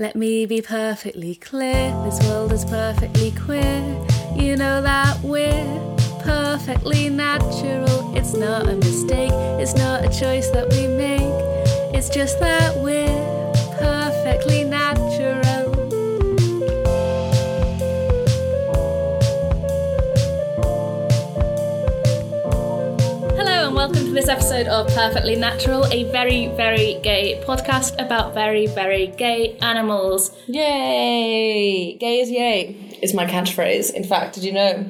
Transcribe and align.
Let 0.00 0.14
me 0.14 0.46
be 0.46 0.62
perfectly 0.62 1.34
clear 1.34 1.90
this 2.04 2.24
world 2.28 2.52
is 2.52 2.64
perfectly 2.64 3.32
queer. 3.32 3.82
You 4.36 4.54
know 4.54 4.80
that 4.80 5.18
we're 5.24 5.96
perfectly 6.20 7.08
natural. 7.08 8.16
It's 8.16 8.32
not 8.32 8.68
a 8.68 8.76
mistake, 8.76 9.32
it's 9.60 9.74
not 9.74 10.04
a 10.04 10.08
choice 10.08 10.50
that 10.50 10.68
we 10.70 10.86
make. 10.86 11.96
It's 11.96 12.10
just 12.10 12.38
that 12.38 12.76
we're 12.76 13.08
perfectly 13.80 14.62
natural. 14.62 15.07
To 24.08 24.14
this 24.14 24.28
episode 24.28 24.66
of 24.68 24.86
Perfectly 24.94 25.36
Natural, 25.36 25.84
a 25.92 26.04
very, 26.12 26.46
very 26.56 26.98
gay 27.02 27.42
podcast 27.46 27.94
about 28.02 28.32
very, 28.32 28.66
very 28.66 29.08
gay 29.08 29.58
animals. 29.60 30.30
Yay! 30.46 31.94
Gay 32.00 32.20
is 32.20 32.30
yay 32.30 32.96
is 33.02 33.12
my 33.12 33.26
catchphrase. 33.26 33.92
In 33.92 34.04
fact, 34.04 34.34
did 34.36 34.44
you 34.44 34.52
know? 34.52 34.86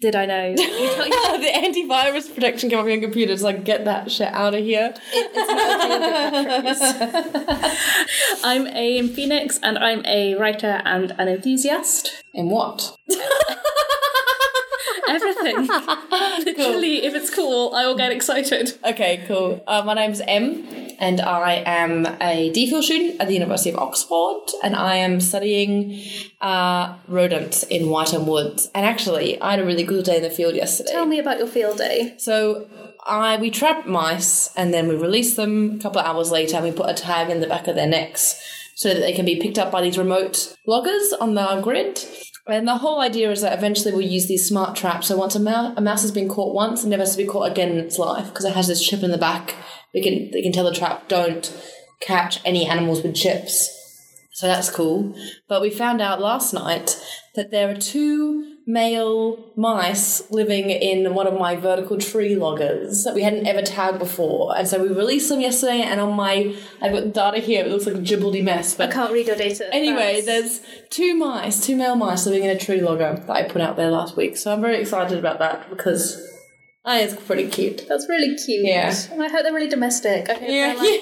Did 0.00 0.16
I 0.16 0.24
know? 0.26 0.46
You 0.58 0.88
told- 0.94 1.06
you- 1.08 1.40
the 1.40 1.52
antivirus 1.54 2.34
protection 2.34 2.70
came 2.70 2.78
up 2.78 2.84
on 2.86 2.90
your 2.92 3.00
computer. 3.02 3.32
It's 3.34 3.42
like, 3.42 3.64
get 3.64 3.84
that 3.84 4.10
shit 4.10 4.28
out 4.32 4.54
of 4.54 4.64
here. 4.64 4.94
I'm 8.44 8.66
a 8.68 9.08
Phoenix, 9.08 9.58
and 9.62 9.76
I'm 9.78 10.04
a 10.06 10.36
writer 10.36 10.80
and 10.86 11.10
an 11.18 11.28
enthusiast. 11.28 12.22
In 12.32 12.48
what? 12.48 12.96
Everything. 15.14 15.56
Literally, 16.44 17.04
if 17.04 17.14
it's 17.14 17.34
cool, 17.34 17.74
I 17.74 17.86
will 17.86 17.96
get 17.96 18.12
excited. 18.12 18.78
Okay, 18.84 19.24
cool. 19.26 19.62
Uh, 19.66 19.82
my 19.84 19.94
name's 19.94 20.20
Em, 20.26 20.66
and 20.98 21.20
I 21.20 21.62
am 21.66 22.06
a 22.20 22.50
DPhil 22.52 22.82
student 22.82 23.20
at 23.20 23.28
the 23.28 23.34
University 23.34 23.70
of 23.70 23.78
Oxford, 23.78 24.52
and 24.62 24.74
I 24.74 24.96
am 24.96 25.20
studying 25.20 26.02
uh, 26.40 26.96
rodents 27.08 27.62
in 27.64 27.88
Wytham 27.88 28.26
Woods. 28.26 28.70
And 28.74 28.86
actually, 28.86 29.40
I 29.40 29.52
had 29.52 29.60
a 29.60 29.66
really 29.66 29.84
good 29.84 30.04
day 30.04 30.16
in 30.16 30.22
the 30.22 30.30
field 30.30 30.54
yesterday. 30.54 30.92
Tell 30.92 31.06
me 31.06 31.18
about 31.18 31.38
your 31.38 31.46
field 31.46 31.78
day. 31.78 32.14
So 32.18 32.68
I 33.04 33.36
we 33.36 33.50
trap 33.50 33.86
mice 33.86 34.54
and 34.56 34.72
then 34.72 34.88
we 34.88 34.94
release 34.94 35.34
them 35.34 35.76
a 35.76 35.78
couple 35.82 36.00
of 36.00 36.06
hours 36.06 36.30
later 36.30 36.56
and 36.56 36.64
we 36.64 36.72
put 36.72 36.88
a 36.88 36.94
tag 36.94 37.30
in 37.30 37.40
the 37.40 37.46
back 37.46 37.66
of 37.66 37.74
their 37.74 37.86
necks 37.86 38.40
so 38.74 38.92
that 38.92 39.00
they 39.00 39.12
can 39.12 39.24
be 39.24 39.40
picked 39.40 39.58
up 39.58 39.70
by 39.70 39.82
these 39.82 39.98
remote 39.98 40.56
loggers 40.66 41.12
on 41.20 41.34
the 41.34 41.60
grid. 41.60 42.04
And 42.46 42.66
the 42.66 42.78
whole 42.78 43.00
idea 43.00 43.30
is 43.30 43.42
that 43.42 43.56
eventually 43.56 43.92
we'll 43.92 44.02
use 44.02 44.26
these 44.26 44.48
smart 44.48 44.74
traps. 44.74 45.06
So 45.06 45.16
once 45.16 45.36
a, 45.36 45.40
mouse, 45.40 45.74
a 45.76 45.80
mouse 45.80 46.02
has 46.02 46.10
been 46.10 46.28
caught 46.28 46.54
once, 46.54 46.82
it 46.82 46.88
never 46.88 47.02
has 47.02 47.12
to 47.12 47.22
be 47.22 47.28
caught 47.28 47.50
again 47.50 47.70
in 47.70 47.78
its 47.78 47.98
life 47.98 48.26
because 48.26 48.44
it 48.44 48.54
has 48.54 48.66
this 48.66 48.84
chip 48.84 49.02
in 49.02 49.12
the 49.12 49.18
back. 49.18 49.54
We 49.94 50.02
can 50.02 50.30
they 50.32 50.42
can 50.42 50.52
tell 50.52 50.64
the 50.64 50.74
trap 50.74 51.08
don't 51.08 51.52
catch 52.00 52.40
any 52.44 52.66
animals 52.66 53.02
with 53.02 53.14
chips. 53.14 53.78
So 54.32 54.46
that's 54.46 54.70
cool. 54.70 55.14
But 55.48 55.60
we 55.60 55.70
found 55.70 56.00
out 56.00 56.20
last 56.20 56.52
night 56.52 56.98
that 57.36 57.50
there 57.50 57.70
are 57.70 57.76
two 57.76 58.51
male 58.66 59.50
mice 59.56 60.30
living 60.30 60.70
in 60.70 61.14
one 61.14 61.26
of 61.26 61.34
my 61.34 61.56
vertical 61.56 61.98
tree 61.98 62.36
loggers 62.36 63.04
that 63.04 63.14
we 63.14 63.22
hadn't 63.22 63.46
ever 63.46 63.62
tagged 63.62 63.98
before. 63.98 64.56
And 64.56 64.66
so 64.68 64.80
we 64.82 64.88
released 64.88 65.28
them 65.28 65.40
yesterday 65.40 65.82
and 65.82 66.00
on 66.00 66.14
my 66.14 66.54
I've 66.80 66.92
got 66.92 67.12
data 67.12 67.38
here, 67.44 67.64
it 67.64 67.68
looks 67.70 67.86
like 67.86 67.96
a 67.96 67.98
gibbledy 67.98 68.42
mess. 68.42 68.74
But 68.74 68.90
I 68.90 68.92
Can't 68.92 69.12
read 69.12 69.26
your 69.26 69.36
data. 69.36 69.68
anyway, 69.74 70.20
That's- 70.22 70.60
there's 70.60 70.60
two 70.90 71.14
mice, 71.14 71.64
two 71.66 71.76
male 71.76 71.96
mice 71.96 72.24
living 72.26 72.44
in 72.44 72.50
a 72.50 72.58
tree 72.58 72.80
logger 72.80 73.22
that 73.26 73.30
I 73.30 73.42
put 73.44 73.60
out 73.62 73.76
there 73.76 73.90
last 73.90 74.16
week. 74.16 74.36
So 74.36 74.52
I'm 74.52 74.60
very 74.60 74.78
excited 74.80 75.18
about 75.18 75.38
that 75.40 75.68
because 75.68 76.28
I 76.84 76.98
think 77.06 77.12
it's 77.12 77.26
pretty 77.26 77.46
cute. 77.48 77.86
that's 77.88 78.08
really 78.08 78.34
cute. 78.36 78.66
Yeah. 78.66 78.92
I 79.12 79.28
hope 79.28 79.44
they're 79.44 79.52
really 79.54 79.68
domestic. 79.68 80.28
I 80.28 80.32
hope 80.34 80.42
Yeah, 80.42 80.74
they're 80.74 80.82
like, 80.82 81.00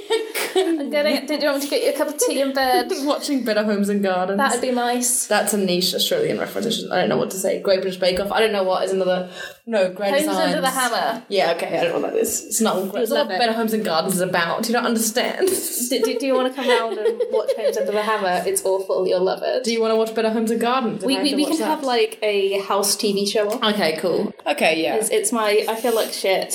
I'm 0.80 0.90
getting. 0.90 1.26
Did 1.26 1.42
you 1.42 1.48
want 1.48 1.62
me 1.62 1.68
to 1.68 1.70
get 1.70 1.82
you 1.84 1.90
a 1.94 1.96
cup 1.96 2.08
of 2.08 2.18
tea 2.18 2.40
in 2.42 2.52
bed? 2.52 2.90
Watching 3.04 3.44
Better 3.44 3.64
Homes 3.64 3.88
and 3.88 4.02
Gardens. 4.02 4.36
That'd 4.36 4.60
be 4.60 4.72
nice. 4.72 5.26
That's 5.26 5.54
a 5.54 5.56
niche 5.58 5.94
Australian 5.94 6.38
reference. 6.38 6.84
I 6.90 7.00
don't 7.00 7.08
know 7.08 7.16
what 7.16 7.30
to 7.30 7.38
say. 7.38 7.62
Great 7.62 7.80
British 7.80 7.98
Bake 7.98 8.20
Off. 8.20 8.30
I 8.30 8.40
don't 8.40 8.52
know 8.52 8.62
what 8.62 8.84
is 8.84 8.92
another. 8.92 9.30
No, 9.66 9.90
Grand 9.90 10.16
Homes 10.16 10.26
Designs. 10.26 10.48
under 10.48 10.60
the 10.60 10.70
hammer. 10.70 11.22
Yeah, 11.28 11.52
okay. 11.52 11.78
I 11.78 11.84
don't 11.84 11.92
know 11.94 12.00
what 12.00 12.12
that 12.12 12.18
is. 12.20 12.44
It's 12.44 12.60
not. 12.60 12.76
It's 12.96 13.10
not 13.10 13.26
what 13.26 13.36
it. 13.36 13.38
Better 13.38 13.52
Homes 13.54 13.72
and 13.72 13.82
Gardens 13.84 14.16
is 14.16 14.20
about. 14.20 14.66
You 14.68 14.74
don't 14.74 14.84
understand. 14.86 15.48
Do, 15.90 16.00
do, 16.02 16.18
do 16.20 16.26
you 16.26 16.34
want 16.34 16.54
to 16.54 16.54
come 16.54 16.68
round 16.68 16.98
and 16.98 17.20
watch 17.30 17.50
Homes 17.56 17.76
Under 17.76 17.90
the 17.90 18.02
Hammer? 18.02 18.44
It's 18.46 18.64
awful. 18.64 19.08
You'll 19.08 19.22
love 19.24 19.40
it. 19.42 19.64
Do 19.64 19.72
you 19.72 19.80
want 19.80 19.90
to 19.92 19.96
watch 19.96 20.14
Better 20.14 20.30
Homes 20.30 20.50
and 20.52 20.60
Gardens? 20.60 21.04
we 21.04 21.16
we, 21.20 21.34
we 21.34 21.44
can 21.46 21.58
that? 21.58 21.64
have 21.64 21.82
like 21.82 22.18
a 22.22 22.60
house 22.60 22.96
TV 22.96 23.26
show 23.26 23.50
on. 23.50 23.74
Okay, 23.74 23.96
cool. 23.96 24.32
Okay, 24.46 24.80
yeah. 24.82 24.96
It's, 24.96 25.08
it's 25.10 25.32
my. 25.32 25.64
I 25.70 25.76
feel 25.76 25.94
like 25.94 26.12
shit. 26.12 26.52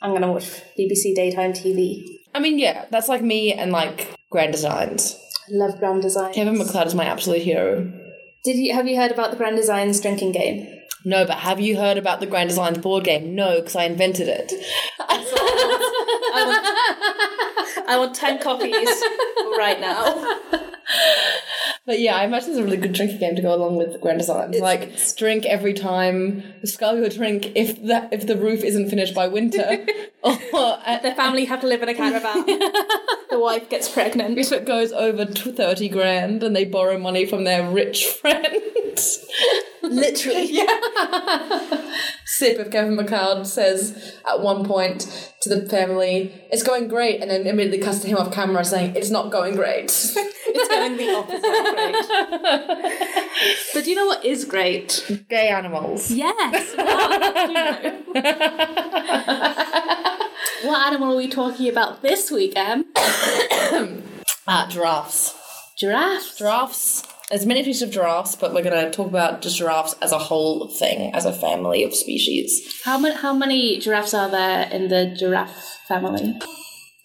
I'm 0.00 0.12
gonna 0.12 0.32
watch 0.32 0.62
BBC 0.78 1.14
daytime 1.14 1.52
TV. 1.52 2.02
I 2.34 2.40
mean, 2.40 2.58
yeah, 2.58 2.86
that's 2.90 3.06
like 3.06 3.20
me 3.22 3.52
and 3.52 3.70
like 3.70 4.14
Grand 4.30 4.52
Designs. 4.52 5.14
I 5.46 5.52
love 5.56 5.78
Grand 5.78 6.00
Designs. 6.00 6.34
Kevin 6.34 6.54
McCloud 6.54 6.86
is 6.86 6.94
my 6.94 7.04
absolute 7.04 7.42
hero. 7.42 7.92
Did 8.44 8.56
you 8.56 8.72
have 8.72 8.88
you 8.88 8.96
heard 8.96 9.10
about 9.12 9.30
the 9.30 9.36
Grand 9.36 9.56
Designs 9.56 10.00
drinking 10.00 10.32
game? 10.32 10.66
No, 11.04 11.26
but 11.26 11.36
have 11.40 11.60
you 11.60 11.76
heard 11.76 11.98
about 11.98 12.20
the 12.20 12.26
Grand 12.26 12.48
Designs 12.48 12.78
board 12.78 13.04
game? 13.04 13.34
No, 13.34 13.60
because 13.60 13.76
I 13.76 13.84
invented 13.84 14.28
it. 14.28 14.50
I 17.88 17.96
want 17.98 18.14
ten 18.14 18.38
copies 18.38 18.88
right 19.58 19.78
now. 19.80 20.38
But 21.86 22.00
yeah, 22.00 22.16
I 22.16 22.24
imagine 22.24 22.50
it's 22.50 22.58
a 22.58 22.64
really 22.64 22.76
good 22.78 22.92
drinking 22.92 23.18
game 23.20 23.36
to 23.36 23.42
go 23.42 23.54
along 23.54 23.76
with 23.76 24.00
Grand 24.00 24.18
Designs. 24.18 24.58
like 24.58 24.90
drink 25.16 25.46
every 25.46 25.72
time, 25.72 26.42
scull 26.64 26.96
your 26.98 27.08
drink 27.08 27.52
if 27.54 27.80
the 27.80 28.08
if 28.10 28.26
the 28.26 28.36
roof 28.36 28.64
isn't 28.64 28.90
finished 28.90 29.14
by 29.14 29.28
winter, 29.28 29.86
or 30.24 30.32
uh, 30.52 30.98
The 30.98 31.14
family 31.14 31.44
have 31.44 31.60
to 31.60 31.66
live 31.68 31.82
in 31.84 31.88
a 31.88 31.94
caravan. 31.94 32.44
the 33.30 33.38
wife 33.38 33.68
gets 33.70 33.88
pregnant. 33.88 34.36
if 34.36 34.50
it 34.50 34.64
goes 34.66 34.90
over 34.92 35.24
thirty 35.26 35.88
grand 35.88 36.42
and 36.42 36.56
they 36.56 36.64
borrow 36.64 36.98
money 36.98 37.24
from 37.24 37.44
their 37.44 37.70
rich 37.70 38.04
friends. 38.20 39.24
Literally. 39.82 40.50
yeah. 40.50 41.86
Sip 42.24 42.58
if 42.58 42.70
Kevin 42.72 42.96
McCloud 42.96 43.46
says 43.46 44.16
at 44.28 44.40
one 44.40 44.64
point 44.64 45.32
to 45.42 45.48
the 45.48 45.68
family, 45.68 46.32
"It's 46.50 46.64
going 46.64 46.88
great," 46.88 47.20
and 47.22 47.30
then 47.30 47.46
immediately 47.46 47.78
cuts 47.78 48.00
to 48.00 48.08
him 48.08 48.16
off 48.18 48.32
camera 48.32 48.64
saying, 48.64 48.96
"It's 48.96 49.10
not 49.10 49.30
going 49.30 49.54
great." 49.54 49.90
It's 50.68 50.68
going 50.74 50.96
the 50.96 51.14
opposite 51.14 51.74
great. 51.74 51.94
but 53.74 53.84
do 53.84 53.90
you 53.90 53.96
know 53.96 54.06
what 54.06 54.24
is 54.24 54.44
great? 54.44 55.24
Gay 55.28 55.48
animals. 55.48 56.10
Yes. 56.10 56.74
what 60.64 60.86
animal 60.86 61.14
are 61.14 61.16
we 61.16 61.28
talking 61.28 61.68
about 61.68 62.02
this 62.02 62.30
week, 62.30 62.52
Em? 62.56 62.84
Ah, 64.46 64.66
giraffes. 64.70 65.34
Giraffe. 65.78 66.36
Giraffes. 66.38 67.02
There's 67.30 67.44
many 67.44 67.62
species 67.62 67.82
of 67.82 67.90
giraffes, 67.90 68.36
but 68.36 68.54
we're 68.54 68.62
going 68.62 68.84
to 68.84 68.90
talk 68.90 69.08
about 69.08 69.42
just 69.42 69.58
giraffes 69.58 69.96
as 70.00 70.12
a 70.12 70.18
whole 70.18 70.68
thing, 70.68 71.12
as 71.12 71.24
a 71.24 71.32
family 71.32 71.82
of 71.82 71.92
species. 71.92 72.80
How 72.84 72.98
many 72.98 73.16
how 73.16 73.34
many 73.34 73.80
giraffes 73.80 74.14
are 74.14 74.30
there 74.30 74.68
in 74.70 74.88
the 74.88 75.12
giraffe 75.18 75.80
family? 75.88 76.38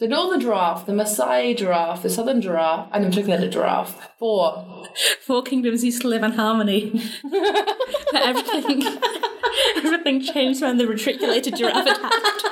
The 0.02 0.08
northern 0.08 0.40
giraffe, 0.40 0.88
the 0.88 0.94
Maasai 0.94 1.56
giraffe, 1.56 2.02
the 2.02 2.10
southern 2.10 2.42
giraffe, 2.42 2.90
and 2.92 3.06
in 3.06 3.12
particular 3.12 3.38
the 3.40 3.48
giraffe. 3.48 4.10
Four. 4.18 4.88
Four 5.22 5.44
kingdoms 5.44 5.84
used 5.84 6.02
to 6.02 6.08
live 6.08 6.24
in 6.24 6.32
harmony. 6.32 6.90
but 7.24 8.16
everything 8.16 8.82
everything 9.76 10.24
changed 10.24 10.64
when 10.64 10.80
the 10.80 10.88
reticulated 10.88 11.56
giraffe 11.56 11.86
attacked. 11.86 12.46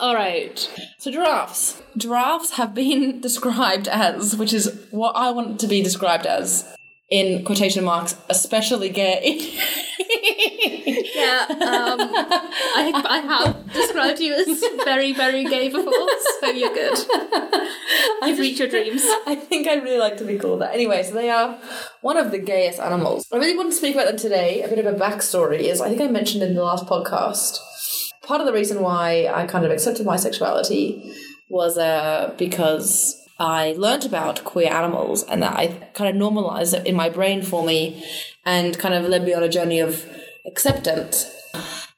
Alright. 0.00 0.68
So 0.98 1.12
giraffes. 1.12 1.80
Giraffes 1.96 2.50
have 2.54 2.74
been 2.74 3.20
described 3.28 3.86
as, 3.86 4.34
which 4.34 4.52
is 4.52 4.88
what 4.90 5.12
I 5.12 5.30
want 5.30 5.60
to 5.60 5.68
be 5.68 5.80
described 5.80 6.26
as, 6.26 6.64
in 7.08 7.44
quotation 7.44 7.84
marks, 7.84 8.16
especially 8.28 8.88
gay. 8.88 9.60
Yeah, 11.14 11.46
um, 11.50 11.98
I, 12.00 13.02
I 13.08 13.18
have 13.18 13.72
described 13.72 14.20
you 14.20 14.34
as 14.34 14.62
very, 14.84 15.12
very 15.12 15.44
gay 15.44 15.68
before, 15.68 16.08
so 16.40 16.50
you're 16.50 16.74
good. 16.74 16.98
You've 18.22 18.38
reached 18.38 18.58
your 18.58 18.68
dreams. 18.68 19.02
I 19.26 19.34
think 19.36 19.68
I'd 19.68 19.82
really 19.82 19.98
like 19.98 20.16
to 20.18 20.24
be 20.24 20.38
called 20.38 20.60
that. 20.60 20.74
Anyway, 20.74 21.02
so 21.02 21.14
they 21.14 21.30
are 21.30 21.58
one 22.00 22.16
of 22.16 22.30
the 22.30 22.38
gayest 22.38 22.80
animals. 22.80 23.26
I 23.32 23.36
really 23.36 23.56
want 23.56 23.70
to 23.70 23.76
speak 23.76 23.94
about 23.94 24.06
them 24.06 24.16
today. 24.16 24.62
A 24.62 24.68
bit 24.68 24.84
of 24.84 24.86
a 24.86 24.98
backstory 24.98 25.60
is 25.60 25.80
I 25.80 25.88
think 25.88 26.00
I 26.00 26.08
mentioned 26.08 26.42
in 26.42 26.54
the 26.54 26.62
last 26.62 26.86
podcast. 26.86 27.58
Part 28.22 28.40
of 28.40 28.46
the 28.46 28.52
reason 28.52 28.82
why 28.82 29.30
I 29.32 29.46
kind 29.46 29.64
of 29.64 29.70
accepted 29.70 30.04
my 30.04 30.16
sexuality 30.16 31.14
was 31.48 31.78
uh, 31.78 32.34
because 32.38 33.22
I 33.38 33.74
learnt 33.76 34.04
about 34.04 34.44
queer 34.44 34.72
animals 34.72 35.22
and 35.24 35.42
that 35.42 35.56
I 35.56 35.68
kind 35.94 36.10
of 36.10 36.16
normalized 36.16 36.74
it 36.74 36.86
in 36.86 36.96
my 36.96 37.08
brain 37.08 37.42
for 37.42 37.64
me 37.64 38.04
and 38.44 38.78
kind 38.78 38.94
of 38.94 39.04
led 39.04 39.24
me 39.24 39.34
on 39.34 39.42
a 39.42 39.48
journey 39.48 39.78
of 39.80 40.04
acceptance. 40.46 41.30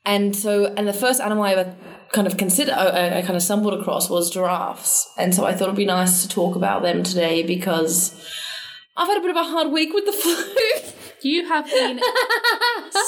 And 0.05 0.35
so, 0.35 0.73
and 0.77 0.89
the 0.89 0.93
first 0.93 1.21
animal 1.21 1.45
I 1.45 1.53
ever 1.53 1.77
kind 2.13 2.27
of 2.27 2.37
consider, 2.37 2.73
I, 2.73 3.19
I 3.19 3.23
kind 3.23 3.37
of 3.37 3.43
stumbled 3.43 3.79
across 3.79 4.09
was 4.09 4.31
giraffes. 4.31 5.09
And 5.19 5.35
so 5.35 5.45
I 5.45 5.53
thought 5.53 5.65
it'd 5.65 5.77
be 5.77 5.85
nice 5.85 6.23
to 6.23 6.29
talk 6.29 6.57
about 6.57 6.83
them 6.83 7.03
today 7.03 7.43
because 7.43 8.15
I've 8.97 9.09
had 9.09 9.19
a 9.19 9.21
bit 9.21 9.31
of 9.31 9.37
a 9.37 9.45
hard 9.45 9.71
week 9.71 9.93
with 9.93 10.07
the 10.07 10.13
flu. 10.13 10.35
You 11.21 11.49
have 11.49 11.65
been 11.67 12.01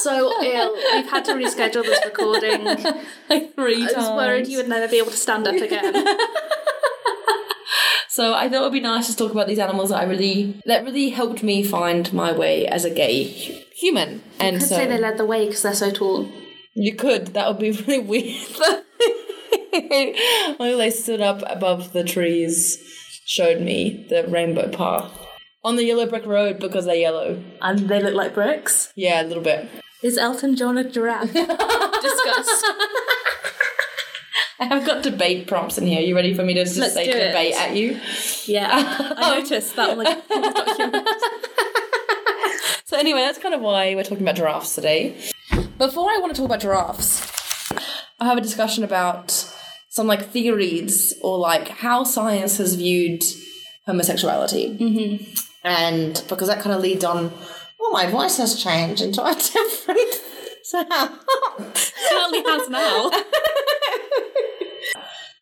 so 0.03 0.43
ill. 0.43 0.75
We've 0.95 1.09
had 1.09 1.25
to 1.27 1.35
reschedule 1.35 1.85
this 1.85 2.05
recording. 2.05 2.67
I 2.67 3.05
like 3.31 3.55
three 3.55 3.85
was 3.85 4.11
worried 4.17 4.49
you 4.49 4.57
would 4.57 4.69
never 4.69 4.89
be 4.89 4.99
able 4.99 5.13
to 5.13 5.17
stand 5.17 5.47
up 5.47 5.55
again. 5.55 5.95
So 8.13 8.35
I 8.35 8.49
thought 8.49 8.59
it 8.59 8.63
would 8.63 8.73
be 8.73 8.81
nice 8.81 9.07
to 9.09 9.17
talk 9.17 9.31
about 9.31 9.47
these 9.47 9.59
animals 9.61 9.91
that 9.91 10.01
I 10.01 10.05
really 10.05 10.61
that 10.67 10.85
really 10.85 11.11
helped 11.11 11.43
me 11.45 11.63
find 11.63 12.13
my 12.13 12.33
way 12.33 12.67
as 12.67 12.85
a 12.85 12.91
gay 12.91 13.23
hu- 13.25 13.61
human. 13.77 14.23
And 14.41 14.59
Could 14.59 14.69
so 14.69 14.75
say 14.77 14.87
they 14.87 14.99
led 14.99 15.17
the 15.17 15.25
way 15.25 15.47
because 15.47 15.63
they're 15.63 15.75
so 15.75 15.91
tall. 15.93 16.29
you 16.75 16.95
could. 16.97 17.29
That 17.29 17.47
would 17.49 17.59
be 17.61 17.71
really 17.87 17.99
weird. 18.01 18.49
While 20.59 20.79
they 20.79 20.91
stood 20.91 21.21
up 21.21 21.43
above 21.47 21.93
the 21.93 22.03
trees, 22.05 22.79
showed 23.27 23.61
me 23.61 24.07
the 24.11 24.25
rainbow 24.27 24.69
path 24.69 25.13
on 25.63 25.77
the 25.77 25.85
yellow 25.85 26.07
brick 26.07 26.27
road 26.27 26.59
because 26.59 26.87
they're 26.87 26.95
yellow. 26.97 27.41
And 27.63 27.89
they 27.89 28.03
look 28.03 28.15
like 28.15 28.35
bricks. 28.35 28.93
Yeah, 28.97 29.23
a 29.23 29.27
little 29.27 29.43
bit. 29.43 29.69
Is 30.03 30.19
Elton 30.19 30.57
John 30.57 30.79
a 30.79 30.85
giraffe? 30.91 31.33
Discuss. 31.33 32.65
I 34.63 34.67
have 34.67 34.85
got 34.87 35.03
debate 35.03 35.47
prompts 35.47 35.79
in 35.79 35.87
here. 35.87 35.99
Are 36.01 36.03
You 36.03 36.15
ready 36.15 36.35
for 36.35 36.43
me 36.45 36.55
to 36.55 36.65
just 36.65 36.77
Let's 36.77 36.95
say 36.95 37.05
do 37.11 37.13
it. 37.17 37.29
debate 37.29 37.55
at 37.55 37.75
you? 37.75 37.99
Yeah, 38.45 38.69
I 39.17 39.39
noticed 39.41 39.75
that 39.77 39.91
on 39.91 39.99
the, 39.99 40.11
on 40.35 40.43
the 40.43 40.51
document. 40.51 41.09
So 42.85 42.97
anyway, 42.99 43.21
that's 43.21 43.39
kind 43.39 43.55
of 43.55 43.61
why 43.61 43.95
we're 43.95 44.03
talking 44.03 44.23
about 44.23 44.35
giraffes 44.35 44.75
today. 44.75 45.17
Before 45.79 46.11
I 46.11 46.19
want 46.19 46.35
to 46.35 46.41
talk 46.41 46.47
about 46.47 46.61
giraffes, 46.61 47.23
I 48.19 48.27
have 48.27 48.37
a 48.37 48.41
discussion 48.41 48.83
about 48.85 49.31
some 49.89 50.07
like 50.07 50.27
theories 50.31 51.15
or 51.23 51.39
like 51.39 51.69
how 51.69 52.05
science 52.05 52.59
has 52.59 52.75
viewed 52.75 53.23
homosexuality. 53.87 54.77
Mm-hmm. 54.77 55.25
And 55.65 56.23
because 56.29 56.49
that 56.49 56.61
kind 56.61 56.75
of 56.75 56.83
leads 56.83 57.05
on, 57.05 57.33
well, 57.79 57.93
my 57.93 58.07
voice 58.11 58.37
has 58.39 58.61
changed 58.63 59.03
into 59.03 59.25
a 59.25 59.35
different 59.35 60.15
sound. 60.65 61.19
Certainly 61.75 62.43
has 62.43 62.69
now. 62.69 63.11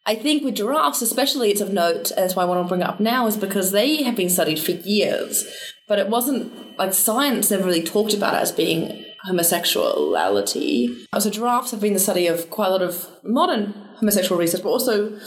I 0.09 0.15
think 0.15 0.43
with 0.43 0.55
giraffes, 0.55 1.03
especially, 1.03 1.51
it's 1.51 1.61
of 1.61 1.71
note, 1.71 2.11
and 2.13 2.25
that's 2.25 2.35
why 2.35 2.43
I 2.43 2.47
want 2.47 2.65
to 2.65 2.69
bring 2.69 2.81
it 2.81 2.89
up 2.89 2.99
now, 2.99 3.27
is 3.27 3.37
because 3.37 3.73
they 3.73 4.03
have 4.05 4.17
been 4.17 4.31
studied 4.31 4.59
for 4.59 4.71
years, 4.71 5.47
but 5.87 5.99
it 5.99 6.09
wasn't 6.09 6.79
like 6.79 6.95
science 6.95 7.51
never 7.51 7.65
really 7.65 7.83
talked 7.83 8.15
about 8.15 8.33
it 8.33 8.39
as 8.39 8.51
being 8.51 9.05
homosexuality. 9.25 11.07
So 11.19 11.29
giraffes 11.29 11.73
have 11.73 11.83
been 11.83 11.93
the 11.93 11.99
study 11.99 12.27
of 12.27 12.49
quite 12.49 12.69
a 12.69 12.71
lot 12.71 12.81
of 12.81 13.07
modern 13.23 13.75
homosexual 13.97 14.41
research, 14.41 14.63
but 14.63 14.71
also 14.71 15.19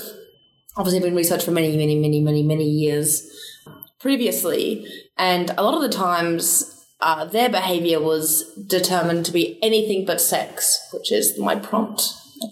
obviously 0.75 0.99
been 0.99 1.15
researched 1.15 1.45
for 1.45 1.51
many, 1.51 1.77
many, 1.77 1.99
many, 1.99 2.19
many, 2.19 2.41
many 2.41 2.65
years 2.65 3.29
previously, 3.99 4.87
and 5.15 5.51
a 5.51 5.61
lot 5.61 5.75
of 5.75 5.81
the 5.83 5.95
times. 5.95 6.77
Uh, 7.03 7.25
their 7.25 7.49
behavior 7.49 7.99
was 7.99 8.53
determined 8.67 9.25
to 9.25 9.31
be 9.31 9.57
anything 9.63 10.05
but 10.05 10.21
sex, 10.21 10.87
which 10.93 11.11
is 11.11 11.35
my 11.39 11.55
prompt. 11.55 12.03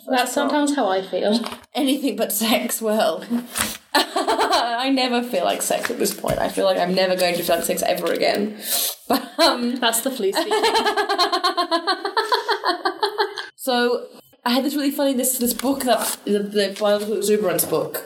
That's 0.07 0.33
sometimes 0.33 0.75
how 0.75 0.87
I 0.87 1.01
feel. 1.01 1.39
anything 1.73 2.15
but 2.15 2.31
sex, 2.31 2.81
well, 2.81 3.23
I 3.93 4.89
never 4.89 5.23
feel 5.23 5.43
like 5.43 5.61
sex 5.61 5.89
at 5.89 5.99
this 5.99 6.13
point. 6.13 6.39
I 6.39 6.49
feel 6.49 6.65
like 6.65 6.77
I'm 6.77 6.93
never 6.93 7.15
going 7.15 7.35
to 7.35 7.43
feel 7.43 7.57
like 7.57 7.65
sex 7.65 7.81
ever 7.83 8.11
again. 8.11 8.57
But, 9.07 9.39
um, 9.39 9.77
That's 9.77 10.01
the 10.01 10.11
flu 10.11 10.31
speaking. 10.31 10.51
so 13.55 14.05
I 14.45 14.51
had 14.51 14.63
this 14.63 14.75
really 14.75 14.91
funny 14.91 15.15
this 15.15 15.39
this 15.39 15.55
book 15.55 15.81
that 15.85 16.17
the, 16.25 16.39
the 16.39 16.77
biological 16.79 17.17
exuberance 17.17 17.65
book 17.65 18.03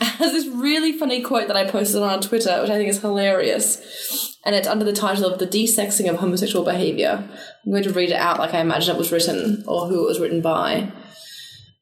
has 0.00 0.32
this 0.32 0.46
really 0.46 0.92
funny 0.92 1.22
quote 1.22 1.46
that 1.48 1.56
I 1.56 1.64
posted 1.64 2.02
on 2.02 2.20
Twitter, 2.20 2.60
which 2.60 2.70
I 2.70 2.76
think 2.76 2.90
is 2.90 3.00
hilarious, 3.00 4.36
and 4.44 4.54
it's 4.54 4.68
under 4.68 4.84
the 4.84 4.92
title 4.92 5.24
of 5.24 5.38
"The 5.38 5.46
Desexing 5.46 6.10
of 6.10 6.16
Homosexual 6.16 6.64
Behavior." 6.64 7.26
I'm 7.64 7.70
going 7.70 7.84
to 7.84 7.92
read 7.92 8.10
it 8.10 8.16
out 8.16 8.38
like 8.38 8.52
I 8.52 8.60
imagine 8.60 8.94
it 8.94 8.98
was 8.98 9.12
written 9.12 9.64
or 9.66 9.86
who 9.86 10.04
it 10.04 10.08
was 10.08 10.20
written 10.20 10.42
by. 10.42 10.92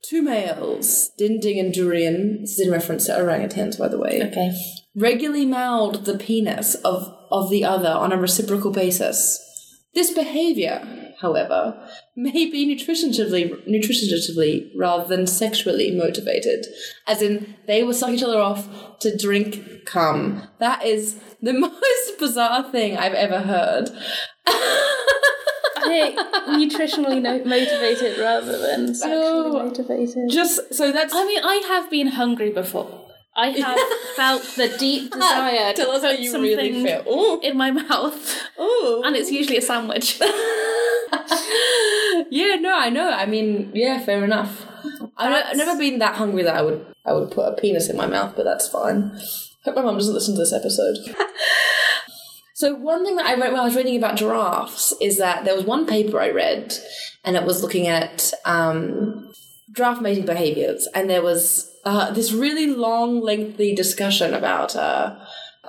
Two 0.02 0.20
males, 0.20 1.10
Dinding 1.19 1.60
and 1.60 1.72
Durian, 1.72 2.40
this 2.40 2.58
is 2.58 2.66
in 2.66 2.72
reference 2.72 3.06
to 3.06 3.12
orangutans, 3.12 3.78
by 3.78 3.87
the 3.87 3.99
way, 3.99 4.20
okay. 4.20 4.52
regularly 4.96 5.46
mauled 5.46 6.06
the 6.06 6.19
penis 6.19 6.75
of, 6.76 7.16
of 7.31 7.50
the 7.50 7.64
other 7.64 7.88
on 7.88 8.10
a 8.10 8.16
reciprocal 8.16 8.72
basis. 8.72 9.38
This 9.94 10.10
behavior, 10.10 11.14
however, 11.20 11.88
may 12.16 12.50
be 12.50 12.66
nutritionally, 12.66 13.50
nutritionally 13.69 14.70
rather 14.76 15.06
than 15.06 15.26
sexually 15.26 15.93
motivated. 15.93 16.66
As 17.06 17.22
in, 17.22 17.54
they 17.69 17.84
will 17.84 17.94
suck 17.94 18.10
each 18.10 18.22
other 18.25 18.40
off 18.40 18.99
to 19.00 19.16
drink 19.16 19.84
cum. 19.87 20.49
That 20.58 20.84
is 20.84 21.20
the 21.40 21.52
most 21.58 22.19
bizarre 22.19 22.70
thing 22.72 22.96
I've 22.96 23.14
ever 23.14 23.40
heard. 23.40 23.90
I 25.84 25.88
think 25.88 26.19
nutritionally 26.49 27.20
no- 27.20 27.44
motivated 27.44 28.19
rather 28.19 28.58
than 28.58 28.94
sexually 28.94 29.50
No. 29.50 29.64
motivated. 29.64 30.31
Just 30.31 30.75
so 30.75 30.93
that's. 30.93 31.14
I 31.14 31.25
mean, 31.26 31.43
I 31.43 31.56
have 31.69 31.90
been 31.90 32.08
hungry 32.08 32.50
before. 32.50 33.00
I 33.34 33.49
have 33.61 33.79
felt 34.17 34.43
the 34.56 34.69
deep 34.79 35.11
desire 35.12 35.73
Tell 35.73 35.87
to 35.87 35.93
us 35.93 36.02
how 36.02 36.11
you 36.11 36.31
something 36.31 36.56
really 36.56 36.84
feel. 36.84 37.02
Ooh, 37.08 37.40
in 37.40 37.56
my 37.56 37.70
mouth, 37.70 38.43
ooh. 38.61 39.02
and 39.05 39.17
it's 39.17 39.31
usually 39.31 39.56
a 39.56 39.62
sandwich. 39.62 40.20
yeah, 42.31 42.56
no, 42.56 42.76
I 42.76 42.90
know. 42.90 43.11
I 43.11 43.26
mean, 43.26 43.70
yeah, 43.75 44.00
fair 44.00 44.25
enough. 44.25 44.67
That's... 45.19 45.50
I've 45.50 45.56
never 45.56 45.78
been 45.78 45.99
that 46.00 46.17
hungry 46.17 46.43
that 46.43 46.56
I 46.56 46.62
would 46.62 46.85
I 47.05 47.12
would 47.12 47.31
put 47.31 47.49
a 47.49 47.56
penis 47.56 47.88
in 47.88 47.96
my 47.96 48.06
mouth, 48.06 48.35
but 48.37 48.44
that's 48.44 48.69
fine. 48.69 49.19
Hope 49.64 49.76
my 49.76 49.82
mum 49.82 49.96
doesn't 49.96 50.14
listen 50.14 50.35
to 50.35 50.40
this 50.40 50.52
episode. 50.52 50.96
So 52.62 52.76
one 52.76 53.05
thing 53.05 53.17
that 53.17 53.26
I 53.26 53.35
read 53.35 53.50
when 53.50 53.61
I 53.61 53.64
was 53.64 53.75
reading 53.75 53.97
about 53.97 54.14
giraffes 54.14 54.94
is 55.00 55.19
that 55.19 55.44
there 55.44 55.56
was 55.56 55.64
one 55.64 55.85
paper 55.85 56.20
I 56.20 56.31
read, 56.31 56.73
and 57.25 57.35
it 57.35 57.43
was 57.43 57.61
looking 57.61 57.88
at 57.88 58.32
um, 58.44 59.32
giraffe 59.73 60.00
mating 60.00 60.26
behaviors, 60.26 60.87
and 60.94 61.11
there 61.11 61.23
was 61.23 61.69
uh, 61.85 62.12
this 62.12 62.31
really 62.31 62.69
long, 62.69 63.20
lengthy 63.20 63.75
discussion 63.75 64.32
about. 64.32 64.76
Uh, 64.76 65.19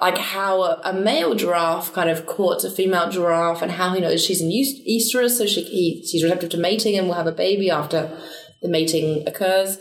like 0.02 0.20
how 0.20 0.62
a, 0.62 0.82
a 0.86 0.94
male 0.94 1.34
giraffe 1.34 1.94
kind 1.94 2.12
of 2.12 2.28
courts 2.28 2.64
a 2.64 2.70
female 2.70 3.10
giraffe 3.10 3.64
and 3.64 3.72
how 3.72 3.94
he 3.94 4.02
knows 4.02 4.24
she's 4.24 4.44
eus- 4.44 4.82
estrus, 4.88 5.38
so 5.38 5.48
she, 5.48 5.64
he, 5.64 6.06
she's 6.06 6.24
receptive 6.24 6.52
to 6.52 6.58
mating 6.58 6.96
and 6.96 7.08
will 7.08 7.16
have 7.16 7.26
a 7.26 7.32
baby 7.32 7.72
after 7.72 8.16
the 8.62 8.68
mating 8.68 9.28
occurs. 9.28 9.80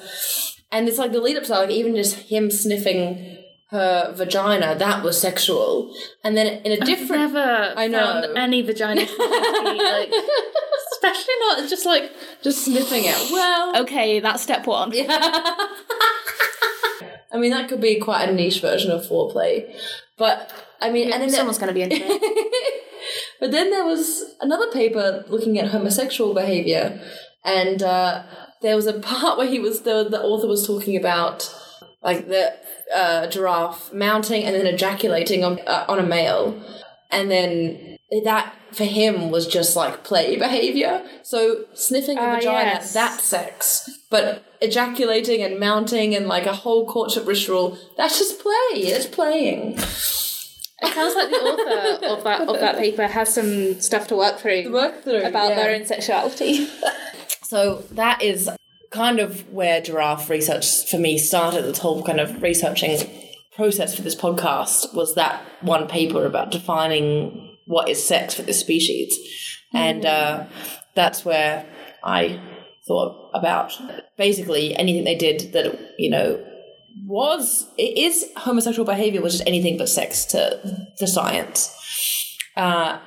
And 0.70 0.88
it's 0.88 0.98
like 0.98 1.12
the 1.12 1.20
lead 1.20 1.36
up 1.36 1.44
to 1.44 1.52
like 1.52 1.70
even 1.70 1.94
just 1.94 2.14
him 2.30 2.50
sniffing 2.50 3.41
her 3.72 4.12
vagina, 4.14 4.74
that 4.76 5.02
was 5.02 5.18
sexual. 5.20 5.94
And 6.22 6.36
then 6.36 6.62
in 6.62 6.72
a 6.72 6.84
different. 6.84 7.32
Never 7.32 7.74
I 7.76 7.88
know. 7.88 7.98
found 7.98 8.38
any 8.38 8.60
vagina 8.60 9.00
like, 9.00 9.08
especially 10.92 11.34
not 11.40 11.68
just 11.68 11.86
like 11.86 12.12
just 12.42 12.66
sniffing 12.66 13.04
it. 13.04 13.32
Well, 13.32 13.82
okay, 13.82 14.20
that's 14.20 14.42
step 14.42 14.66
one. 14.66 14.92
Yeah. 14.92 15.06
I 17.34 17.38
mean, 17.38 17.50
that 17.52 17.70
could 17.70 17.80
be 17.80 17.98
quite 17.98 18.28
a 18.28 18.32
niche 18.32 18.60
version 18.60 18.90
of 18.90 19.06
foreplay. 19.06 19.74
But, 20.18 20.52
I 20.82 20.90
mean, 20.90 21.10
and 21.10 21.22
then 21.22 21.30
Someone's 21.30 21.56
going 21.56 21.68
to 21.68 21.74
be 21.74 21.82
into 21.82 21.96
it. 21.98 22.78
But 23.40 23.50
then 23.50 23.70
there 23.70 23.84
was 23.84 24.22
another 24.40 24.70
paper 24.70 25.24
looking 25.28 25.58
at 25.58 25.70
homosexual 25.70 26.32
behavior, 26.32 27.00
and 27.44 27.82
uh, 27.82 28.22
there 28.60 28.76
was 28.76 28.86
a 28.86 29.00
part 29.00 29.36
where 29.36 29.48
he 29.48 29.58
was 29.58 29.80
the 29.80 30.04
the 30.08 30.22
author 30.22 30.46
was 30.46 30.64
talking 30.64 30.96
about 30.96 31.52
like 32.02 32.28
the 32.28 32.52
uh, 32.94 33.26
giraffe 33.28 33.92
mounting 33.92 34.44
and 34.44 34.54
then 34.54 34.66
ejaculating 34.66 35.44
on 35.44 35.60
uh, 35.66 35.84
on 35.88 35.98
a 35.98 36.02
male, 36.02 36.60
and 37.10 37.30
then 37.30 37.98
that 38.24 38.54
for 38.72 38.84
him 38.84 39.30
was 39.30 39.46
just 39.46 39.76
like 39.76 40.04
play 40.04 40.36
behavior. 40.36 41.02
So 41.22 41.64
sniffing 41.74 42.18
a 42.18 42.22
Ah, 42.22 42.34
vagina, 42.36 42.70
yes. 42.70 42.92
that's 42.92 43.22
sex, 43.22 43.88
but 44.10 44.44
ejaculating 44.60 45.42
and 45.42 45.58
mounting 45.58 46.14
and 46.14 46.26
like 46.26 46.46
a 46.46 46.52
whole 46.54 46.86
courtship 46.86 47.26
ritual, 47.26 47.78
that's 47.96 48.18
just 48.18 48.40
play. 48.40 48.80
It's 48.80 49.06
playing. 49.06 49.78
It 50.84 50.92
sounds 50.94 51.14
like 51.14 51.30
the 51.30 51.36
author 51.36 52.06
of 52.06 52.24
that 52.24 52.40
of 52.48 52.58
that 52.60 52.76
paper 52.76 53.06
has 53.06 53.32
some 53.32 53.80
stuff 53.80 54.08
to 54.08 54.16
work 54.16 54.38
through 54.38 54.72
Work 54.72 55.04
through 55.04 55.22
about 55.22 55.50
yeah. 55.50 55.54
their 55.56 55.74
own 55.74 55.86
sexuality. 55.86 56.68
So 57.52 57.84
that 57.92 58.22
is 58.22 58.48
kind 58.92 59.20
of 59.20 59.48
where 59.52 59.80
giraffe 59.80 60.28
research 60.30 60.88
for 60.88 60.98
me 60.98 61.18
started. 61.18 61.64
This 61.64 61.78
whole 61.78 62.02
kind 62.02 62.20
of 62.20 62.42
researching 62.42 62.98
process 63.56 63.94
for 63.94 64.02
this 64.02 64.14
podcast 64.14 64.94
was 64.94 65.14
that 65.14 65.42
one 65.60 65.86
paper 65.86 66.24
about 66.24 66.50
defining 66.50 67.56
what 67.66 67.88
is 67.88 68.04
sex 68.04 68.34
for 68.34 68.42
this 68.42 68.60
species, 68.60 69.18
and 69.72 70.04
uh, 70.04 70.46
that's 70.94 71.24
where 71.24 71.66
I 72.04 72.40
thought 72.86 73.30
about 73.34 73.72
basically 74.18 74.74
anything 74.76 75.04
they 75.04 75.14
did 75.14 75.52
that 75.52 75.94
you 75.98 76.10
know 76.10 76.44
was 77.06 77.66
it 77.78 77.96
is 77.96 78.26
homosexual 78.36 78.84
behavior 78.84 79.22
was 79.22 79.34
just 79.34 79.46
anything 79.46 79.78
but 79.78 79.88
sex 79.88 80.24
to 80.26 80.88
to 80.98 81.06
science. 81.06 81.74
Uh, 82.56 82.98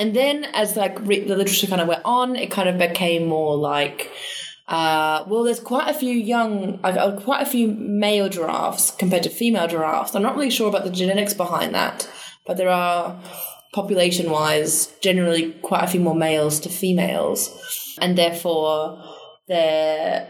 and 0.00 0.16
then 0.16 0.44
as 0.54 0.76
like 0.76 0.98
re- 1.00 1.24
the 1.24 1.36
literature 1.36 1.66
kind 1.66 1.82
of 1.82 1.86
went 1.88 2.00
on, 2.06 2.34
it 2.34 2.50
kind 2.50 2.70
of 2.70 2.78
became 2.78 3.26
more 3.26 3.54
like, 3.54 4.10
uh, 4.70 5.24
well, 5.26 5.42
there's 5.42 5.58
quite 5.58 5.88
a 5.88 5.98
few 5.98 6.14
young, 6.14 6.78
uh, 6.84 7.20
quite 7.20 7.42
a 7.42 7.50
few 7.50 7.66
male 7.68 8.28
giraffes 8.28 8.92
compared 8.92 9.24
to 9.24 9.28
female 9.28 9.66
giraffes. 9.66 10.14
I'm 10.14 10.22
not 10.22 10.36
really 10.36 10.50
sure 10.50 10.68
about 10.68 10.84
the 10.84 10.90
genetics 10.90 11.34
behind 11.34 11.74
that, 11.74 12.08
but 12.46 12.56
there 12.56 12.68
are 12.68 13.20
population 13.72 14.30
wise 14.30 14.94
generally 15.00 15.52
quite 15.62 15.82
a 15.82 15.88
few 15.88 15.98
more 15.98 16.14
males 16.14 16.60
to 16.60 16.68
females, 16.68 17.96
and 18.00 18.16
therefore 18.16 19.02
they're 19.48 20.28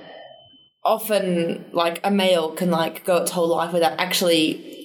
often 0.83 1.67
like 1.73 2.01
a 2.03 2.11
male 2.11 2.51
can 2.53 2.71
like 2.71 3.05
go 3.05 3.19
its 3.19 3.33
whole 3.33 3.49
life 3.49 3.75
without 3.75 4.01
actually 4.01 4.80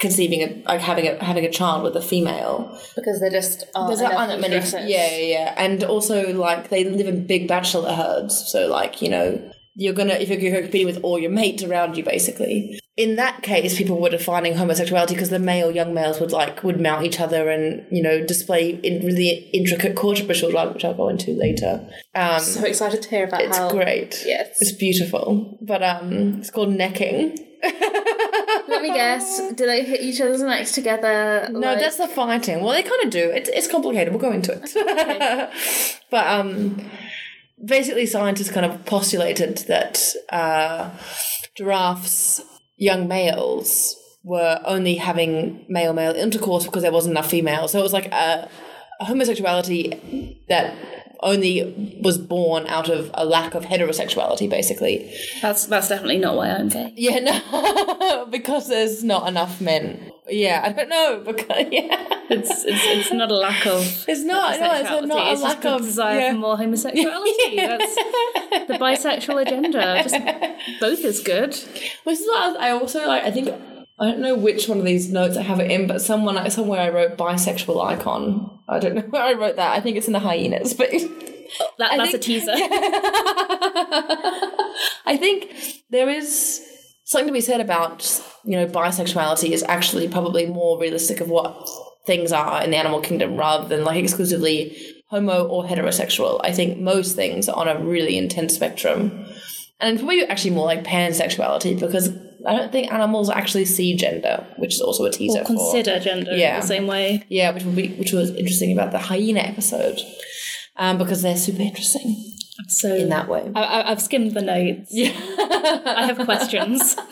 conceiving 0.00 0.42
a 0.42 0.62
like 0.66 0.80
having 0.80 1.06
a 1.06 1.22
having 1.22 1.44
a 1.44 1.50
child 1.50 1.82
with 1.84 1.96
a 1.96 2.02
female. 2.02 2.78
because 2.96 3.20
there 3.20 3.30
just 3.30 3.64
aren't 3.74 3.88
There's 3.88 4.00
enough 4.00 4.14
aren't 4.14 4.30
that 4.30 4.40
many. 4.40 4.56
Yeah, 4.90 5.08
yeah, 5.10 5.16
yeah, 5.18 5.54
and 5.56 5.84
also 5.84 6.32
like 6.34 6.68
they 6.70 6.84
live 6.84 7.06
in 7.06 7.26
big 7.26 7.46
bachelor 7.48 7.92
herds, 7.92 8.50
so 8.50 8.66
like 8.66 9.00
you 9.02 9.08
know 9.08 9.50
you're 9.76 9.94
gonna 9.94 10.14
if 10.14 10.28
you're 10.28 10.60
competing 10.62 10.86
with 10.86 11.00
all 11.02 11.18
your 11.18 11.30
mates 11.30 11.62
around 11.62 11.96
you, 11.96 12.04
basically. 12.04 12.78
In 12.96 13.16
that 13.16 13.42
case, 13.42 13.76
people 13.76 14.00
were 14.00 14.08
defining 14.08 14.54
homosexuality 14.54 15.14
because 15.14 15.30
the 15.30 15.40
male 15.40 15.72
young 15.72 15.94
males 15.94 16.20
would 16.20 16.30
like 16.30 16.62
would 16.62 16.80
mount 16.80 17.04
each 17.04 17.18
other 17.18 17.48
and 17.50 17.84
you 17.90 18.00
know 18.00 18.24
display 18.24 18.70
in 18.70 19.04
really 19.04 19.30
intricate 19.52 19.96
courtship 19.96 20.28
rituals, 20.28 20.54
which 20.74 20.84
I'll 20.84 20.94
go 20.94 21.08
into 21.08 21.32
later. 21.32 21.84
Um, 22.14 22.38
So 22.38 22.64
excited 22.64 23.02
to 23.02 23.08
hear 23.08 23.24
about 23.26 23.40
it's 23.40 23.56
how. 23.58 23.68
great. 23.70 24.22
Yes. 24.24 24.58
it's 24.60 24.70
beautiful, 24.72 25.58
but 25.60 25.82
um, 25.82 26.38
it's 26.38 26.50
called 26.50 26.68
necking. 26.70 27.36
Let 28.68 28.82
me 28.82 28.88
guess. 28.92 29.52
Do 29.52 29.66
they 29.66 29.84
hit 29.84 30.00
each 30.00 30.20
other's 30.20 30.42
necks 30.42 30.72
together? 30.72 31.48
No, 31.50 31.74
that's 31.76 31.96
the 31.96 32.08
fighting. 32.08 32.62
Well, 32.62 32.72
they 32.72 32.82
kind 32.82 33.02
of 33.04 33.10
do. 33.10 33.30
It's 33.30 33.48
it's 33.48 33.68
complicated. 33.68 34.12
We'll 34.12 34.20
go 34.20 34.32
into 34.32 34.52
it. 34.52 35.50
but 36.10 36.26
um, 36.26 36.80
basically, 37.64 38.06
scientists 38.06 38.50
kind 38.50 38.66
of 38.66 38.84
postulated 38.86 39.58
that 39.68 40.02
uh, 40.30 40.90
giraffes, 41.56 42.40
young 42.76 43.08
males, 43.08 43.96
were 44.22 44.60
only 44.64 44.96
having 44.96 45.64
male 45.68 45.92
male 45.92 46.14
intercourse 46.14 46.64
because 46.64 46.82
there 46.82 46.92
wasn't 46.92 47.12
enough 47.12 47.30
females. 47.30 47.72
So 47.72 47.78
it 47.78 47.82
was 47.82 47.92
like 47.92 48.06
a, 48.12 48.48
a 49.00 49.04
homosexuality 49.04 50.42
that 50.48 50.74
only 51.20 51.98
was 52.00 52.18
born 52.18 52.66
out 52.66 52.88
of 52.88 53.10
a 53.14 53.24
lack 53.24 53.54
of 53.54 53.64
heterosexuality, 53.64 54.48
basically. 54.48 55.12
That's 55.40 55.66
that's 55.66 55.88
definitely 55.88 56.18
not 56.18 56.36
why 56.36 56.50
I'm 56.50 56.68
gay. 56.68 56.92
Yeah, 56.96 57.18
no, 57.20 58.26
because 58.30 58.68
there's 58.68 59.02
not 59.02 59.28
enough 59.28 59.60
men. 59.60 60.12
Yeah, 60.28 60.62
I 60.64 60.72
don't 60.72 60.88
know 60.88 61.22
because 61.26 61.66
yeah, 61.70 61.96
It's 62.30 62.64
it's, 62.64 62.84
it's 62.84 63.12
not 63.12 63.30
a 63.30 63.34
lack 63.34 63.66
of. 63.66 63.82
it's 64.08 64.22
not. 64.22 64.58
No, 64.58 64.72
it's 64.72 64.90
not 65.06 65.28
a 65.28 65.32
it's 65.32 65.42
lack 65.42 65.64
of 65.64 65.82
desire 65.82 66.18
yeah. 66.18 66.32
for 66.32 66.38
more 66.38 66.56
homosexuality. 66.56 67.56
That's 67.56 67.94
the 68.68 68.78
bisexual 68.80 69.42
agenda. 69.42 70.02
Just 70.02 70.80
both 70.80 71.04
is 71.04 71.20
good. 71.20 71.52
This 72.04 72.20
is 72.20 72.26
what 72.26 72.60
I 72.60 72.68
I 72.68 72.70
also 72.70 73.06
like. 73.06 73.24
I 73.24 73.30
think 73.30 73.54
I 73.98 74.06
don't 74.06 74.20
know 74.20 74.34
which 74.36 74.68
one 74.68 74.78
of 74.78 74.84
these 74.84 75.10
notes 75.12 75.36
I 75.36 75.42
have 75.42 75.60
it 75.60 75.70
in, 75.70 75.86
but 75.86 76.00
someone 76.00 76.50
somewhere 76.50 76.80
I 76.80 76.88
wrote 76.88 77.16
bisexual 77.16 77.84
icon. 77.84 78.58
I 78.68 78.78
don't 78.80 78.94
know 78.96 79.02
where 79.02 79.22
I 79.22 79.34
wrote 79.34 79.56
that. 79.56 79.72
I 79.76 79.80
think 79.80 79.96
it's 79.96 80.06
in 80.08 80.12
the 80.12 80.18
hyenas, 80.18 80.74
but 80.74 80.90
That, 81.78 81.92
that's 81.96 82.10
think- 82.10 82.14
a 82.14 82.18
teaser. 82.18 82.52
I 85.06 85.16
think 85.18 85.54
there 85.90 86.08
is 86.08 86.60
something 87.04 87.28
to 87.28 87.32
be 87.32 87.40
said 87.40 87.60
about 87.60 88.02
you 88.44 88.56
know 88.56 88.66
bisexuality 88.66 89.50
is 89.50 89.62
actually 89.68 90.08
probably 90.08 90.46
more 90.46 90.80
realistic 90.80 91.20
of 91.20 91.28
what 91.28 91.68
things 92.06 92.32
are 92.32 92.62
in 92.62 92.70
the 92.70 92.76
animal 92.76 93.00
kingdom 93.00 93.36
rather 93.36 93.68
than 93.68 93.84
like 93.84 94.02
exclusively 94.02 94.76
homo 95.08 95.46
or 95.46 95.64
heterosexual. 95.64 96.40
I 96.42 96.52
think 96.52 96.78
most 96.78 97.14
things 97.14 97.48
are 97.48 97.56
on 97.56 97.68
a 97.68 97.78
really 97.78 98.16
intense 98.16 98.54
spectrum, 98.54 99.26
and 99.80 99.98
probably 99.98 100.24
actually 100.26 100.50
more 100.52 100.66
like 100.66 100.82
pansexuality 100.84 101.78
because 101.78 102.08
I 102.46 102.56
don't 102.56 102.70
think 102.72 102.92
animals 102.92 103.30
actually 103.30 103.64
see 103.64 103.94
gender, 103.96 104.46
which 104.58 104.74
is 104.74 104.80
also 104.80 105.04
a 105.04 105.10
teaser 105.10 105.40
Or 105.40 105.44
for 105.44 105.46
consider 105.46 105.98
gender 106.00 106.32
Yeah. 106.36 106.56
in 106.56 106.60
the 106.60 106.66
same 106.66 106.86
way. 106.86 107.24
yeah, 107.28 107.50
which 107.52 107.64
would 107.64 107.76
be 107.76 107.88
which 107.94 108.12
was 108.12 108.30
interesting 108.30 108.72
about 108.72 108.92
the 108.92 108.98
hyena 108.98 109.40
episode. 109.40 110.00
Um, 110.76 110.98
because 110.98 111.22
they're 111.22 111.36
super 111.36 111.62
interesting 111.62 112.16
So 112.68 112.94
in 112.94 113.08
that 113.10 113.28
way. 113.28 113.50
I, 113.54 113.90
I've 113.92 114.02
skimmed 114.02 114.32
the 114.34 114.42
notes. 114.42 114.88
Yeah. 114.90 115.12
I 115.86 116.06
have 116.06 116.18
questions. 116.24 116.96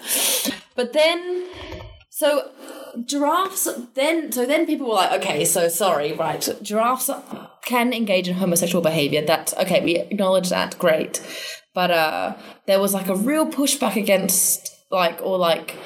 But 0.74 0.94
then, 0.94 1.46
so 2.08 2.50
giraffes, 3.04 3.68
then, 3.94 4.32
so 4.32 4.46
then 4.46 4.64
people 4.66 4.88
were 4.88 4.94
like, 4.94 5.20
okay, 5.20 5.44
so 5.44 5.68
sorry, 5.68 6.12
right, 6.14 6.48
giraffes 6.62 7.10
can 7.66 7.92
engage 7.92 8.26
in 8.26 8.36
homosexual 8.36 8.80
behavior. 8.82 9.20
That's, 9.22 9.52
okay, 9.54 9.84
we 9.84 9.96
acknowledge 9.98 10.48
that, 10.48 10.78
great. 10.78 11.20
But 11.74 11.90
uh, 11.90 12.34
there 12.66 12.80
was 12.80 12.94
like 12.94 13.08
a 13.08 13.14
real 13.14 13.46
pushback 13.46 13.96
against, 13.96 14.71
like, 14.92 15.20
or 15.22 15.38
like, 15.38 15.76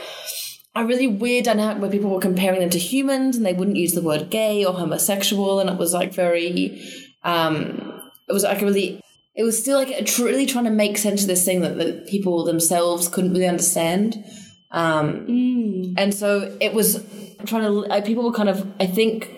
a 0.76 0.84
really 0.84 1.06
weird 1.06 1.46
dynamic 1.46 1.80
where 1.80 1.90
people 1.90 2.10
were 2.10 2.20
comparing 2.20 2.60
them 2.60 2.68
to 2.68 2.78
humans 2.78 3.34
and 3.36 3.46
they 3.46 3.54
wouldn't 3.54 3.78
use 3.78 3.92
the 3.92 4.02
word 4.02 4.28
gay 4.28 4.62
or 4.62 4.74
homosexual 4.74 5.58
and 5.58 5.70
it 5.70 5.78
was 5.78 5.94
like 5.94 6.12
very 6.12 6.78
um 7.24 7.98
it 8.28 8.32
was 8.34 8.42
like 8.42 8.60
a 8.60 8.64
really 8.66 9.00
it 9.34 9.42
was 9.42 9.58
still 9.58 9.78
like 9.78 9.88
a 9.88 10.04
tr- 10.04 10.24
really 10.24 10.44
trying 10.44 10.66
to 10.66 10.70
make 10.70 10.98
sense 10.98 11.22
of 11.22 11.28
this 11.28 11.46
thing 11.46 11.62
that, 11.62 11.78
that 11.78 12.06
people 12.06 12.44
themselves 12.44 13.08
couldn't 13.08 13.32
really 13.32 13.46
understand. 13.46 14.22
Um 14.70 15.94
and 15.96 16.12
so 16.12 16.56
it 16.60 16.74
was 16.74 17.02
trying 17.46 17.62
to 17.62 17.70
like, 17.70 18.04
people 18.04 18.24
were 18.24 18.32
kind 18.32 18.48
of 18.48 18.66
i 18.80 18.86
think 18.86 19.30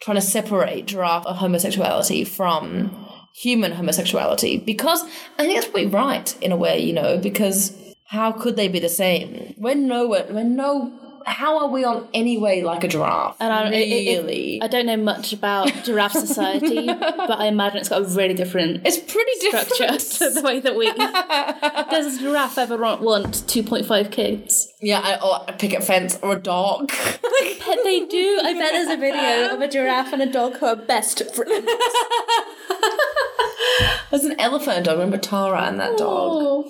trying 0.00 0.16
to 0.16 0.20
separate 0.20 0.86
giraffe 0.86 1.24
homosexuality 1.24 2.24
from 2.24 3.06
human 3.34 3.72
homosexuality 3.72 4.58
because 4.58 5.02
i 5.38 5.44
think 5.44 5.54
that's 5.54 5.68
pretty 5.70 5.88
right 5.88 6.36
in 6.42 6.52
a 6.52 6.56
way 6.56 6.78
you 6.78 6.92
know 6.92 7.18
because 7.18 7.76
how 8.06 8.32
could 8.32 8.56
they 8.56 8.68
be 8.68 8.78
the 8.78 8.88
same 8.88 9.54
when 9.58 9.86
no 9.88 10.08
when 10.08 10.54
no 10.56 10.92
how 11.26 11.58
are 11.58 11.68
we 11.68 11.82
on 11.82 12.06
any 12.14 12.38
way 12.38 12.62
like 12.62 12.84
a 12.84 12.88
giraffe 12.88 13.34
And 13.40 13.52
I, 13.52 13.68
it- 13.72 13.88
it- 14.06 14.22
really 14.22 14.60
I 14.62 14.68
don't 14.68 14.86
know 14.86 14.96
much 14.96 15.32
about 15.32 15.72
giraffe 15.82 16.12
society, 16.28 16.86
but 16.86 17.38
I 17.44 17.46
imagine 17.46 17.78
it's 17.78 17.88
got 17.88 18.02
a 18.02 18.04
really 18.04 18.34
different 18.34 18.86
it's 18.86 18.98
pretty 18.98 19.32
different 19.40 19.68
structure 19.72 19.98
to 20.18 20.30
the 20.30 20.42
way 20.42 20.60
that 20.60 20.76
we. 20.76 20.86
Does 21.90 22.16
a 22.18 22.20
giraffe 22.20 22.58
ever 22.58 22.76
want- 22.76 23.00
want 23.02 23.34
2.5 23.48 24.12
kids? 24.12 24.72
yeah 24.80 25.00
I, 25.02 25.12
or 25.26 25.44
a 25.48 25.52
picket 25.54 25.82
fence 25.82 26.16
or 26.22 26.34
a 26.36 26.40
dog 26.40 26.88
Bet 27.66 27.78
they 27.82 28.06
do. 28.06 28.40
I 28.44 28.52
bet 28.54 28.70
there's 28.72 28.88
a 28.90 28.96
video 28.96 29.52
of 29.52 29.60
a 29.60 29.66
giraffe 29.66 30.12
and 30.12 30.22
a 30.22 30.30
dog 30.30 30.58
who 30.58 30.66
are 30.66 30.76
best 30.76 31.16
friends. 31.34 31.66
There's 34.10 34.24
an 34.24 34.38
elephant 34.40 34.84
dog 34.84 34.98
remember 34.98 35.18
tara 35.18 35.62
and 35.62 35.80
that 35.80 35.96
dog 35.98 36.66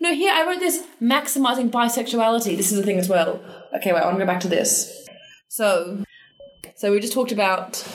No, 0.00 0.14
here 0.14 0.32
I 0.32 0.46
wrote 0.46 0.60
this 0.60 0.84
maximizing 1.00 1.70
bisexuality. 1.70 2.56
This 2.56 2.70
is 2.72 2.78
the 2.78 2.84
thing 2.84 2.98
as 2.98 3.08
well. 3.08 3.40
Okay, 3.76 3.92
wait, 3.92 4.00
I 4.00 4.04
want 4.04 4.18
to 4.18 4.24
go 4.24 4.26
back 4.26 4.40
to 4.40 4.48
this. 4.48 5.08
So, 5.48 6.04
so 6.76 6.92
we 6.92 7.00
just 7.00 7.12
talked 7.12 7.32
about 7.32 7.86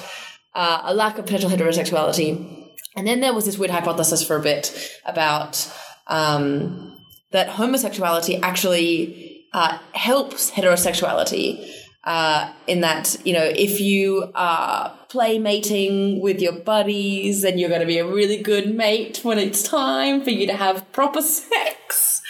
uh, 0.56 0.82
a 0.86 0.94
lack 0.94 1.18
of 1.18 1.26
potential 1.26 1.50
heterosexuality, 1.50 2.68
and 2.96 3.06
then 3.06 3.20
there 3.20 3.34
was 3.34 3.46
this 3.46 3.58
weird 3.58 3.72
hypothesis 3.72 4.26
for 4.26 4.36
a 4.38 4.42
bit 4.42 4.92
about 5.06 5.72
um, 6.08 7.00
that 7.32 7.48
homosexuality 7.50 8.40
actually 8.42 9.46
uh, 9.54 9.78
helps 9.94 10.52
heterosexuality. 10.52 11.70
Uh, 12.06 12.52
in 12.66 12.80
that, 12.82 13.18
you 13.26 13.34
know, 13.34 13.44
if 13.44 13.80
you 13.80 14.32
are 14.34 14.98
playmating 15.10 16.22
with 16.22 16.40
your 16.42 16.54
buddies, 16.54 17.44
and 17.44 17.60
you're 17.60 17.70
going 17.70 17.82
to 17.82 17.88
be 17.88 17.98
a 17.98 18.06
really 18.08 18.42
good 18.42 18.74
mate 18.76 19.20
when 19.24 19.40
it's 19.40 19.64
time 19.64 20.24
for 20.24 20.30
you 20.30 20.46
to 20.48 20.54
have 20.54 20.90
proper 20.92 21.22
sex. 21.22 22.22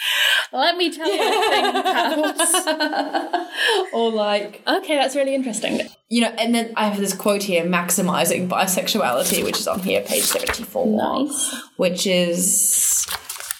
Let 0.52 0.76
me 0.76 0.90
tell 0.90 1.06
you 1.12 1.20
a 1.22 2.32
thing. 2.32 3.46
Or 3.92 4.10
like, 4.10 4.62
Okay, 4.66 4.96
that's 4.96 5.14
really 5.14 5.34
interesting. 5.34 5.80
you 6.08 6.22
know, 6.22 6.28
and 6.38 6.54
then 6.54 6.72
I 6.76 6.86
have 6.88 6.98
this 6.98 7.12
quote 7.14 7.42
here, 7.42 7.64
maximizing 7.64 8.48
bisexuality, 8.48 9.44
which 9.44 9.58
is 9.58 9.68
on 9.68 9.80
here, 9.80 10.00
page 10.02 10.22
74. 10.24 10.86
Nice. 10.86 11.54
Which 11.76 12.06
is 12.06 13.06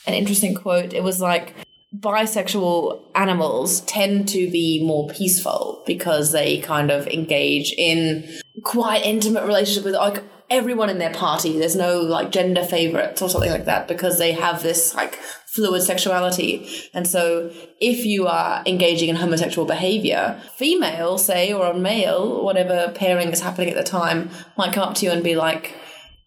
an 0.06 0.14
interesting 0.14 0.54
quote. 0.54 0.92
It 0.94 1.02
was 1.02 1.20
like, 1.20 1.54
bisexual 1.98 3.00
animals 3.14 3.80
tend 3.82 4.28
to 4.28 4.50
be 4.50 4.82
more 4.84 5.08
peaceful 5.08 5.82
because 5.86 6.32
they 6.32 6.58
kind 6.60 6.90
of 6.90 7.06
engage 7.08 7.72
in 7.76 8.24
quite 8.62 9.04
intimate 9.04 9.44
relationship 9.44 9.84
with 9.84 9.94
like 9.94 10.22
everyone 10.50 10.90
in 10.90 10.98
their 10.98 11.14
party. 11.14 11.58
There's 11.58 11.76
no 11.76 12.00
like 12.00 12.32
gender 12.32 12.64
favorites 12.64 13.22
or 13.22 13.28
something 13.28 13.50
like 13.50 13.66
that 13.66 13.86
because 13.86 14.18
they 14.18 14.32
have 14.32 14.62
this 14.62 14.94
like 14.94 15.14
fluid 15.46 15.82
sexuality. 15.82 16.68
And 16.92 17.06
so 17.06 17.50
if 17.80 18.04
you 18.04 18.26
are 18.26 18.62
engaging 18.66 19.08
in 19.08 19.16
homosexual 19.16 19.66
behavior, 19.66 20.40
female, 20.54 21.18
say, 21.18 21.52
or 21.52 21.66
a 21.66 21.74
male, 21.74 22.44
whatever 22.44 22.92
pairing 22.94 23.30
is 23.30 23.40
happening 23.40 23.70
at 23.70 23.76
the 23.76 23.82
time, 23.82 24.30
might 24.56 24.72
come 24.72 24.88
up 24.88 24.94
to 24.96 25.06
you 25.06 25.12
and 25.12 25.24
be 25.24 25.36
like, 25.36 25.74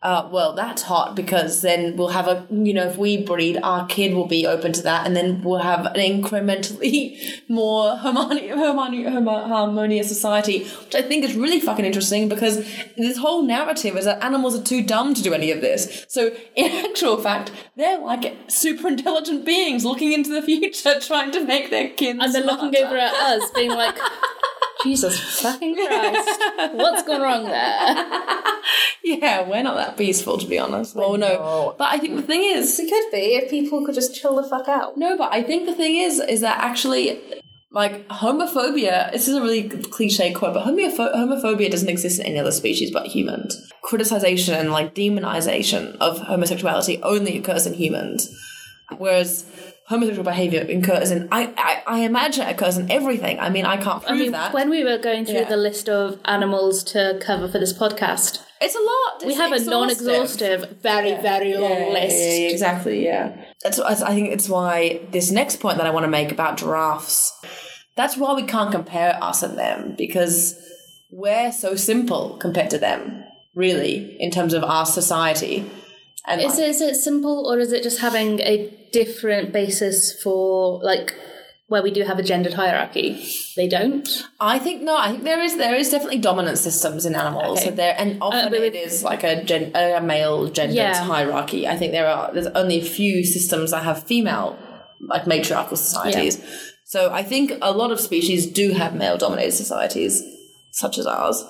uh, 0.03 0.27
well, 0.29 0.51
that's 0.51 0.81
hot 0.81 1.15
because 1.15 1.61
then 1.61 1.95
we'll 1.95 2.09
have 2.09 2.27
a, 2.27 2.45
you 2.51 2.73
know, 2.73 2.85
if 2.87 2.97
we 2.97 3.23
breed, 3.23 3.57
our 3.63 3.87
kid 3.87 4.13
will 4.13 4.27
be 4.27 4.45
open 4.45 4.73
to 4.73 4.81
that, 4.81 5.07
and 5.07 5.15
then 5.15 5.41
we'll 5.41 5.59
have 5.59 5.85
an 5.85 5.93
incrementally 5.95 7.17
more 7.47 7.95
harmoni- 7.95 8.49
harmoni- 8.49 9.47
harmonious 9.47 10.09
society, 10.09 10.65
which 10.65 10.93
I 10.93 11.01
think 11.01 11.23
is 11.23 11.35
really 11.35 11.61
fucking 11.61 11.85
interesting 11.85 12.27
because 12.27 12.65
this 12.97 13.17
whole 13.17 13.43
narrative 13.43 13.95
is 13.95 14.03
that 14.03 14.21
animals 14.21 14.59
are 14.59 14.63
too 14.63 14.83
dumb 14.83 15.13
to 15.13 15.23
do 15.23 15.33
any 15.33 15.51
of 15.51 15.61
this. 15.61 16.05
So, 16.09 16.35
in 16.55 16.85
actual 16.85 17.17
fact, 17.17 17.53
they're 17.77 17.99
like 17.99 18.35
super 18.47 18.89
intelligent 18.89 19.45
beings 19.45 19.85
looking 19.85 20.11
into 20.11 20.31
the 20.31 20.41
future, 20.41 20.99
trying 21.01 21.31
to 21.31 21.45
make 21.45 21.69
their 21.69 21.89
kids. 21.89 22.19
And 22.21 22.35
they're 22.35 22.43
looking 22.43 22.75
over 22.75 22.97
at 22.97 23.13
us, 23.13 23.49
being 23.51 23.71
like, 23.71 23.97
Jesus 24.83 25.41
fucking 25.41 25.75
Christ, 25.75 26.41
what's 26.73 27.03
gone 27.03 27.21
wrong 27.21 27.45
there? 27.45 28.51
Yeah, 29.05 29.47
we're 29.47 29.63
not 29.63 29.75
that 29.75 29.97
peaceful, 29.97 30.37
to 30.37 30.47
be 30.47 30.57
honest. 30.57 30.95
Well, 30.95 31.17
no. 31.17 31.75
But 31.77 31.89
I 31.91 31.97
think 31.97 32.15
the 32.15 32.21
thing 32.21 32.41
is, 32.41 32.79
It 32.79 32.89
could 32.89 33.11
be 33.11 33.35
if 33.35 33.49
people 33.49 33.85
could 33.85 33.95
just 33.95 34.15
chill 34.15 34.41
the 34.41 34.47
fuck 34.47 34.69
out. 34.69 34.97
No, 34.97 35.17
but 35.17 35.33
I 35.33 35.43
think 35.43 35.65
the 35.65 35.75
thing 35.75 35.97
is, 35.97 36.21
is 36.21 36.39
that 36.39 36.57
actually, 36.59 37.21
like 37.71 38.07
homophobia. 38.07 39.11
This 39.11 39.27
is 39.27 39.35
a 39.35 39.41
really 39.41 39.67
cliche 39.67 40.31
quote, 40.31 40.53
but 40.53 40.65
homopho- 40.65 41.13
homophobia 41.13 41.69
doesn't 41.69 41.89
exist 41.89 42.19
in 42.19 42.27
any 42.27 42.39
other 42.39 42.51
species 42.51 42.91
but 42.91 43.07
humans. 43.07 43.61
Criticization 43.83 44.57
and 44.57 44.71
like 44.71 44.95
demonization 44.95 45.97
of 45.97 46.19
homosexuality 46.19 47.01
only 47.03 47.37
occurs 47.37 47.67
in 47.67 47.73
humans, 47.73 48.33
whereas 48.97 49.45
homosexual 49.93 50.23
behavior 50.33 50.61
occurs 50.77 51.09
in 51.11 51.27
I, 51.31 51.41
I, 51.69 51.73
I 51.95 51.99
imagine 52.11 52.47
it 52.47 52.51
occurs 52.55 52.77
in 52.77 52.89
everything. 52.91 53.35
I 53.39 53.49
mean, 53.55 53.65
I 53.65 53.77
can't 53.77 54.01
prove 54.03 54.11
I 54.19 54.21
mean, 54.21 54.31
that. 54.31 54.53
when 54.53 54.69
we 54.69 54.83
were 54.83 54.97
going 54.97 55.25
through 55.25 55.35
Yeah. 55.45 55.49
the 55.55 55.61
list 55.67 55.85
of 55.99 56.19
animals 56.25 56.83
to 56.93 57.01
cover 57.21 57.47
for 57.47 57.59
this 57.63 57.73
podcast, 57.83 58.31
it's 58.65 58.75
a 58.75 58.79
lot. 58.91 59.11
we 59.25 59.29
It's 59.33 59.37
have 59.43 59.51
a 59.51 59.59
non-exhaustive, 59.75 60.59
very, 60.81 61.13
very 61.29 61.53
long 61.55 61.71
Yeah, 61.71 61.87
list. 61.99 62.15
Yeah, 62.17 62.33
yeah, 62.43 62.49
exactly. 62.55 62.97
Yeah. 63.03 63.25
That's- 63.63 64.01
I 64.01 64.13
think 64.15 64.27
it's 64.35 64.47
why 64.49 65.01
this 65.11 65.31
next 65.31 65.55
point 65.63 65.77
that 65.77 65.87
I 65.87 65.91
want 65.95 66.05
to 66.05 66.13
make 66.19 66.31
about 66.31 66.57
giraffes. 66.57 67.17
That's 67.95 68.15
why 68.17 68.33
we 68.33 68.43
can't 68.43 68.71
compare 68.71 69.17
us 69.21 69.43
and 69.43 69.57
them 69.57 69.95
because 69.97 70.55
we're 71.11 71.51
so 71.51 71.75
simple 71.75 72.37
compared 72.45 72.69
to 72.71 72.79
them. 72.87 73.23
Really, 73.55 74.17
in 74.19 74.31
terms 74.31 74.53
of 74.55 74.63
our 74.63 74.85
society. 75.01 75.57
And 76.25 76.41
Is 76.41 76.57
it, 76.57 76.69
is 76.69 76.81
it 76.81 76.95
simple 76.95 77.45
or 77.51 77.59
is 77.59 77.71
it 77.73 77.83
just 77.83 77.99
having 77.99 78.39
a 78.41 78.69
different 78.93 79.51
basis 79.51 80.21
for 80.21 80.81
like 80.81 81.13
where 81.67 81.81
we 81.81 81.91
do 81.91 82.03
have 82.03 82.17
a 82.19 82.23
gendered 82.23 82.53
hierarchy? 82.53 83.25
They 83.57 83.67
don't. 83.67 84.07
I 84.39 84.57
think 84.59 84.83
no. 84.83 84.95
I 84.97 85.11
think 85.11 85.23
there 85.23 85.41
is 85.41 85.57
there 85.57 85.75
is 85.75 85.89
definitely 85.89 86.19
dominant 86.19 86.57
systems 86.59 87.05
in 87.05 87.15
animals. 87.15 87.59
Okay. 87.59 87.69
So 87.69 87.75
there 87.75 87.95
and 87.97 88.21
uh, 88.21 88.27
often 88.27 88.51
but 88.51 88.61
it 88.61 88.75
is 88.75 89.03
like 89.03 89.23
a 89.23 89.43
gen, 89.43 89.71
a 89.75 89.99
male 90.01 90.47
gendered 90.47 90.75
Yeah. 90.77 91.03
hierarchy. 91.03 91.67
I 91.67 91.75
think 91.77 91.91
there 91.91 92.07
are 92.07 92.33
there's 92.33 92.47
only 92.47 92.79
a 92.79 92.85
few 92.85 93.25
systems 93.25 93.71
that 93.71 93.83
have 93.83 94.03
female 94.03 94.57
like 95.01 95.27
matriarchal 95.27 95.75
societies. 95.75 96.39
Yeah. 96.39 96.45
So 96.85 97.11
I 97.11 97.23
think 97.23 97.51
a 97.61 97.71
lot 97.73 97.91
of 97.91 97.99
species 97.99 98.45
do 98.45 98.71
have 98.71 98.95
male 98.95 99.17
dominated 99.17 99.51
societies, 99.53 100.23
such 100.71 100.97
as 100.97 101.05
ours. 101.05 101.43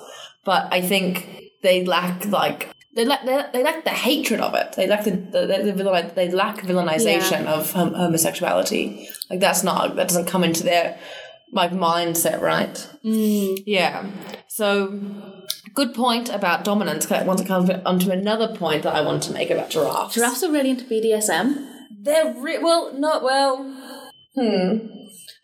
But 0.44 0.72
I 0.72 0.80
think 0.80 1.28
they 1.62 1.84
lack 1.84 2.26
like 2.26 2.73
they 2.94 3.04
lack 3.04 3.24
they, 3.24 3.44
they 3.52 3.62
lack 3.62 3.84
the 3.84 3.90
hatred 3.90 4.40
of 4.40 4.54
it. 4.54 4.74
They 4.74 4.86
lack 4.86 5.04
the, 5.04 5.10
the, 5.10 5.46
the, 5.46 5.72
villain, 5.72 6.12
they 6.14 6.30
lack 6.30 6.58
villainization 6.58 7.46
of 7.46 7.72
hom- 7.72 7.94
homosexuality. 7.94 9.08
Like 9.28 9.40
that's 9.40 9.62
not 9.62 9.96
that 9.96 10.08
doesn't 10.08 10.26
come 10.26 10.44
into 10.44 10.62
their 10.62 10.98
like 11.52 11.72
mindset, 11.72 12.40
right? 12.40 12.88
Yeah. 13.02 14.06
So 14.48 15.00
good 15.74 15.94
point 15.94 16.28
about 16.28 16.64
dominance. 16.64 17.10
I 17.10 17.24
want 17.24 17.40
to 17.40 17.44
come 17.44 17.68
onto 17.84 18.10
another 18.10 18.54
point 18.54 18.84
that 18.84 18.94
I 18.94 19.00
want 19.00 19.22
to 19.24 19.32
make 19.32 19.50
about 19.50 19.70
giraffes. 19.70 20.14
Giraffes 20.14 20.42
are 20.44 20.52
really 20.52 20.70
into 20.70 20.84
BDSM. 20.84 21.68
They're 21.90 22.34
re- 22.36 22.58
well, 22.58 22.92
not 22.94 23.22
well. 23.22 23.64
Hmm. 24.34 24.86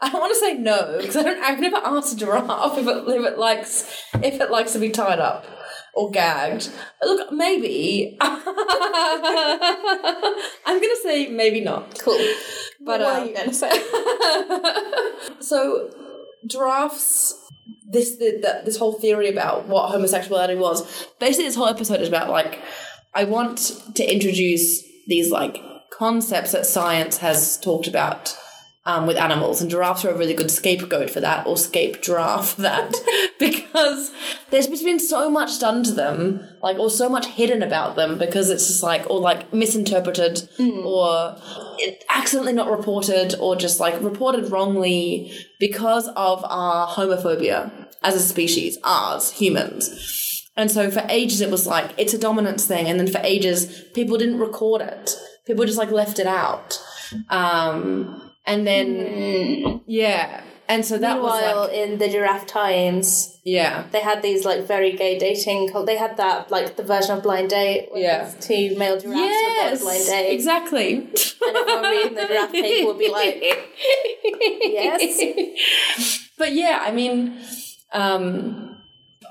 I 0.03 0.11
don't 0.11 0.21
want 0.21 0.33
to 0.33 0.41
say 0.41 0.55
no 0.55 0.99
because 0.99 1.17
I 1.17 1.23
don't. 1.23 1.43
I've 1.43 1.61
never 1.61 1.77
asked 1.77 2.15
a 2.15 2.17
giraffe 2.17 2.79
if 2.79 2.87
it, 2.87 3.09
if 3.09 3.27
it 3.27 3.39
likes 3.39 4.05
if 4.15 4.41
it 4.41 4.51
likes 4.51 4.73
to 4.73 4.79
be 4.79 4.91
tied 4.91 5.19
up 5.19 5.45
or 5.95 6.11
gagged. 6.11 6.71
Look, 7.03 7.33
maybe. 7.33 8.17
I'm 8.21 8.45
gonna 10.67 10.97
say 11.03 11.29
maybe 11.29 11.61
not. 11.61 11.99
Cool. 11.99 12.19
But 12.81 13.01
what 13.01 13.17
um, 13.17 13.23
are 13.23 13.27
you 13.27 13.35
gonna 13.35 13.55
say? 13.55 13.71
so 15.41 15.91
giraffes 16.47 17.35
this 17.91 18.17
the, 18.17 18.39
the, 18.41 18.63
this 18.65 18.79
whole 18.79 18.93
theory 18.93 19.29
about 19.29 19.67
what 19.67 19.91
homosexuality 19.91 20.55
was 20.55 21.07
basically 21.19 21.45
this 21.45 21.57
whole 21.57 21.67
episode 21.67 22.01
is 22.01 22.09
about 22.09 22.31
like 22.31 22.61
i 23.15 23.25
want 23.25 23.59
to 23.95 24.05
introduce 24.05 24.83
these 25.07 25.31
like 25.31 25.59
concepts 25.93 26.53
that 26.53 26.65
science 26.65 27.19
has 27.19 27.59
talked 27.59 27.87
about 27.87 28.37
um, 28.87 29.07
with 29.07 29.19
animals 29.19 29.61
and 29.61 29.71
giraffes 29.71 30.05
are 30.05 30.11
a 30.11 30.17
really 30.17 30.33
good 30.33 30.51
scapegoat 30.51 31.11
for 31.11 31.21
that 31.21 31.47
or 31.47 31.57
scape 31.57 32.01
giraffe 32.01 32.55
for 32.55 32.63
that 32.63 32.95
because 33.39 34.11
there's 34.51 34.69
been 34.83 34.99
so 34.99 35.29
much 35.31 35.61
done 35.61 35.83
to 35.83 35.93
them 35.93 36.43
like 36.63 36.79
or 36.79 36.89
so 36.89 37.09
much 37.09 37.27
hidden 37.27 37.63
about 37.63 37.97
them 37.97 38.17
because 38.17 38.49
it's 38.49 38.67
just 38.67 38.83
like 38.83 39.09
or 39.11 39.21
like 39.21 39.53
misinterpreted 39.53 40.49
or 40.85 41.37
accidentally 42.09 42.55
not 42.55 42.71
reported 42.71 43.35
or 43.39 43.55
just 43.55 43.81
like 43.81 44.01
reported 44.03 44.51
wrongly 44.51 45.31
because 45.59 46.09
of 46.17 46.43
our 46.49 46.89
homophobia 46.89 47.71
as 48.03 48.15
a 48.15 48.21
species 48.21 48.79
ours 48.83 49.31
humans. 49.33 50.49
And 50.57 50.71
so 50.71 50.91
for 50.91 51.05
ages 51.11 51.43
it 51.43 51.51
was 51.51 51.67
like 51.67 51.93
it's 51.99 52.15
a 52.15 52.19
dominance 52.19 52.67
thing 52.67 52.87
and 52.87 52.99
then 52.99 53.09
for 53.09 53.21
ages 53.23 53.85
people 53.95 54.17
didn't 54.17 54.39
record 54.39 54.81
it. 54.81 55.15
People 55.47 55.67
just 55.67 55.79
like 55.79 55.91
left 55.91 56.19
it 56.19 56.27
out. 56.27 56.83
Um 57.29 58.30
and 58.47 58.67
then 58.67 59.81
yeah 59.87 60.43
and 60.71 60.87
so 60.87 60.99
that 60.99 61.21
was 61.21 61.43
like 61.43 61.73
in 61.77 61.99
the 61.99 62.09
Giraffe 62.09 62.47
Times, 62.47 63.41
yeah 63.45 63.89
they 63.91 64.01
had 64.01 64.23
these 64.23 64.45
like 64.45 64.69
very 64.69 64.93
gay 64.93 65.19
dating. 65.19 65.73
They 65.85 65.97
had 65.97 66.17
that 66.19 66.53
like 66.53 66.77
the 66.77 66.85
version 66.85 67.17
of 67.17 67.25
Blind 67.25 67.51
Date. 67.51 67.89
Yeah. 67.93 68.33
Two 68.41 68.77
male 68.79 69.01
giraffes 69.01 69.05
would 69.05 69.11
go 69.11 69.17
on 69.17 69.27
yes 69.27 69.83
blind 69.83 70.07
date. 70.07 70.33
exactly 70.33 70.95
And 70.95 71.57
everyone 71.57 71.83
reading 71.83 72.15
the 72.15 72.27
giraffe 72.27 72.53
paper 72.53 72.87
would 72.87 72.99
be 73.01 73.11
like, 73.11 73.43
yes. 74.63 76.31
but 76.39 76.53
yeah, 76.53 76.85
I 76.87 76.93
mean, 76.93 77.37
um, 77.93 78.77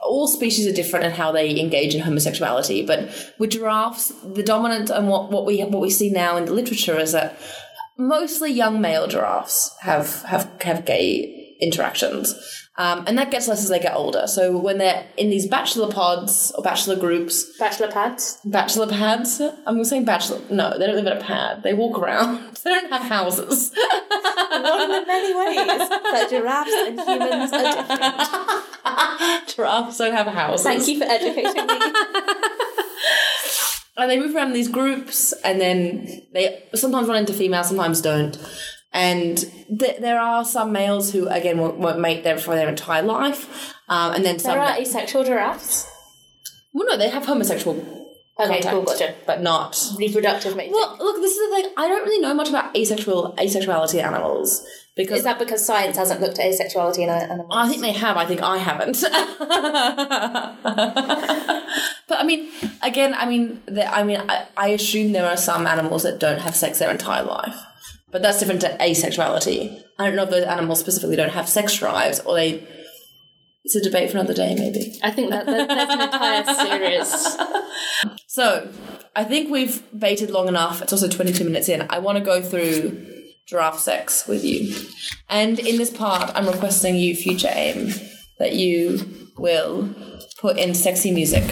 all 0.03 0.27
species 0.27 0.67
are 0.67 0.73
different 0.73 1.05
in 1.05 1.11
how 1.11 1.31
they 1.31 1.57
engage 1.59 1.95
in 1.95 2.01
homosexuality. 2.01 2.85
But 2.85 3.33
with 3.37 3.51
giraffes, 3.51 4.11
the 4.25 4.43
dominant 4.43 4.89
and 4.89 5.07
what, 5.07 5.31
what 5.31 5.45
we 5.45 5.61
what 5.63 5.81
we 5.81 5.89
see 5.89 6.09
now 6.09 6.35
in 6.35 6.45
the 6.45 6.53
literature 6.53 6.97
is 6.97 7.13
that 7.13 7.39
mostly 7.99 8.51
young 8.51 8.81
male 8.81 9.07
giraffes 9.07 9.75
have 9.81 10.23
have 10.23 10.49
have 10.61 10.85
gay 10.85 11.55
interactions. 11.61 12.33
Um, 12.77 13.03
and 13.07 13.17
that 13.17 13.29
gets 13.29 13.49
less 13.49 13.61
as 13.61 13.67
they 13.67 13.79
get 13.81 13.93
older. 13.93 14.25
So 14.25 14.57
when 14.57 14.77
they're 14.77 15.05
in 15.17 15.29
these 15.29 15.45
bachelor 15.45 15.91
pods 15.91 16.53
or 16.55 16.63
bachelor 16.63 16.95
groups, 16.95 17.57
Bachelor 17.59 17.91
pads. 17.91 18.39
bachelor 18.45 18.87
pads. 18.87 19.41
I'm 19.67 19.83
saying 19.83 20.05
bachelor. 20.05 20.39
No, 20.49 20.77
they 20.79 20.85
don't 20.87 20.95
live 20.95 21.05
in 21.05 21.11
a 21.17 21.19
pad. 21.21 21.61
They 21.61 21.73
walk 21.73 21.99
around. 21.99 22.57
They 22.63 22.71
don't 22.71 22.89
have 22.91 23.01
houses. 23.03 23.71
One 23.73 24.81
of 24.81 24.89
the 24.89 25.03
many 25.07 25.33
ways 25.33 25.89
that 25.89 26.27
giraffes 26.29 26.71
and 26.73 26.99
humans 26.99 27.51
are 27.53 27.63
different. 27.63 29.47
Giraffes 29.55 29.97
don't 29.97 30.13
have 30.13 30.27
houses. 30.27 30.65
Thank 30.65 30.87
you 30.87 30.97
for 30.99 31.05
educating 31.05 31.65
me. 31.67 31.93
And 34.01 34.09
they 34.09 34.19
move 34.19 34.35
around 34.35 34.47
in 34.47 34.53
these 34.53 34.67
groups, 34.69 35.33
and 35.43 35.59
then 35.59 36.21
they 36.33 36.63
sometimes 36.75 37.07
run 37.07 37.17
into 37.17 37.33
females, 37.33 37.67
sometimes 37.67 38.01
don't. 38.01 38.37
And 38.91 39.37
th- 39.79 39.99
there 39.99 40.19
are 40.19 40.43
some 40.43 40.71
males 40.71 41.11
who, 41.11 41.27
again, 41.27 41.57
won't, 41.59 41.77
won't 41.77 41.99
mate 41.99 42.23
there 42.23 42.37
for 42.39 42.55
their 42.55 42.67
entire 42.69 43.03
life. 43.03 43.73
Um, 43.87 44.13
and 44.13 44.25
then 44.25 44.39
some. 44.39 44.51
There 44.53 44.61
are 44.61 44.77
asexual 44.77 45.23
giraffes. 45.25 45.87
well, 46.73 46.87
no, 46.87 46.97
they 46.97 47.09
have 47.09 47.25
homosexual 47.25 47.75
Okay, 48.39 48.61
contact, 48.61 48.73
cool, 48.73 48.83
gotcha. 48.83 49.15
but 49.27 49.41
not. 49.41 49.77
Reproductive 49.97 50.55
mating. 50.55 50.71
Well, 50.71 50.95
look, 50.99 51.17
this 51.17 51.35
is 51.35 51.49
the 51.49 51.55
thing. 51.55 51.73
I 51.75 51.89
don't 51.89 52.03
really 52.05 52.21
know 52.21 52.33
much 52.33 52.47
about 52.49 52.73
asexual 52.75 53.35
asexuality 53.37 54.01
animals 54.01 54.65
because 54.95 55.19
Is 55.19 55.23
that 55.25 55.39
because 55.39 55.65
science 55.65 55.97
hasn't 55.97 56.21
looked 56.21 56.39
at 56.39 56.45
asexuality 56.45 56.99
in 56.99 57.09
animals? 57.09 57.51
I 57.51 57.67
think 57.67 57.81
they 57.81 57.91
have. 57.91 58.15
I 58.15 58.25
think 58.25 58.41
I 58.41 58.57
haven't. 58.57 59.03
but 62.09 62.19
I 62.19 62.23
mean, 62.23 62.49
again, 62.81 63.13
I 63.13 63.25
mean, 63.27 63.61
the, 63.67 63.85
I 63.85 64.03
mean, 64.03 64.21
I, 64.27 64.47
I 64.57 64.67
assume 64.69 65.11
there 65.11 65.27
are 65.27 65.37
some 65.37 65.65
animals 65.67 66.03
that 66.03 66.19
don't 66.19 66.39
have 66.41 66.55
sex 66.55 66.79
their 66.79 66.91
entire 66.91 67.23
life, 67.23 67.55
but 68.11 68.21
that's 68.21 68.39
different 68.39 68.61
to 68.61 68.75
asexuality. 68.79 69.81
I 69.97 70.07
don't 70.07 70.15
know 70.15 70.23
if 70.23 70.31
those 70.31 70.43
animals 70.43 70.79
specifically 70.79 71.15
don't 71.15 71.31
have 71.31 71.47
sex 71.47 71.77
drives, 71.77 72.19
or 72.21 72.35
they. 72.35 72.67
It's 73.63 73.75
a 73.75 73.83
debate 73.83 74.09
for 74.09 74.17
another 74.17 74.33
day, 74.33 74.55
maybe. 74.55 74.97
I 75.03 75.11
think 75.11 75.29
that, 75.29 75.45
that 75.45 75.67
there's 75.67 75.89
an 75.89 76.01
entire 76.01 76.43
series. 76.55 77.37
So, 78.27 78.71
I 79.15 79.23
think 79.23 79.49
we've 79.49 79.83
baited 79.99 80.29
long 80.29 80.47
enough. 80.47 80.81
It's 80.81 80.93
also 80.93 81.09
22 81.09 81.43
minutes 81.43 81.67
in. 81.67 81.85
I 81.89 81.97
want 81.99 82.19
to 82.19 82.23
go 82.23 82.41
through 82.41 83.05
giraffe 83.47 83.79
sex 83.79 84.27
with 84.27 84.45
you. 84.45 84.73
And 85.27 85.59
in 85.59 85.77
this 85.77 85.89
part, 85.89 86.31
I'm 86.35 86.45
requesting 86.45 86.95
you, 86.95 87.15
future 87.15 87.49
Em, 87.51 87.89
that 88.37 88.53
you 88.53 89.29
will 89.37 89.93
put 90.37 90.57
in 90.57 90.73
sexy 90.75 91.11
music. 91.11 91.43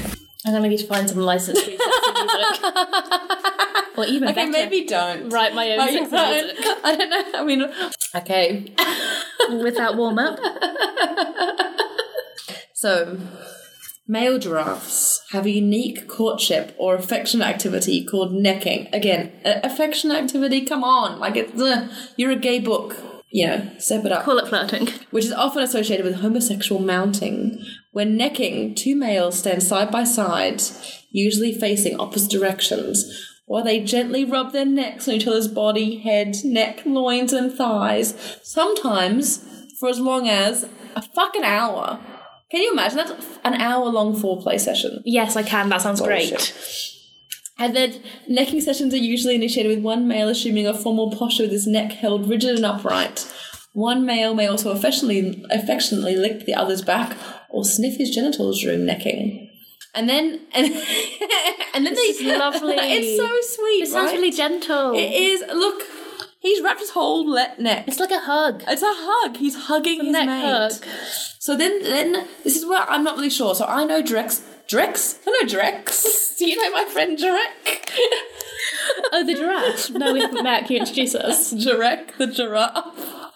I'm 0.46 0.54
gonna 0.54 0.68
need 0.70 0.78
to 0.80 0.88
find 0.88 1.10
some 1.10 1.20
licensed 1.20 1.66
music. 1.68 1.82
or 3.98 4.06
even 4.06 4.30
Okay, 4.30 4.36
better, 4.36 4.52
maybe 4.52 4.86
don't. 4.86 5.30
write 5.30 5.54
my 5.56 5.72
own 5.72 5.78
Like, 5.80 5.94
music 5.94 6.14
I 6.84 6.96
don't 6.96 7.10
know. 7.10 7.40
I 7.40 7.44
mean, 7.44 7.66
okay. 8.16 8.74
without 9.64 9.98
warm 9.98 10.20
up. 10.20 10.40
So, 12.74 13.18
male 14.08 14.38
giraffes 14.38 15.24
have 15.32 15.46
a 15.46 15.50
unique 15.50 16.08
courtship 16.08 16.76
or 16.78 16.96
affection 16.96 17.42
activity 17.42 18.06
called 18.06 18.32
necking. 18.32 18.88
Again, 18.94 19.32
affection 19.44 20.12
activity, 20.12 20.64
come 20.64 20.84
on. 20.84 21.20
Like, 21.20 21.36
it's, 21.36 21.60
uh, 21.60 21.90
you're 22.16 22.32
a 22.32 22.36
gay 22.36 22.60
book. 22.60 22.96
You 23.30 23.48
know, 23.48 23.72
step 23.80 24.06
it 24.06 24.12
up. 24.12 24.24
Call 24.24 24.38
it 24.38 24.48
flirting. 24.48 24.88
Which 25.12 25.26
is 25.26 25.34
often 25.34 25.62
associated 25.64 26.06
with 26.06 26.22
homosexual 26.22 26.80
mounting. 26.82 27.62
When 27.98 28.16
necking, 28.16 28.76
two 28.76 28.96
males 28.96 29.40
stand 29.40 29.64
side 29.64 29.90
by 29.90 30.04
side, 30.04 30.62
usually 31.10 31.52
facing 31.52 32.00
opposite 32.00 32.30
directions, 32.30 33.12
while 33.48 33.64
they 33.64 33.80
gently 33.80 34.24
rub 34.24 34.52
their 34.52 34.68
necks 34.68 35.08
on 35.08 35.16
each 35.16 35.26
other's 35.26 35.48
body, 35.48 35.98
head, 35.98 36.36
neck, 36.44 36.84
loins, 36.86 37.34
and 37.34 37.52
thighs, 37.52 38.14
sometimes 38.44 39.44
for 39.80 39.90
as 39.90 40.00
long 40.00 40.30
as 40.30 40.70
a 40.96 41.02
fucking 41.02 41.44
hour. 41.44 42.00
Can 42.52 42.62
you 42.62 42.72
imagine 42.72 42.98
that's 42.98 43.40
an 43.44 43.56
hour 43.56 43.86
long 43.86 44.16
foreplay 44.16 44.60
session? 44.60 45.02
Yes, 45.04 45.36
I 45.36 45.42
can. 45.42 45.70
That 45.70 45.82
sounds 45.82 46.00
great. 46.00 46.54
And 47.58 47.76
then 47.76 48.00
necking 48.28 48.62
sessions 48.62 48.94
are 48.94 48.98
usually 48.98 49.34
initiated 49.34 49.76
with 49.76 49.84
one 49.84 50.08
male 50.08 50.30
assuming 50.30 50.68
a 50.68 50.76
formal 50.76 51.10
posture 51.10 51.46
with 51.46 51.52
his 51.52 51.66
neck 51.66 51.94
held 51.94 52.30
rigid 52.30 52.58
and 52.58 52.66
upright. 52.66 53.26
One 53.74 54.06
male 54.06 54.36
may 54.36 54.46
also 54.46 54.70
affectionately, 54.70 55.44
affectionately 55.50 56.16
lick 56.16 56.46
the 56.46 56.54
other's 56.54 56.84
back 56.84 57.18
or 57.58 57.66
sniff 57.66 57.98
his 57.98 58.12
genitals 58.12 58.62
during 58.62 58.86
necking. 58.86 59.50
And 59.96 60.08
then, 60.08 60.42
and, 60.54 60.66
and 61.74 61.86
then 61.86 61.96
This 61.96 62.20
they, 62.20 62.26
is 62.26 62.38
lovely. 62.38 62.76
it's 62.78 63.18
so 63.18 63.56
sweet. 63.56 63.84
It 63.84 63.88
sounds 63.88 64.12
really 64.12 64.32
gentle. 64.32 64.94
It 64.94 65.12
is. 65.12 65.42
Look, 65.52 65.82
he's 66.40 66.62
wrapped 66.62 66.82
his 66.82 66.92
whole 66.92 67.26
neck. 67.26 67.88
It's 67.88 68.00
like 68.00 68.12
a 68.12 68.20
hug. 68.20 68.64
It's 68.68 68.84
a 68.84 68.94
hug. 68.94 69.38
He's 69.38 69.56
hugging 69.56 70.04
his 70.06 70.14
neck 70.14 70.28
mate. 70.28 70.42
hug. 70.42 70.72
So 71.40 71.58
then, 71.58 71.82
then 71.82 72.28
this 72.44 72.56
is 72.56 72.64
where 72.64 72.82
I'm 72.88 73.04
not 73.04 73.16
really 73.16 73.32
sure. 73.32 73.56
So 73.56 73.66
I 73.66 73.86
know 73.86 74.04
Drex. 74.04 74.44
Drex? 74.68 75.18
I 75.26 75.32
know 75.32 75.50
Drex. 75.50 76.38
Do 76.38 76.46
you 76.50 76.62
know 76.62 76.70
my 76.72 76.86
friend 76.86 77.18
Drek? 77.18 77.90
Oh, 79.14 79.26
the 79.26 79.34
giraffe. 79.34 79.90
No, 79.90 80.14
we 80.14 80.20
haven't 80.20 80.44
met. 80.44 80.68
Can 80.68 80.76
you 80.76 80.80
introduce 80.82 81.16
us? 81.16 81.54
Drek 81.56 82.18
the 82.18 82.28
giraffe. 82.28 83.32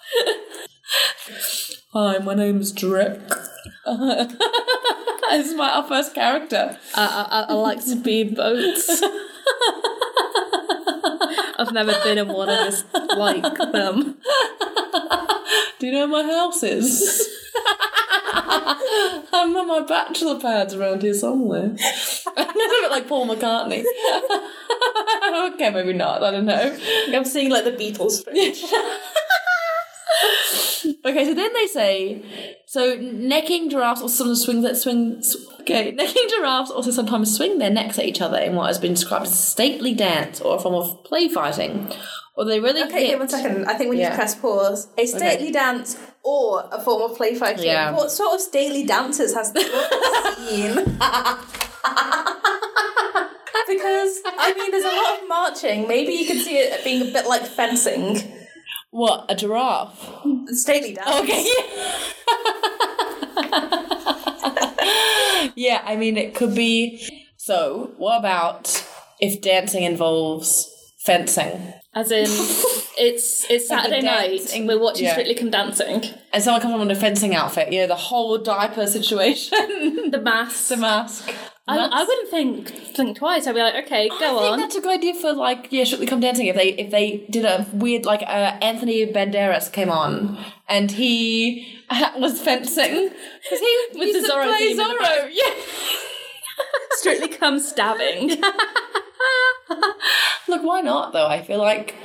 Hi, 1.94 2.20
my 2.20 2.36
name's 2.36 2.72
Drek. 2.72 3.48
this 3.86 5.48
is 5.48 5.56
my 5.56 5.70
our 5.70 5.88
first 5.88 6.14
character. 6.14 6.78
I, 6.96 7.46
I, 7.50 7.52
I 7.52 7.54
like 7.54 7.82
speed 7.82 8.36
boats. 8.36 9.02
I've 11.58 11.74
never 11.74 11.94
been 12.04 12.20
in 12.20 12.28
one 12.28 12.50
and 12.50 12.72
just 12.72 12.86
like 12.94 13.42
them. 13.72 14.18
Do 15.80 15.88
you 15.88 15.94
know 15.94 16.08
where 16.08 16.24
my 16.24 16.32
house 16.32 16.62
is? 16.62 17.28
I'm 19.34 19.56
on 19.56 19.68
my 19.68 19.82
bachelor 19.82 20.40
pads 20.40 20.76
around 20.76 21.02
here 21.02 21.16
somewhere. 21.16 21.76
A 22.38 22.46
bit 22.46 22.92
like 22.92 23.08
Paul 23.08 23.28
McCartney. 23.28 23.84
okay, 25.54 25.72
maybe 25.72 25.94
not. 25.94 26.24
I 26.24 26.32
don't 26.32 26.46
know. 26.46 26.78
I'm 27.14 27.26
seeing 27.26 27.50
like 27.50 27.64
the 27.66 27.72
Beatles. 27.72 28.24
Okay, 31.04 31.26
so 31.26 31.34
then 31.34 31.52
they 31.54 31.68
say, 31.68 32.24
so 32.68 32.96
necking 32.96 33.70
giraffes 33.70 34.02
also 34.02 34.24
sometimes 34.34 34.44
swing 34.44 34.62
that 34.62 34.78
swing. 34.78 35.22
Okay, 35.62 35.92
necking 35.96 36.28
giraffes 36.30 36.72
also 36.72 36.92
sometimes 36.92 37.36
swing 37.36 37.58
their 37.60 37.70
necks 37.72 37.98
at 38.00 38.06
each 38.06 38.22
other 38.22 38.38
in 38.38 38.56
what 38.56 38.68
has 38.68 38.80
been 38.80 38.94
described 38.94 39.26
as 39.26 39.32
a 39.32 39.36
stately 39.36 39.94
dance 39.94 40.42
or 40.42 40.58
a 40.58 40.60
form 40.60 40.76
of 40.76 41.04
play 41.04 41.28
fighting. 41.28 41.92
Or 42.36 42.46
they 42.46 42.60
really 42.60 42.82
Okay, 42.84 43.08
hit. 43.08 43.10
okay, 43.10 43.16
one 43.20 43.30
second. 43.30 43.66
I 43.66 43.74
think 43.74 43.90
we 43.90 43.98
need 43.98 44.04
Yeah. 44.04 44.10
to 44.12 44.16
press 44.16 44.36
pause. 44.36 44.88
A 44.98 45.06
stately 45.06 45.52
dance 45.52 45.98
or 46.24 46.68
a 46.72 46.82
form 46.82 47.10
of 47.12 47.18
play 47.18 47.36
fighting. 47.36 47.66
Yeah. 47.66 47.92
What 47.92 48.12
sort 48.12 48.36
of 48.36 48.42
stately 48.42 48.86
dances 48.86 49.34
has 49.34 49.52
the 49.52 49.62
seen? 50.50 50.76
because 53.68 54.20
I 54.26 54.54
mean, 54.58 54.72
there's 54.72 54.86
a 54.86 54.88
lot 54.88 55.22
of 55.22 55.28
marching. 55.28 55.88
Maybe 55.88 56.14
you 56.14 56.26
could 56.26 56.42
see 56.42 56.58
it 56.58 56.84
being 56.84 57.02
a 57.02 57.12
bit 57.12 57.28
like 57.28 57.46
fencing. 57.46 58.38
What 58.92 59.26
a 59.30 59.36
giraffe? 59.36 60.10
Stately 60.48 60.94
dance. 60.94 61.10
Okay. 61.22 61.44
yeah, 65.56 65.82
I 65.86 65.96
mean 65.98 66.18
it 66.18 66.36
could 66.36 66.56
be. 66.56 67.08
So, 67.38 67.92
what 67.98 68.20
about 68.20 68.86
if 69.20 69.42
dancing 69.42 69.84
involves 69.84 70.70
fencing? 71.00 71.74
As 71.94 72.12
in, 72.12 72.26
it's 72.98 73.50
it's 73.50 73.68
Saturday 73.68 74.02
night. 74.02 74.38
dancing- 74.40 74.68
We're 74.68 74.80
watching 74.80 75.06
yeah. 75.06 75.14
Strictly 75.14 75.36
Come 75.36 75.52
Dancing. 75.52 76.04
And 76.34 76.44
someone 76.44 76.62
comes 76.62 76.74
on 76.76 76.82
in 76.82 76.92
a 76.92 76.96
fencing 76.96 77.36
outfit, 77.36 77.72
you 77.72 77.82
know, 77.82 77.88
the 77.88 77.96
whole 77.96 78.38
diaper 78.38 78.88
situation, 78.88 80.12
The 80.12 80.22
mask. 80.22 80.70
the 80.70 80.78
mask. 80.78 81.34
I, 81.68 81.78
I 81.78 82.04
wouldn't 82.04 82.30
think 82.30 82.70
think 82.96 83.18
twice. 83.18 83.46
I'd 83.48 83.54
be 83.54 83.62
like, 83.62 83.86
okay, 83.86 84.10
go 84.10 84.16
on. 84.16 84.22
I 84.22 84.42
think 84.42 84.54
on. 84.54 84.60
that's 84.60 84.76
a 84.76 84.82
good 84.82 84.92
idea 84.92 85.14
for 85.14 85.32
like 85.34 85.68
yeah, 85.70 85.84
Strictly 85.84 86.08
Come 86.08 86.20
Dancing. 86.20 86.48
If 86.48 86.56
they 86.56 86.70
if 86.74 86.90
they 86.92 87.26
did 87.30 87.46
a 87.46 87.68
weird 87.72 88.06
like 88.06 88.24
uh, 88.24 88.58
Anthony 88.62 89.06
Banderas 89.06 89.72
came 89.72 89.90
on 89.90 90.38
and 90.68 90.92
he 90.92 91.82
was 92.18 92.42
fencing 92.42 93.10
because 93.44 93.60
he 93.60 93.88
With 93.94 94.08
used 94.10 94.24
the 94.24 94.28
to 94.28 94.34
Zorro 94.34 94.44
play 94.46 94.58
theme 94.58 94.72
in 94.72 94.78
the 94.78 94.84
Zorro. 94.84 95.30
Yeah. 95.34 95.54
Strictly 96.92 97.30
Come 97.30 97.60
stabbing. 97.60 98.30
Look, 100.48 100.64
why 100.64 100.82
not 100.82 101.14
though? 101.14 101.28
I 101.28 101.42
feel 101.42 101.60
like 101.60 101.96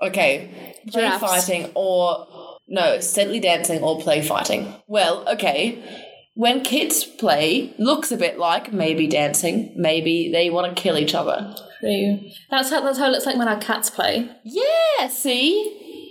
okay, 0.00 0.74
play 0.90 1.02
Giraffes. 1.02 1.20
fighting 1.20 1.70
or 1.74 2.26
no, 2.68 3.00
steadily 3.00 3.40
dancing 3.40 3.82
or 3.82 4.00
play 4.00 4.22
fighting. 4.22 4.74
Well, 4.86 5.28
okay. 5.30 5.82
When 6.40 6.62
kids 6.62 7.04
play, 7.04 7.74
looks 7.76 8.10
a 8.10 8.16
bit 8.16 8.38
like 8.38 8.72
maybe 8.72 9.04
mm-hmm. 9.04 9.10
dancing, 9.10 9.74
maybe 9.76 10.32
they 10.32 10.48
want 10.48 10.74
to 10.74 10.82
kill 10.82 10.96
each 10.96 11.14
other. 11.14 11.54
True. 11.80 12.18
That's 12.50 12.70
how 12.70 12.80
that's 12.80 12.98
how 12.98 13.08
it 13.08 13.10
looks 13.10 13.26
like 13.26 13.36
when 13.36 13.46
our 13.46 13.60
cats 13.60 13.90
play. 13.90 14.26
Yeah, 14.42 15.08
see? 15.08 16.08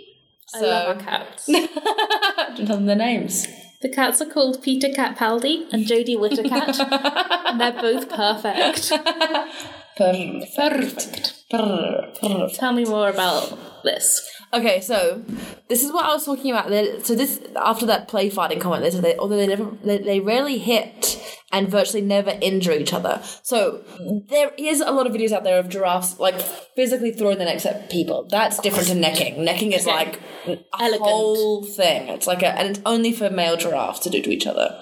I 0.53 0.61
love 0.61 0.97
our 0.97 1.03
cats. 1.03 1.47
Tell 1.47 2.77
them 2.77 2.85
their 2.85 2.95
names. 2.95 3.47
The 3.81 3.89
cats 3.89 4.21
are 4.21 4.29
called 4.29 4.61
Peter 4.61 4.89
Capaldi 4.89 5.65
and 5.73 5.87
Jodie 5.87 6.19
Whittacat, 6.19 6.79
and 7.47 7.59
they're 7.59 7.81
both 7.81 8.07
perfect. 8.09 8.91
Perfect. 9.97 11.43
Perfect. 11.49 12.55
Tell 12.55 12.71
me 12.71 12.85
more 12.85 13.09
about 13.09 13.83
this. 13.83 14.21
Okay, 14.51 14.81
so 14.81 15.23
this 15.67 15.83
is 15.83 15.91
what 15.91 16.05
I 16.05 16.13
was 16.13 16.25
talking 16.25 16.51
about. 16.51 16.71
So 17.05 17.13
this 17.15 17.39
after 17.55 17.85
that 17.85 18.07
play 18.07 18.29
fighting 18.29 18.59
comment, 18.59 18.83
they 18.83 18.89
said 18.91 19.03
they 19.03 19.15
although 19.15 19.37
they 19.37 19.47
never 19.47 19.65
they, 19.83 19.99
they 19.99 20.19
rarely 20.19 20.57
hit 20.57 21.21
and 21.51 21.67
virtually 21.69 22.01
never 22.01 22.31
injure 22.41 22.71
each 22.71 22.93
other. 22.93 23.21
So 23.43 23.83
there 24.27 24.51
is 24.57 24.81
a 24.81 24.91
lot 24.91 25.05
of 25.07 25.13
videos 25.13 25.31
out 25.31 25.43
there 25.43 25.59
of 25.59 25.69
giraffes 25.69 26.19
like 26.19 26.39
physically 26.75 27.11
throwing 27.11 27.37
their 27.37 27.47
necks 27.47 27.65
at 27.65 27.91
people. 27.91 28.27
That's 28.29 28.59
different 28.59 28.87
to 28.87 28.95
necking. 28.95 29.43
Necking 29.43 29.71
is 29.71 29.85
like 29.85 30.19
a 30.47 30.57
Elegant. 30.79 31.01
whole 31.01 31.63
thing. 31.63 32.07
It's 32.09 32.25
like 32.27 32.41
a 32.41 32.47
and 32.57 32.69
it's 32.69 32.81
only 32.85 33.11
for 33.13 33.29
male 33.29 33.55
giraffes 33.57 33.99
to 34.01 34.09
do 34.09 34.21
to 34.21 34.31
each 34.31 34.47
other. 34.47 34.81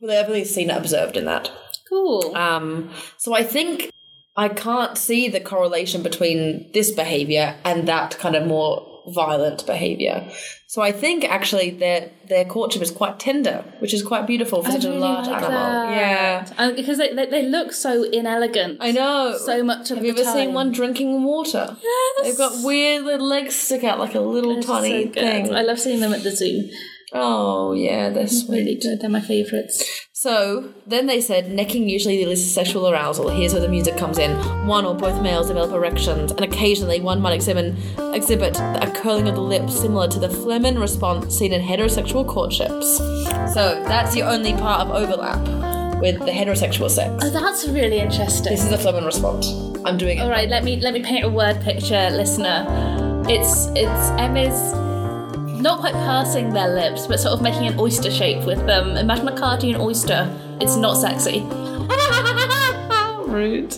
Well, 0.00 0.18
I've 0.18 0.28
only 0.28 0.44
seen 0.44 0.70
it 0.70 0.76
observed 0.76 1.16
in 1.16 1.26
that. 1.26 1.50
Cool. 1.88 2.34
Um, 2.36 2.90
so 3.18 3.34
I 3.34 3.42
think 3.42 3.90
I 4.38 4.48
can't 4.48 4.96
see 4.96 5.28
the 5.28 5.40
correlation 5.40 6.02
between 6.04 6.70
this 6.72 6.92
behavior 6.92 7.56
and 7.64 7.88
that 7.88 8.16
kind 8.18 8.36
of 8.36 8.46
more 8.46 8.86
violent 9.08 9.66
behavior. 9.66 10.30
So 10.68 10.80
I 10.80 10.92
think 10.92 11.24
actually 11.24 11.70
their 11.70 12.10
their 12.28 12.44
courtship 12.44 12.82
is 12.82 12.92
quite 12.92 13.18
tender, 13.18 13.64
which 13.80 13.92
is 13.92 14.02
quite 14.02 14.28
beautiful 14.28 14.62
for 14.62 14.68
I 14.68 14.72
such 14.72 14.84
a 14.84 14.90
large 14.90 15.26
like 15.26 15.42
animal. 15.42 15.58
that. 15.58 15.90
Yeah. 15.90 16.52
And 16.56 16.76
because 16.76 16.98
they, 16.98 17.12
they, 17.14 17.26
they 17.26 17.48
look 17.48 17.72
so 17.72 18.04
inelegant. 18.04 18.78
I 18.80 18.92
know. 18.92 19.36
So 19.44 19.64
much 19.64 19.90
of 19.90 19.96
Have 19.96 20.06
you 20.06 20.12
ever 20.12 20.24
seen 20.24 20.52
one 20.52 20.70
drinking 20.70 21.24
water? 21.24 21.76
Yes. 21.82 22.22
They've 22.22 22.38
got 22.38 22.62
weird 22.62 23.04
little 23.04 23.26
legs 23.26 23.56
stick 23.56 23.82
out 23.82 23.98
like 23.98 24.14
a 24.14 24.20
little 24.20 24.54
They're 24.54 24.62
tiny 24.62 25.06
so 25.06 25.12
thing. 25.12 25.54
I 25.54 25.62
love 25.62 25.80
seeing 25.80 26.00
them 26.00 26.12
at 26.12 26.22
the 26.22 26.30
zoo. 26.30 26.70
Oh 27.12 27.72
yeah, 27.72 28.10
they're 28.10 28.28
sweet. 28.28 28.58
Really 28.58 28.78
good. 28.80 29.00
They're 29.00 29.10
my 29.10 29.20
favourites. 29.20 30.06
So 30.12 30.74
then 30.86 31.06
they 31.06 31.20
said 31.20 31.50
necking 31.50 31.88
usually 31.88 32.22
elicits 32.22 32.52
sexual 32.52 32.88
arousal. 32.88 33.28
Here's 33.30 33.52
where 33.52 33.62
the 33.62 33.68
music 33.68 33.96
comes 33.96 34.18
in. 34.18 34.36
One 34.66 34.84
or 34.84 34.94
both 34.94 35.22
males 35.22 35.48
develop 35.48 35.72
erections, 35.72 36.32
and 36.32 36.40
occasionally 36.40 37.00
one 37.00 37.20
might 37.20 37.34
exhibit, 37.34 37.76
exhibit 38.14 38.58
a 38.58 38.92
curling 38.96 39.28
of 39.28 39.36
the 39.36 39.40
lips 39.40 39.78
similar 39.78 40.08
to 40.08 40.18
the 40.18 40.28
flehmen 40.28 40.78
response 40.78 41.38
seen 41.38 41.52
in 41.52 41.62
heterosexual 41.62 42.26
courtships. 42.26 42.98
So 43.54 43.82
that's 43.86 44.12
the 44.12 44.22
only 44.22 44.52
part 44.54 44.86
of 44.86 44.90
overlap 44.90 45.38
with 46.00 46.18
the 46.18 46.32
heterosexual 46.32 46.90
sex. 46.90 47.24
Oh, 47.24 47.30
that's 47.30 47.66
really 47.68 47.98
interesting. 47.98 48.52
This 48.52 48.64
is 48.64 48.70
the 48.70 48.78
flehmen 48.78 49.04
response. 49.04 49.48
I'm 49.84 49.96
doing 49.96 50.18
it. 50.18 50.22
All 50.22 50.30
right, 50.30 50.48
let 50.48 50.64
me 50.64 50.80
let 50.80 50.94
me 50.94 51.02
paint 51.02 51.24
a 51.24 51.28
word 51.28 51.60
picture, 51.62 52.10
listener. 52.10 52.66
It's 53.28 53.66
it's 53.74 54.10
Emma's 54.20 54.87
not 55.60 55.80
quite 55.80 55.94
pursing 55.94 56.52
their 56.52 56.74
lips, 56.74 57.06
but 57.06 57.20
sort 57.20 57.34
of 57.34 57.42
making 57.42 57.66
an 57.66 57.78
oyster 57.78 58.10
shape 58.10 58.44
with 58.44 58.64
them. 58.66 58.96
Imagine 58.96 59.28
a 59.28 59.36
cartoon 59.36 59.76
oyster. 59.76 60.34
It's 60.60 60.76
not 60.76 60.94
sexy. 60.94 61.40
Rude. 63.28 63.76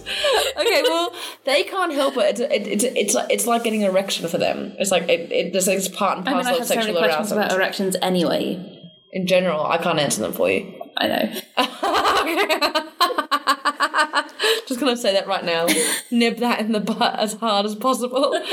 okay, 0.57 0.83
well, 0.83 1.13
they 1.45 1.65
can't 1.65 1.93
help 1.93 2.17
it. 2.17 2.39
It's, 2.39 2.41
it, 2.41 2.67
it's, 2.67 2.85
it's, 2.85 3.15
like, 3.15 3.31
it's 3.31 3.47
like 3.47 3.65
getting 3.65 3.83
an 3.83 3.91
erection 3.91 4.29
for 4.29 4.39
them. 4.39 4.75
It's 4.79 4.91
like 4.91 5.05
it, 5.05 5.33
it, 5.33 5.55
it's, 5.55 5.67
it's 5.67 5.89
part 5.89 6.19
and 6.19 6.29
I 6.29 6.35
mean, 6.35 6.45
parcel 6.45 6.53
I 6.53 6.55
of 6.55 6.59
have 6.61 6.69
so 6.69 6.75
many 6.77 6.87
sexual 6.87 7.03
questions 7.03 7.33
arousal. 7.33 7.39
about 7.39 7.53
erections 7.57 7.97
anyway. 8.01 8.77
In 9.13 9.27
general, 9.27 9.67
I 9.67 9.79
can't 9.79 9.99
answer 9.99 10.23
them 10.23 10.33
for 10.33 10.49
you. 10.51 10.81
I 10.97 11.09
know. 11.09 11.33
Just 14.67 14.79
gonna 14.79 14.97
say 14.97 15.13
that 15.15 15.27
right 15.27 15.45
now. 15.45 15.67
Nib 16.11 16.37
that 16.39 16.61
in 16.61 16.73
the 16.73 16.81
butt 16.81 17.19
as 17.19 17.35
hard 17.35 17.67
as 17.67 17.75
possible. 17.75 18.41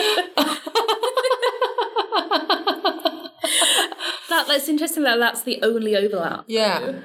That 4.38 4.48
that's 4.48 4.70
interesting 4.70 5.04
that 5.04 5.18
that's 5.18 5.42
the 5.44 5.60
only 5.64 5.96
overlap. 5.96 6.46
yeah. 6.48 7.00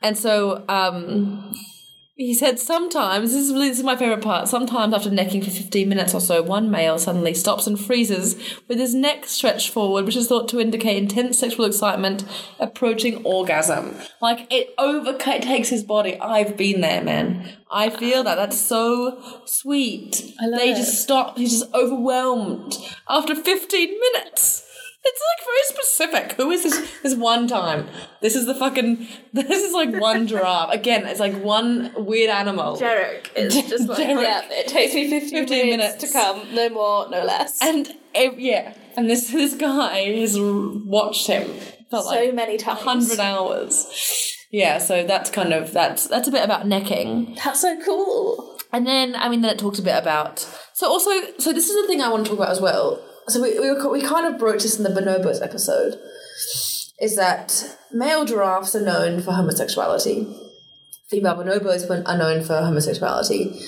And 0.00 0.16
so, 0.16 0.64
um, 0.68 1.52
he 2.14 2.34
said 2.34 2.58
sometimes 2.60 3.32
this 3.32 3.48
is 3.48 3.52
this 3.52 3.78
is 3.78 3.84
my 3.84 3.96
favorite 3.96 4.22
part. 4.22 4.48
Sometimes 4.48 4.94
after 4.94 5.10
necking 5.10 5.42
for 5.42 5.50
fifteen 5.50 5.88
minutes 5.88 6.14
or 6.14 6.20
so, 6.20 6.40
one 6.42 6.70
male 6.70 6.98
suddenly 6.98 7.34
stops 7.34 7.66
and 7.66 7.78
freezes 7.78 8.36
with 8.68 8.78
his 8.78 8.94
neck 8.94 9.24
stretched 9.26 9.70
forward, 9.70 10.04
which 10.04 10.14
is 10.16 10.28
thought 10.28 10.48
to 10.50 10.60
indicate 10.60 10.96
intense 10.96 11.38
sexual 11.38 11.64
excitement 11.64 12.24
approaching 12.60 13.24
orgasm. 13.24 13.96
Like 14.20 14.46
it 14.52 14.74
overtakes 14.78 15.68
his 15.68 15.82
body. 15.82 16.18
I've 16.20 16.56
been 16.56 16.80
there, 16.80 17.02
man. 17.02 17.56
I 17.70 17.90
feel 17.90 18.22
that. 18.24 18.36
That's 18.36 18.60
so 18.60 19.42
sweet. 19.46 20.22
I 20.40 20.46
love 20.46 20.60
they 20.60 20.70
it. 20.70 20.76
just 20.76 21.02
stop. 21.02 21.38
He's 21.38 21.58
just 21.58 21.74
overwhelmed 21.74 22.76
after 23.08 23.34
fifteen 23.34 23.98
minutes. 24.12 24.64
It's 25.04 25.20
like 25.30 25.46
very 25.46 25.82
specific. 25.82 26.32
Who 26.36 26.50
is 26.50 26.64
this? 26.64 27.00
This 27.02 27.14
one 27.14 27.46
time. 27.46 27.88
This 28.20 28.34
is 28.36 28.46
the 28.46 28.54
fucking. 28.54 29.06
This 29.32 29.62
is 29.62 29.72
like 29.72 29.94
one 30.00 30.26
giraffe. 30.26 30.72
Again, 30.72 31.06
it's 31.06 31.20
like 31.20 31.34
one 31.42 31.92
weird 31.96 32.30
animal. 32.30 32.76
Derek 32.76 33.30
is 33.36 33.54
just 33.68 33.88
like, 33.88 33.98
Derek. 33.98 34.22
yeah, 34.22 34.42
it 34.50 34.66
takes 34.68 34.94
me 34.94 35.08
15, 35.08 35.30
15 35.46 35.66
minutes, 35.66 36.02
minutes. 36.02 36.04
to 36.04 36.12
come, 36.12 36.54
no 36.54 36.68
more, 36.70 37.08
no 37.08 37.24
less. 37.24 37.58
And 37.62 37.94
yeah, 38.14 38.74
and 38.96 39.08
this 39.08 39.30
this 39.30 39.54
guy 39.54 39.98
has 40.20 40.36
watched 40.38 41.26
him 41.28 41.46
for 41.90 42.02
so 42.02 42.08
like 42.08 42.34
many 42.34 42.56
times. 42.56 42.80
hundred 42.80 43.20
hours. 43.20 44.34
Yeah, 44.50 44.78
so 44.78 45.06
that's 45.06 45.30
kind 45.30 45.52
of 45.52 45.72
that's 45.72 46.06
that's 46.08 46.26
a 46.26 46.30
bit 46.32 46.42
about 46.44 46.66
necking. 46.66 47.36
That's 47.44 47.60
so 47.60 47.80
cool. 47.84 48.58
And 48.72 48.86
then, 48.86 49.16
I 49.16 49.28
mean, 49.30 49.40
then 49.40 49.50
it 49.52 49.58
talks 49.58 49.78
a 49.78 49.82
bit 49.82 49.96
about. 49.96 50.40
So 50.74 50.88
also, 50.90 51.10
so 51.38 51.52
this 51.54 51.70
is 51.70 51.80
the 51.80 51.86
thing 51.86 52.02
I 52.02 52.10
want 52.10 52.24
to 52.26 52.30
talk 52.30 52.38
about 52.40 52.50
as 52.52 52.60
well. 52.60 53.02
So 53.28 53.42
we 53.42 53.58
we, 53.58 54.00
we 54.00 54.02
kind 54.02 54.26
of 54.26 54.38
broached 54.38 54.62
this 54.62 54.78
in 54.78 54.84
the 54.84 55.00
bonobos 55.00 55.42
episode, 55.42 55.98
is 57.00 57.16
that 57.16 57.76
male 57.92 58.24
giraffes 58.24 58.74
are 58.74 58.82
known 58.82 59.20
for 59.20 59.32
homosexuality. 59.32 60.26
Female 61.10 61.36
bonobos 61.36 61.88
are 61.88 62.18
known 62.18 62.42
for 62.42 62.60
homosexuality. 62.60 63.60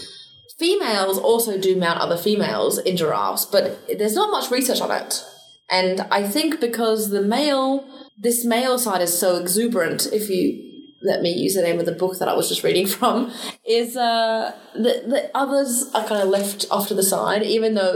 Females 0.58 1.18
also 1.18 1.58
do 1.58 1.76
mount 1.76 2.00
other 2.00 2.16
females 2.16 2.78
in 2.78 2.96
giraffes, 2.96 3.44
but 3.46 3.80
there's 3.98 4.14
not 4.14 4.30
much 4.30 4.50
research 4.50 4.80
on 4.80 4.90
it. 4.90 5.24
And 5.70 6.00
I 6.10 6.22
think 6.24 6.60
because 6.60 7.10
the 7.10 7.22
male, 7.22 7.86
this 8.18 8.44
male 8.44 8.78
side 8.78 9.00
is 9.00 9.16
so 9.16 9.36
exuberant, 9.36 10.06
if 10.12 10.28
you 10.28 10.66
let 11.02 11.22
me 11.22 11.32
use 11.32 11.54
the 11.54 11.62
name 11.62 11.80
of 11.80 11.86
the 11.86 11.92
book 11.92 12.18
that 12.18 12.28
I 12.28 12.34
was 12.34 12.48
just 12.48 12.62
reading 12.62 12.86
from, 12.98 13.32
is 13.66 13.96
uh, 13.96 14.54
the, 14.74 15.02
the 15.06 15.30
others 15.34 15.90
are 15.94 16.04
kind 16.06 16.22
of 16.22 16.28
left 16.28 16.66
off 16.70 16.88
to 16.88 16.94
the 16.94 17.02
side, 17.02 17.42
even 17.42 17.74
though 17.74 17.94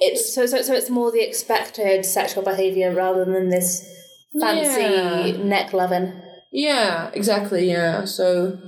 it's. 0.00 0.34
So, 0.34 0.46
so, 0.46 0.62
so 0.62 0.74
it's 0.74 0.90
more 0.90 1.10
the 1.12 1.20
expected 1.26 2.04
sexual 2.04 2.42
behaviour 2.42 2.92
rather 2.92 3.24
than 3.24 3.48
this 3.48 3.86
fancy 4.40 4.80
Yeah. 4.80 5.42
neck 5.44 5.72
loving. 5.72 6.20
Yeah, 6.52 7.10
exactly, 7.14 7.68
yeah. 7.70 8.04
So. 8.04 8.58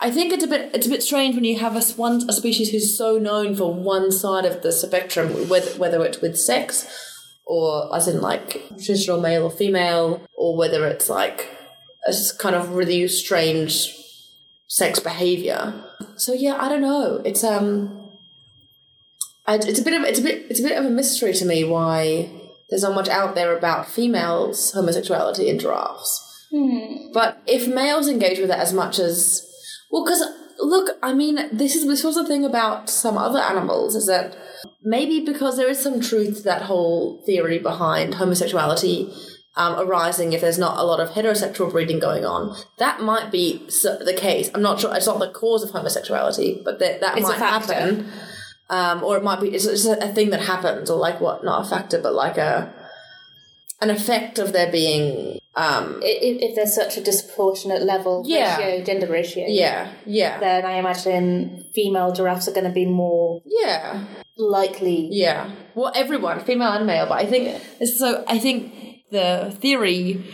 I 0.00 0.10
think 0.10 0.32
it's 0.32 0.44
a 0.44 0.48
bit 0.48 0.70
it's 0.74 0.86
a 0.86 0.90
bit 0.90 1.02
strange 1.02 1.34
when 1.34 1.44
you 1.44 1.58
have 1.60 1.76
a 1.76 1.80
one 1.94 2.28
a 2.28 2.32
species 2.32 2.70
who's 2.70 2.98
so 2.98 3.16
known 3.16 3.54
for 3.54 3.72
one 3.72 4.10
side 4.10 4.44
of 4.44 4.60
the 4.62 4.72
spectrum, 4.72 5.48
whether 5.48 5.70
whether 5.78 6.04
it's 6.04 6.20
with 6.20 6.38
sex, 6.38 6.86
or 7.46 7.94
as 7.94 8.08
in 8.08 8.20
like 8.20 8.66
traditional 8.82 9.20
male 9.20 9.44
or 9.44 9.50
female, 9.50 10.20
or 10.36 10.56
whether 10.58 10.86
it's 10.86 11.08
like 11.08 11.48
a 12.06 12.12
kind 12.38 12.54
of 12.54 12.74
really 12.74 13.06
strange 13.08 13.96
sex 14.66 14.98
behavior. 14.98 15.72
So 16.16 16.32
yeah, 16.32 16.56
I 16.60 16.68
don't 16.68 16.82
know. 16.82 17.22
It's 17.24 17.44
um, 17.44 18.03
I, 19.46 19.56
it's 19.56 19.78
a 19.80 19.84
bit 19.84 19.94
of 19.94 20.06
it's 20.06 20.18
a 20.18 20.22
bit 20.22 20.46
it's 20.50 20.60
a 20.60 20.62
bit 20.62 20.78
of 20.78 20.84
a 20.84 20.90
mystery 20.90 21.32
to 21.34 21.44
me 21.44 21.64
why 21.64 22.30
there's 22.70 22.82
not 22.82 22.94
much 22.94 23.08
out 23.08 23.34
there 23.34 23.56
about 23.56 23.88
females' 23.88 24.72
homosexuality 24.72 25.48
in 25.48 25.58
giraffes. 25.58 26.20
But 27.12 27.42
if 27.46 27.66
males 27.68 28.08
engage 28.08 28.38
with 28.38 28.50
it 28.50 28.58
as 28.58 28.72
much 28.72 28.98
as 28.98 29.46
well, 29.90 30.04
because 30.04 30.22
look, 30.60 30.96
I 31.02 31.12
mean, 31.12 31.48
this 31.52 31.74
is 31.74 31.86
this 31.86 32.04
was 32.04 32.14
the 32.14 32.26
thing 32.26 32.44
about 32.44 32.88
some 32.88 33.18
other 33.18 33.40
animals 33.40 33.94
is 33.94 34.06
that 34.06 34.36
maybe 34.82 35.20
because 35.24 35.56
there 35.56 35.68
is 35.68 35.82
some 35.82 36.00
truth 36.00 36.38
to 36.38 36.42
that 36.44 36.62
whole 36.62 37.22
theory 37.26 37.58
behind 37.58 38.14
homosexuality 38.14 39.12
um, 39.56 39.78
arising 39.78 40.32
if 40.32 40.40
there's 40.40 40.58
not 40.58 40.78
a 40.78 40.82
lot 40.84 41.00
of 41.00 41.10
heterosexual 41.10 41.70
breeding 41.70 42.00
going 42.00 42.24
on. 42.24 42.56
That 42.78 43.00
might 43.00 43.30
be 43.30 43.58
the 43.66 44.14
case. 44.16 44.50
I'm 44.54 44.62
not 44.62 44.80
sure. 44.80 44.94
It's 44.94 45.06
not 45.06 45.18
the 45.18 45.30
cause 45.30 45.62
of 45.62 45.70
homosexuality, 45.70 46.62
but 46.64 46.78
that 46.80 47.00
that 47.00 47.18
It's 47.18 47.28
might 47.28 47.38
happen. 47.38 48.10
Um, 48.70 49.04
or 49.04 49.16
it 49.16 49.22
might 49.22 49.40
be 49.40 49.48
it's, 49.48 49.66
it's 49.66 49.84
a 49.84 50.12
thing 50.14 50.30
that 50.30 50.40
happens, 50.40 50.90
or 50.90 50.98
like 50.98 51.20
what? 51.20 51.44
Not 51.44 51.66
a 51.66 51.68
factor, 51.68 52.00
but 52.00 52.14
like 52.14 52.38
a 52.38 52.72
an 53.80 53.90
effect 53.90 54.38
of 54.38 54.52
there 54.52 54.72
being 54.72 55.38
um, 55.56 56.00
If, 56.02 56.50
if 56.50 56.56
there's 56.56 56.74
such 56.74 56.96
a 56.96 57.00
disproportionate 57.02 57.82
level 57.82 58.22
Yeah. 58.26 58.56
ratio, 58.56 58.84
gender 58.84 59.06
ratio, 59.06 59.44
yeah, 59.46 59.92
yeah, 60.06 60.40
then 60.40 60.64
I 60.64 60.78
imagine 60.78 61.64
female 61.74 62.12
giraffes 62.12 62.48
are 62.48 62.52
going 62.52 62.64
to 62.64 62.72
be 62.72 62.86
more 62.86 63.40
yeah. 63.44 64.04
likely. 64.36 65.08
Yeah. 65.12 65.50
Well, 65.74 65.92
everyone, 65.94 66.40
female 66.40 66.72
and 66.72 66.86
male, 66.86 67.06
but 67.06 67.18
I 67.18 67.26
think 67.26 67.60
so. 67.96 68.24
I 68.26 68.38
think 68.38 68.72
the 69.10 69.56
theory 69.60 70.24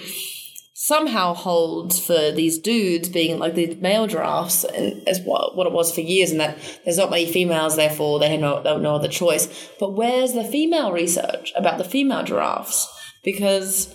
somehow 0.83 1.35
holds 1.35 2.01
for 2.01 2.33
these 2.33 2.59
dudes 2.59 3.11
being 3.11 3.39
like 3.39 3.55
the 3.55 3.75
male 3.83 4.07
giraffes, 4.07 4.65
and 4.65 5.07
as 5.07 5.21
what 5.21 5.55
what 5.55 5.67
it 5.67 5.75
was 5.75 5.95
for 5.95 6.01
years, 6.01 6.31
and 6.31 6.41
that 6.41 6.57
there's 6.85 6.97
not 6.97 7.11
many 7.11 7.31
females, 7.31 7.77
therefore 7.77 8.19
they 8.19 8.31
have 8.31 8.41
no, 8.41 8.63
they 8.63 8.71
have 8.71 8.81
no 8.81 8.95
other 8.95 9.07
choice. 9.07 9.47
But 9.79 9.93
where's 9.93 10.33
the 10.33 10.43
female 10.43 10.91
research 10.91 11.53
about 11.55 11.77
the 11.77 11.85
female 11.85 12.25
giraffes? 12.25 12.89
Because 13.23 13.95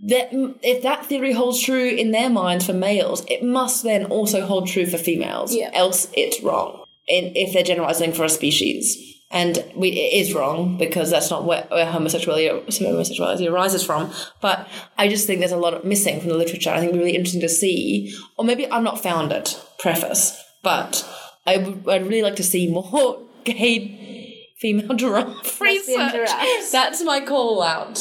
that 0.00 0.30
if 0.62 0.82
that 0.82 1.04
theory 1.04 1.34
holds 1.34 1.60
true 1.60 1.88
in 1.88 2.12
their 2.12 2.30
minds 2.30 2.64
for 2.64 2.72
males, 2.72 3.22
it 3.28 3.44
must 3.44 3.82
then 3.82 4.06
also 4.06 4.46
hold 4.46 4.68
true 4.68 4.86
for 4.86 4.96
females. 4.96 5.54
Yeah. 5.54 5.68
Else, 5.74 6.08
it's 6.14 6.42
wrong. 6.42 6.82
In, 7.08 7.32
if 7.36 7.52
they're 7.52 7.62
generalizing 7.62 8.12
for 8.12 8.24
a 8.24 8.30
species, 8.30 9.19
and 9.30 9.64
we, 9.76 9.88
it 9.90 10.20
is 10.20 10.34
wrong 10.34 10.76
because 10.76 11.10
that's 11.10 11.30
not 11.30 11.44
where, 11.44 11.64
where 11.70 11.86
homosexuality 11.86 12.48
homosexuality 12.48 13.46
arises 13.48 13.84
from. 13.84 14.10
But 14.40 14.68
I 14.98 15.08
just 15.08 15.26
think 15.26 15.38
there's 15.40 15.52
a 15.52 15.56
lot 15.56 15.74
of 15.74 15.84
missing 15.84 16.20
from 16.20 16.30
the 16.30 16.36
literature. 16.36 16.70
I 16.70 16.80
think 16.80 16.90
it'd 16.90 16.94
be 17.00 17.04
really 17.04 17.16
interesting 17.16 17.40
to 17.42 17.48
see, 17.48 18.14
or 18.36 18.44
maybe 18.44 18.70
I'm 18.70 18.82
not 18.84 19.00
found 19.02 19.32
it. 19.32 19.60
Preface, 19.78 20.42
but 20.62 21.08
I 21.46 21.56
would 21.58 21.88
I'd 21.88 22.02
really 22.02 22.22
like 22.22 22.36
to 22.36 22.42
see 22.44 22.70
more 22.70 23.22
gay 23.44 24.46
female 24.60 24.94
giraffe 24.94 25.60
research. 25.60 26.28
That's 26.72 27.02
my 27.02 27.20
call 27.24 27.62
out. 27.62 27.98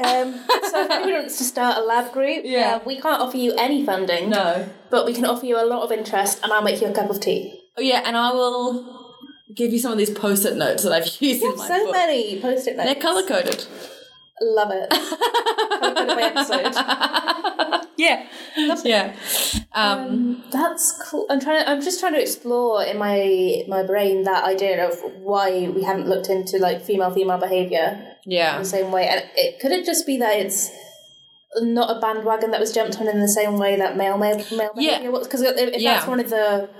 Um, 0.00 0.34
so 0.70 0.84
if 0.84 0.90
anyone 0.92 1.12
wants 1.22 1.38
to 1.38 1.44
start 1.44 1.76
a 1.78 1.80
lab 1.80 2.12
group, 2.12 2.42
Yeah. 2.44 2.76
uh, 2.76 2.80
we 2.86 3.00
can't 3.00 3.20
offer 3.20 3.36
you 3.36 3.54
any 3.58 3.84
funding, 3.84 4.30
No. 4.30 4.68
but 4.90 5.04
we 5.04 5.12
can 5.12 5.24
offer 5.24 5.44
you 5.44 5.60
a 5.60 5.66
lot 5.66 5.82
of 5.82 5.90
interest, 5.90 6.38
and 6.44 6.52
I'll 6.52 6.62
make 6.62 6.80
you 6.80 6.86
a 6.86 6.92
cup 6.92 7.10
of 7.10 7.18
tea. 7.20 7.60
Oh 7.76 7.80
yeah, 7.80 8.02
and 8.04 8.16
I 8.16 8.30
will 8.32 8.97
give 9.54 9.72
you 9.72 9.78
some 9.78 9.92
of 9.92 9.98
these 9.98 10.10
post-it 10.10 10.56
notes 10.56 10.82
that 10.84 10.92
I've 10.92 11.06
used 11.20 11.42
in 11.42 11.56
my 11.56 11.66
so 11.68 11.84
book. 11.84 11.92
many 11.92 12.40
post-it 12.40 12.76
notes. 12.76 12.86
They're 12.92 13.02
color 13.02 13.26
coded. 13.26 13.64
Love 14.40 14.70
it. 14.72 14.92
Episode. 15.82 16.74
Yeah, 17.98 18.28
yeah. 18.84 19.16
Um, 19.72 20.44
That's 20.52 21.02
cool. 21.10 21.26
I'm 21.28 21.40
trying. 21.40 21.64
To, 21.64 21.68
I'm 21.68 21.82
just 21.82 21.98
trying 21.98 22.12
to 22.12 22.20
explore 22.22 22.84
in 22.84 22.96
my 22.96 23.64
my 23.66 23.82
brain 23.82 24.22
that 24.22 24.44
idea 24.44 24.86
of 24.88 24.94
why 25.20 25.68
we 25.68 25.82
haven't 25.82 26.08
looked 26.08 26.28
into 26.28 26.58
like 26.58 26.80
female 26.84 27.10
female 27.12 27.38
behavior 27.38 28.14
yeah, 28.24 28.56
the 28.56 28.64
same 28.64 28.92
way. 28.92 29.08
And 29.08 29.24
it 29.34 29.58
could 29.60 29.72
it 29.72 29.84
just 29.84 30.06
be 30.06 30.16
that 30.18 30.36
it's 30.38 30.70
not 31.56 31.96
a 31.96 32.00
bandwagon 32.00 32.52
that 32.52 32.60
was 32.60 32.72
jumped 32.72 33.00
on 33.00 33.08
in 33.08 33.18
the 33.18 33.26
same 33.28 33.58
way 33.58 33.74
that 33.74 33.96
male 33.96 34.16
male 34.16 34.36
male 34.52 34.70
Yeah. 34.76 34.90
behavior 34.98 35.10
was? 35.10 35.26
Because 35.26 35.42
if, 35.42 35.56
if 35.56 35.82
Yeah. 35.82 35.94
that's 35.94 36.06
one 36.06 36.20
of 36.20 36.30
the 36.30 36.70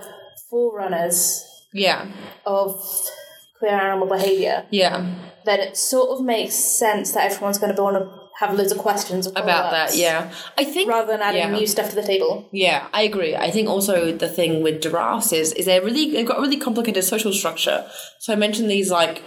forerunners 0.48 1.44
yeah, 1.78 2.06
of 2.46 2.82
queer 3.58 3.72
animal 3.72 4.08
behavior, 4.08 4.66
yeah. 4.70 5.14
then 5.44 5.60
it 5.60 5.76
sort 5.76 6.10
of 6.10 6.24
makes 6.24 6.54
sense 6.54 7.12
that 7.12 7.30
everyone's 7.30 7.58
going 7.58 7.74
to 7.74 7.82
want 7.82 7.96
to 7.96 8.28
have 8.38 8.56
loads 8.56 8.70
of 8.70 8.78
questions 8.78 9.26
About 9.26 9.72
that, 9.72 9.96
yeah. 9.96 10.32
I 10.56 10.64
think 10.64 10.88
rather 10.88 11.10
than 11.10 11.20
adding 11.20 11.40
yeah. 11.40 11.50
new 11.50 11.66
stuff 11.66 11.90
to 11.90 11.96
the 11.96 12.04
table. 12.04 12.48
Yeah, 12.52 12.86
I 12.92 13.02
agree. 13.02 13.34
I 13.34 13.50
think 13.50 13.68
also 13.68 14.16
the 14.16 14.28
thing 14.28 14.62
with 14.62 14.80
giraffes 14.80 15.32
is 15.32 15.52
is 15.54 15.66
they're 15.66 15.82
really 15.82 16.12
they've 16.12 16.26
got 16.26 16.38
a 16.38 16.40
really 16.40 16.56
complicated 16.58 17.02
social 17.02 17.32
structure. 17.32 17.84
So 18.20 18.32
I 18.32 18.36
mentioned 18.36 18.70
these 18.70 18.90
like 18.92 19.22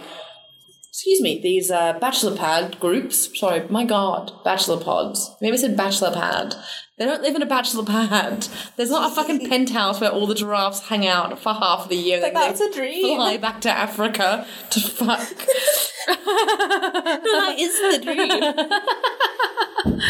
excuse 0.88 1.20
me, 1.20 1.40
these 1.42 1.70
uh, 1.70 1.94
bachelor 2.00 2.36
pad 2.36 2.78
groups. 2.78 3.38
Sorry, 3.38 3.66
my 3.68 3.84
god, 3.84 4.32
bachelor 4.44 4.82
pods. 4.82 5.34
Maybe 5.40 5.54
I 5.54 5.60
said 5.60 5.76
bachelor 5.76 6.12
pad. 6.12 6.54
They 7.02 7.08
don't 7.08 7.20
live 7.20 7.34
in 7.34 7.42
a 7.42 7.46
bachelor 7.46 7.84
pad. 7.84 8.46
There's 8.76 8.90
not 8.90 9.10
a 9.10 9.14
fucking 9.16 9.48
penthouse 9.50 10.00
where 10.00 10.10
all 10.10 10.28
the 10.28 10.36
giraffes 10.36 10.82
hang 10.86 11.04
out 11.04 11.36
for 11.36 11.52
half 11.52 11.88
the 11.88 11.96
year. 11.96 12.24
And 12.24 12.36
that's 12.36 12.60
a 12.60 12.70
dream. 12.72 13.16
Fly 13.16 13.38
back 13.38 13.60
to 13.62 13.70
Africa 13.70 14.46
to 14.70 14.80
fuck. 14.80 15.18
that 16.06 17.56
is 17.58 17.74
the 17.80 17.98
dream. 18.04 20.00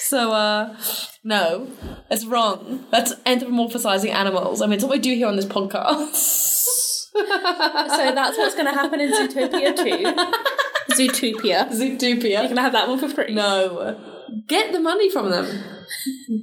So, 0.00 0.32
uh, 0.32 0.76
no, 1.22 1.68
it's 2.10 2.24
wrong. 2.24 2.86
That's 2.90 3.14
anthropomorphizing 3.14 4.10
animals. 4.10 4.60
I 4.60 4.66
mean, 4.66 4.72
it's 4.72 4.82
what 4.82 4.94
we 4.94 4.98
do 4.98 5.14
here 5.14 5.28
on 5.28 5.36
this 5.36 5.46
podcast. 5.46 6.16
So 7.14 7.22
that's 7.22 8.36
what's 8.36 8.56
going 8.56 8.66
to 8.66 8.74
happen 8.74 9.00
in 9.00 9.12
Zootopia 9.12 9.76
too. 9.76 10.02
Zootopia. 10.96 11.68
Zootopia. 11.70 12.22
You're 12.22 12.42
going 12.42 12.56
to 12.56 12.62
have 12.62 12.72
that 12.72 12.88
one 12.88 12.98
for 12.98 13.08
free. 13.08 13.32
No. 13.32 14.16
Get 14.46 14.72
the 14.72 14.80
money 14.80 15.10
from 15.10 15.30
them. 15.30 15.46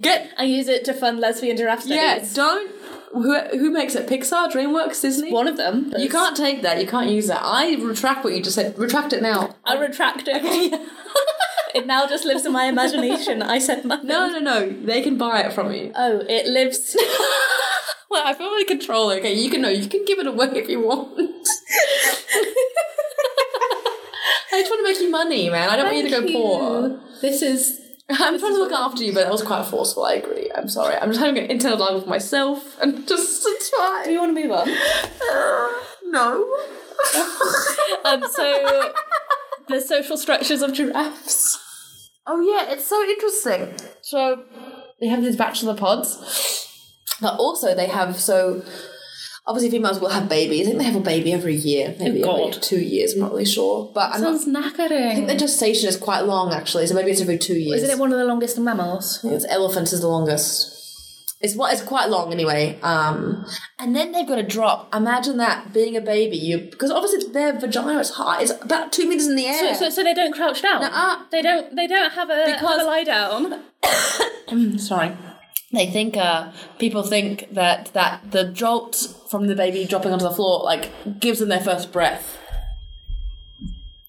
Get 0.01 0.33
I 0.37 0.43
use 0.43 0.67
it 0.67 0.85
to 0.85 0.93
fund 0.93 1.19
lesbian 1.19 1.57
giraffe 1.57 1.81
studies. 1.81 1.97
yeah. 1.97 2.33
Don't 2.33 2.71
who 3.13 3.39
who 3.57 3.71
makes 3.71 3.95
it? 3.95 4.07
Pixar, 4.07 4.51
DreamWorks, 4.51 5.01
Disney. 5.01 5.31
One 5.31 5.47
of 5.47 5.57
them. 5.57 5.93
You 5.97 6.09
can't 6.09 6.35
take 6.35 6.61
that. 6.63 6.81
You 6.81 6.87
can't 6.87 7.09
use 7.09 7.27
that. 7.27 7.41
I 7.43 7.75
retract 7.75 8.23
what 8.23 8.33
you 8.33 8.41
just 8.41 8.55
said. 8.55 8.77
Retract 8.77 9.13
it 9.13 9.21
now. 9.21 9.55
I 9.63 9.77
retract 9.77 10.23
it. 10.27 10.81
it 11.75 11.85
now 11.85 12.07
just 12.07 12.25
lives 12.25 12.45
in 12.45 12.51
my 12.51 12.65
imagination. 12.65 13.41
I 13.41 13.59
said 13.59 13.85
nothing. 13.85 14.07
No, 14.07 14.27
no, 14.27 14.39
no. 14.39 14.69
They 14.69 15.01
can 15.01 15.17
buy 15.17 15.41
it 15.41 15.53
from 15.53 15.71
you. 15.73 15.91
Oh, 15.95 16.23
it 16.27 16.47
lives. 16.47 16.97
Well, 18.07 18.21
I 18.25 18.33
feel 18.33 18.51
like 18.55 18.67
control. 18.67 19.09
Okay, 19.11 19.33
you 19.33 19.49
can 19.49 19.61
know. 19.61 19.69
You 19.69 19.87
can 19.87 20.05
give 20.05 20.19
it 20.19 20.27
away 20.27 20.47
if 20.53 20.69
you 20.69 20.79
want. 20.79 21.17
I 24.53 24.61
just 24.61 24.69
want 24.69 24.79
to 24.79 24.83
make 24.83 25.01
you 25.01 25.09
money, 25.11 25.49
man. 25.49 25.69
I 25.69 25.75
don't 25.75 25.85
want 25.87 25.97
you 25.97 26.03
to 26.03 26.09
go 26.09 26.21
Thank 26.21 26.31
poor. 26.31 27.01
This 27.21 27.41
is. 27.41 27.81
I'm 28.09 28.39
trying 28.39 28.53
to 28.53 28.59
look 28.59 28.71
after 28.71 29.03
you, 29.03 29.13
but 29.13 29.23
that 29.23 29.31
was 29.31 29.41
quite 29.41 29.65
forceful. 29.65 30.05
I 30.05 30.13
agree. 30.13 30.51
I'm 30.55 30.69
sorry. 30.69 30.95
I'm 30.95 31.09
just 31.09 31.19
having 31.19 31.43
an 31.43 31.49
internal 31.49 31.77
dialogue 31.77 32.01
with 32.01 32.07
myself 32.07 32.79
and 32.81 33.07
just 33.07 33.43
to 33.43 34.01
Do 34.05 34.11
you 34.11 34.19
want 34.19 34.35
to 34.35 34.43
move 34.43 34.51
on? 34.51 34.69
Uh, 34.69 35.67
no. 36.03 36.57
and 38.05 38.23
um, 38.23 38.29
so 38.31 38.93
the 39.67 39.81
social 39.81 40.17
structures 40.17 40.61
of 40.61 40.73
giraffes. 40.73 41.59
Oh 42.27 42.41
yeah, 42.41 42.71
it's 42.71 42.85
so 42.85 43.01
interesting. 43.03 43.73
So 44.01 44.43
they 44.99 45.07
have 45.07 45.23
these 45.23 45.35
bachelor 45.35 45.75
pods, 45.75 46.67
but 47.21 47.37
also 47.39 47.75
they 47.75 47.87
have 47.87 48.19
so 48.19 48.63
obviously 49.47 49.69
females 49.71 49.99
will 49.99 50.09
have 50.09 50.27
babies. 50.27 50.61
I 50.67 50.69
think 50.71 50.77
they 50.79 50.85
have 50.85 50.95
a 50.95 50.99
baby 51.01 51.31
every 51.33 51.55
year, 51.55 51.95
maybe 51.99 52.23
Oh, 52.23 52.47
every 52.49 52.59
two 52.61 52.79
years. 52.79 53.13
I'm 53.13 53.19
not 53.21 53.31
really 53.31 53.45
sure, 53.45 53.91
but 53.93 54.13
I'm 54.13 54.21
not, 54.21 54.41
Sounds 54.41 54.47
knackering. 54.47 55.11
I 55.11 55.15
think 55.15 55.27
the 55.27 55.35
gestation 55.35 55.87
is 55.89 55.97
quite 55.97 56.21
long 56.21 56.51
actually. 56.53 56.87
So 56.87 56.95
maybe 56.95 57.11
it's 57.11 57.21
every 57.21 57.37
two 57.37 57.53
years. 57.57 57.81
Isn't 57.83 57.91
it 57.95 57.99
one 57.99 58.11
of 58.11 58.17
the 58.19 58.25
longest 58.25 58.57
mammals? 58.59 59.19
It's 59.23 59.45
elephants 59.49 59.93
is 59.93 60.01
the 60.01 60.07
longest. 60.07 60.71
It's 61.41 61.53
what 61.53 61.73
it's 61.73 61.81
quite 61.83 62.09
long 62.09 62.31
anyway. 62.31 62.79
Um, 62.81 63.45
and 63.77 63.95
then 63.95 64.13
they've 64.13 64.25
got 64.27 64.37
to 64.37 64.43
drop. 64.43 64.95
Imagine 64.95 65.37
that 65.37 65.73
being 65.73 65.95
a 65.95 66.01
baby, 66.01 66.37
you 66.37 66.57
because 66.57 66.89
obviously 66.89 67.31
their 67.33 67.59
vagina 67.59 67.99
is 67.99 68.11
high. 68.11 68.41
It's 68.41 68.51
about 68.63 68.91
two 68.93 69.07
meters 69.07 69.27
in 69.27 69.35
the 69.35 69.43
So, 69.43 69.65
air. 69.67 69.75
so, 69.75 69.89
so 69.89 70.03
they 70.03 70.13
don't 70.13 70.33
crouch 70.33 70.61
down. 70.63 70.81
Nuh-uh. 70.81 71.25
They 71.31 71.41
don't. 71.43 71.75
They 71.75 71.87
don't 71.87 72.11
have 72.13 72.29
a, 72.29 72.45
Because- 72.47 72.77
have 72.77 72.81
a 72.81 72.85
lie 72.85 73.03
down. 73.03 73.63
Sorry. 74.79 75.15
They 75.73 75.87
think 75.89 76.15
uh, 76.15 76.51
people 76.79 77.03
think 77.03 77.47
that 77.53 77.91
that 77.93 78.31
the 78.31 78.45
jolt 78.45 78.95
from 79.29 79.47
the 79.47 79.55
baby 79.55 79.85
dropping 79.85 80.13
onto 80.13 80.23
the 80.23 80.31
floor 80.31 80.63
like 80.63 80.89
gives 81.19 81.39
them 81.39 81.49
their 81.49 81.59
first 81.59 81.91
breath. 81.91 82.37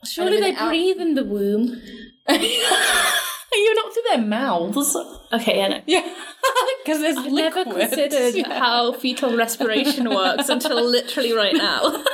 Surely 0.05 0.41
they 0.41 0.55
out- 0.55 0.69
breathe 0.69 0.99
in 1.01 1.15
the 1.15 1.25
womb. 1.25 1.81
You're 2.29 3.75
not 3.75 3.93
through 3.93 4.03
their 4.11 4.19
mouths. 4.27 4.97
Okay, 5.33 5.57
yeah, 5.59 5.69
no. 5.69 5.81
Yeah, 5.87 6.03
because 6.85 7.01
there's 7.01 7.17
I've 7.17 7.33
never 7.33 7.65
considered 7.65 8.35
Yeah. 8.37 8.59
how 8.59 8.93
fetal 8.93 9.35
respiration 9.37 10.11
works 10.11 10.49
until 10.49 10.81
literally 10.85 11.33
right 11.33 11.55
now. 11.55 12.05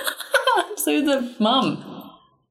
so 0.76 1.00
the 1.02 1.34
mum. 1.40 1.88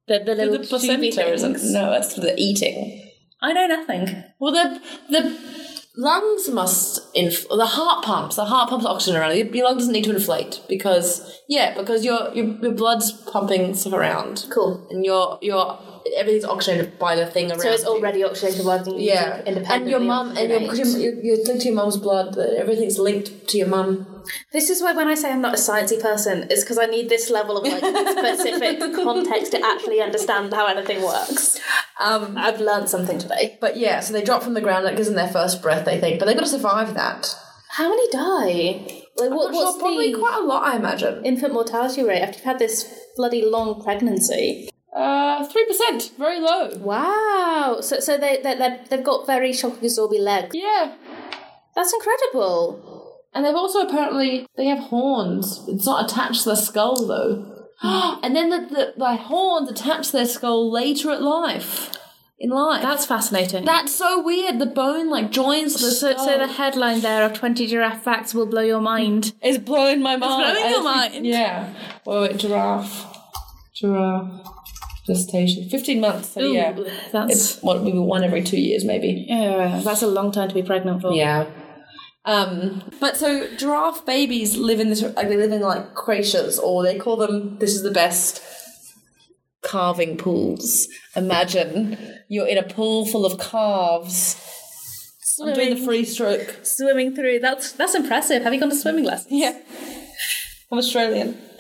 The, 0.08 0.20
the 0.20 0.26
Through 0.26 0.36
little 0.36 0.58
the 0.58 0.68
placenta, 0.68 1.34
isn't 1.34 1.54
things. 1.54 1.72
No, 1.72 1.90
that's 1.92 2.16
the 2.16 2.34
eating. 2.38 3.10
I 3.42 3.54
know 3.54 3.66
nothing. 3.68 4.24
Well, 4.40 4.52
the 4.52 4.82
the 5.10 5.38
lungs 5.96 6.50
must 6.50 7.00
inf- 7.16 7.48
the 7.50 7.66
heart 7.66 8.06
pumps. 8.06 8.36
The 8.36 8.46
heart 8.46 8.70
pumps 8.70 8.86
oxygen 8.86 9.20
around. 9.20 9.36
Your, 9.36 9.48
your 9.48 9.66
lung 9.66 9.78
doesn't 9.78 9.94
need 9.94 10.06
to 10.06 10.16
inflate 10.16 10.62
because 10.68 11.40
yeah, 11.48 11.78
because 11.78 12.06
your 12.06 12.34
your, 12.34 12.46
your 12.62 12.72
blood's 12.72 13.12
pumping 13.12 13.74
stuff 13.74 13.94
around. 13.94 14.46
Cool. 14.52 14.88
and 14.90 15.06
your 15.06 15.38
your 15.42 15.80
everything's 16.16 16.46
oxygenated 16.46 17.00
by 17.00 17.16
the 17.16 17.26
thing 17.26 17.50
around. 17.50 17.62
So 17.62 17.72
it's 17.72 17.86
already 17.86 18.24
oxygenated 18.24 18.66
rather 18.66 18.86
than 18.86 19.00
yeah, 19.00 19.38
independently. 19.40 19.76
and 19.76 19.90
your 19.90 20.00
mum 20.00 20.38
and 20.38 20.50
your 20.50 20.60
because 20.60 20.80
you're, 20.80 21.14
you're, 21.14 21.24
you're 21.24 21.46
linked 21.46 21.62
to 21.62 21.68
your 21.68 21.76
mum's 21.76 21.98
blood. 21.98 22.34
That 22.36 22.56
everything's 22.58 23.00
linked 23.00 23.48
to 23.50 23.58
your 23.58 23.68
mum. 23.68 24.24
This 24.52 24.70
is 24.70 24.82
why 24.82 24.94
when 24.94 25.08
I 25.08 25.16
say 25.16 25.32
I'm 25.32 25.42
not 25.42 25.56
a 25.56 25.58
sciencey 25.58 26.02
person, 26.02 26.48
it's 26.50 26.64
because 26.64 26.78
I 26.78 26.86
need 26.86 27.10
this 27.10 27.30
level 27.30 27.58
of 27.58 27.64
like 27.64 27.80
specific 28.18 28.80
context 28.96 29.52
to 29.54 29.66
actually 29.66 30.02
understand 30.02 30.54
how 30.54 30.68
anything 30.68 31.04
works. 31.04 31.60
Um, 32.00 32.38
I've 32.38 32.60
learned 32.60 32.90
something 32.90 33.20
today. 33.20 33.58
but 33.62 33.78
yeah, 33.78 34.00
so 34.00 34.14
they 34.14 34.24
drop 34.24 34.44
from 34.44 34.54
the 34.54 34.62
ground. 34.62 34.86
That 34.86 34.96
gives 34.96 35.08
them 35.08 35.16
their 35.16 35.28
first 35.28 35.62
breath. 35.62 35.86
They 35.86 36.00
think, 36.00 36.20
but 36.20 36.26
they've 36.26 36.36
got 36.36 36.44
to 36.46 36.50
survive 36.50 36.94
that. 36.96 37.36
How 37.70 37.90
many 37.90 38.12
die? 38.12 39.02
Like, 39.16 39.30
what, 39.30 39.52
not 39.52 39.54
sure, 39.54 39.66
what's 39.66 39.78
probably 39.78 40.12
the 40.12 40.20
quite 40.20 40.40
a 40.42 40.46
lot, 40.46 40.64
I 40.64 40.76
imagine. 40.76 41.24
infant 41.26 41.54
mortality 41.54 42.04
rate 42.04 42.22
after 42.22 42.38
you've 42.38 42.46
had 42.46 42.60
this 42.60 42.94
bloody 43.16 43.46
long 43.46 43.82
pregnancy? 43.82 44.70
Uh, 44.96 45.46
three 45.46 45.66
percent, 45.66 46.12
very 46.18 46.40
low. 46.40 46.76
Wow. 46.78 47.78
So 47.82 48.00
so 48.00 48.18
they 48.18 48.42
they 48.44 48.56
they 48.56 48.80
they've 48.90 49.04
got 49.04 49.26
very 49.26 49.54
shock 49.54 49.82
absorbing 49.82 50.22
legs. 50.22 50.54
Yeah, 50.54 50.96
That's 51.76 51.94
incredible. 51.94 53.22
and 53.34 53.46
they've 53.46 53.56
also 53.56 53.82
apparently 53.88 54.48
they 54.58 54.66
have 54.66 54.80
horns. 54.80 55.64
It's 55.68 55.86
not 55.86 56.06
attached 56.12 56.44
to 56.44 56.50
the 56.50 56.56
skull 56.56 57.08
though. 57.08 57.68
and 57.84 58.36
then 58.36 58.50
the, 58.50 58.60
the 58.60 58.94
the 58.98 59.16
horns 59.16 59.72
attach 59.72 60.08
to 60.08 60.12
their 60.14 60.26
skull 60.26 60.70
later 60.70 61.10
at 61.12 61.22
life, 61.22 61.92
in 62.38 62.50
life. 62.50 62.82
That's 62.82 63.06
fascinating. 63.06 63.64
That's 63.64 63.96
so 63.96 64.22
weird. 64.22 64.60
The 64.60 64.66
bone 64.66 65.10
like 65.10 65.32
joins 65.32 65.74
the 65.76 65.92
so, 65.92 66.12
skull. 66.12 66.26
so 66.26 66.38
the 66.38 66.48
headline 66.48 67.00
there 67.00 67.24
of 67.24 67.34
20 67.34 67.66
giraffe 67.68 68.04
facts 68.04 68.34
will 68.34 68.46
blow 68.46 68.62
your 68.62 68.82
mind. 68.82 69.34
It's 69.42 69.58
blowing 69.58 70.02
my 70.02 70.18
mind. 70.18 70.44
It's 70.44 70.60
blowing 70.60 70.72
your 70.72 70.84
mind. 70.84 71.26
Yeah. 71.26 71.74
Wait, 72.06 72.22
wait, 72.22 72.38
giraffe. 72.38 73.06
Giraffe. 73.74 74.48
Gestation. 75.14 75.70
15 75.70 76.00
months. 76.02 76.30
So 76.30 76.42
yeah. 76.42 76.78
That's 77.12 77.32
It's 77.34 77.62
what, 77.62 77.84
maybe 77.84 77.98
one 78.00 78.24
every 78.24 78.42
two 78.44 78.60
years, 78.60 78.84
maybe. 78.86 79.26
yeah, 79.28 79.82
that's 79.84 80.02
a 80.02 80.08
long 80.08 80.32
time 80.32 80.48
to 80.50 80.54
be 80.56 80.64
pregnant 80.64 81.02
for. 81.02 81.14
Yeah. 81.14 81.46
Um, 82.26 82.84
but 83.00 83.18
so 83.18 83.48
giraffe 83.58 84.06
babies 84.06 84.56
live 84.56 84.80
in 84.80 84.90
this, 84.90 85.02
like 85.02 85.28
they 85.28 85.38
live 85.38 85.52
in 85.52 85.62
like 85.62 85.96
creches, 85.96 86.60
or 86.60 86.84
they 86.84 86.98
call 87.00 87.18
them, 87.18 87.58
this 87.60 87.74
is 87.74 87.82
the 87.82 87.90
best, 87.92 88.42
calving 89.64 90.18
pools. 90.18 90.88
Imagine 91.16 91.98
you're 92.30 92.48
in 92.48 92.58
a 92.58 92.64
pool 92.64 93.06
full 93.06 93.26
of 93.26 93.40
calves. 93.40 94.36
I'm 95.42 95.54
doing 95.54 95.70
the 95.72 95.76
Swimming, 95.78 95.86
free 95.86 96.06
stroke. 96.06 96.60
swimming 96.64 97.16
through. 97.16 97.40
That's 97.40 97.72
that's 97.72 97.96
impressive. 97.96 98.44
Have 98.44 98.54
you 98.54 98.60
gone 98.60 98.70
to 98.70 98.76
swimming 98.76 99.06
lessons? 99.06 99.32
Yeah. 99.32 99.58
I'm 100.72 100.78
Australian. 100.78 101.38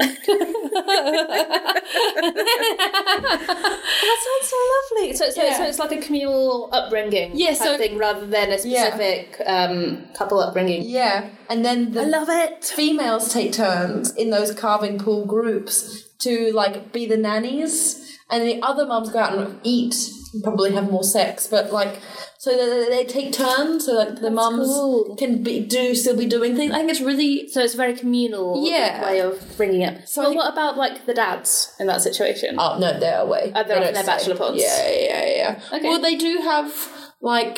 That 4.01 4.17
sounds 4.25 4.49
so 4.49 4.57
lovely. 4.97 5.13
So, 5.15 5.29
so, 5.29 5.43
Yeah. 5.43 5.57
so 5.57 5.63
it's 5.63 5.79
like 5.79 5.91
a 5.91 5.97
communal 6.01 6.69
upbringing 6.71 7.31
Yeah, 7.35 7.53
so- 7.53 7.77
thing 7.77 7.97
rather 7.97 8.25
than 8.25 8.51
a 8.51 8.57
specific 8.57 9.41
um, 9.45 10.05
couple 10.17 10.39
upbringing. 10.39 10.83
Yeah. 10.83 11.29
And 11.49 11.63
then 11.65 11.91
the 11.91 12.01
I 12.01 12.05
love 12.05 12.29
it. 12.29 12.63
females 12.63 13.31
take 13.33 13.53
turns 13.53 14.13
in 14.15 14.29
those 14.29 14.53
calving 14.53 14.97
pool 14.99 15.25
groups 15.25 16.03
to 16.19 16.51
like 16.53 16.91
be 16.91 17.05
the 17.05 17.17
nannies 17.17 18.17
and 18.29 18.43
the 18.47 18.61
other 18.61 18.85
mums 18.85 19.09
go 19.09 19.19
out 19.19 19.37
and 19.37 19.59
eat 19.63 19.95
probably 20.43 20.71
have 20.71 20.89
more 20.89 21.03
sex 21.03 21.47
but 21.47 21.71
like 21.73 21.99
so 22.37 22.49
they, 22.55 22.87
they 22.89 23.05
take 23.05 23.33
turns 23.33 23.85
so 23.85 23.93
like 23.93 24.21
the 24.21 24.31
mums 24.31 24.67
cool. 24.67 25.15
can 25.17 25.43
be 25.43 25.59
do 25.59 25.93
still 25.93 26.15
be 26.17 26.25
doing 26.25 26.55
things 26.55 26.71
i 26.73 26.77
think 26.77 26.89
it's 26.89 27.01
really 27.01 27.47
So 27.49 27.61
it's 27.61 27.73
a 27.73 27.77
very 27.77 27.93
communal 27.95 28.65
Yeah. 28.65 29.03
way 29.03 29.19
of 29.19 29.33
bringing 29.57 29.81
it. 29.81 30.07
So 30.07 30.31
I- 30.31 30.35
what 30.35 30.51
about 30.53 30.77
like 30.77 31.05
the 31.05 31.13
dads 31.13 31.73
in 31.79 31.87
that 31.87 32.01
situation? 32.01 32.55
oh 32.57 32.77
no 32.79 32.97
they're 32.99 33.19
away 33.19 33.51
Oh, 33.55 33.63
they're 33.63 33.79
They 33.81 33.87
in 33.89 33.93
their 33.93 34.03
stay. 34.03 34.11
bachelor 34.13 34.35
pods. 34.35 34.61
yeah 34.61 34.89
yeah 34.89 35.25
yeah 35.41 35.61
Okay. 35.75 35.87
well 35.89 35.99
they 36.01 36.15
do 36.15 36.37
have 36.43 36.71
like 37.21 37.57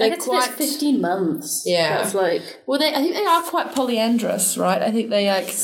I 0.00 0.08
they're 0.08 0.10
guess 0.16 0.24
quite 0.26 0.48
it's 0.48 0.56
fifteen 0.56 1.00
months. 1.00 1.62
Yeah. 1.66 1.98
that's 1.98 2.14
like 2.14 2.42
Well, 2.66 2.78
they 2.80 2.90
I 2.94 3.00
think 3.02 3.14
they 3.14 3.26
are 3.26 3.42
quite 3.42 3.72
polyandrous, 3.74 4.56
right? 4.58 4.82
I 4.82 4.90
think 4.90 5.10
they 5.10 5.28
like 5.28 5.54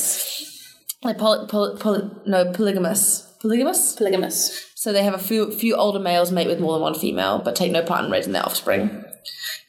like 1.03 1.17
poly, 1.17 1.47
poly, 1.47 1.77
poly, 1.79 2.09
no 2.27 2.51
polygamous, 2.53 3.27
polygamous. 3.41 3.95
polygamous. 3.95 4.67
So 4.81 4.91
they 4.91 5.03
have 5.03 5.13
a 5.13 5.19
few 5.19 5.51
few 5.51 5.75
older 5.75 5.99
males 5.99 6.31
mate 6.31 6.47
with 6.47 6.59
more 6.59 6.73
than 6.73 6.81
one 6.81 6.95
female, 6.95 7.37
but 7.37 7.55
take 7.55 7.71
no 7.71 7.83
part 7.83 8.03
in 8.03 8.09
raising 8.09 8.33
their 8.33 8.43
offspring. 8.43 9.05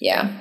Yeah, 0.01 0.33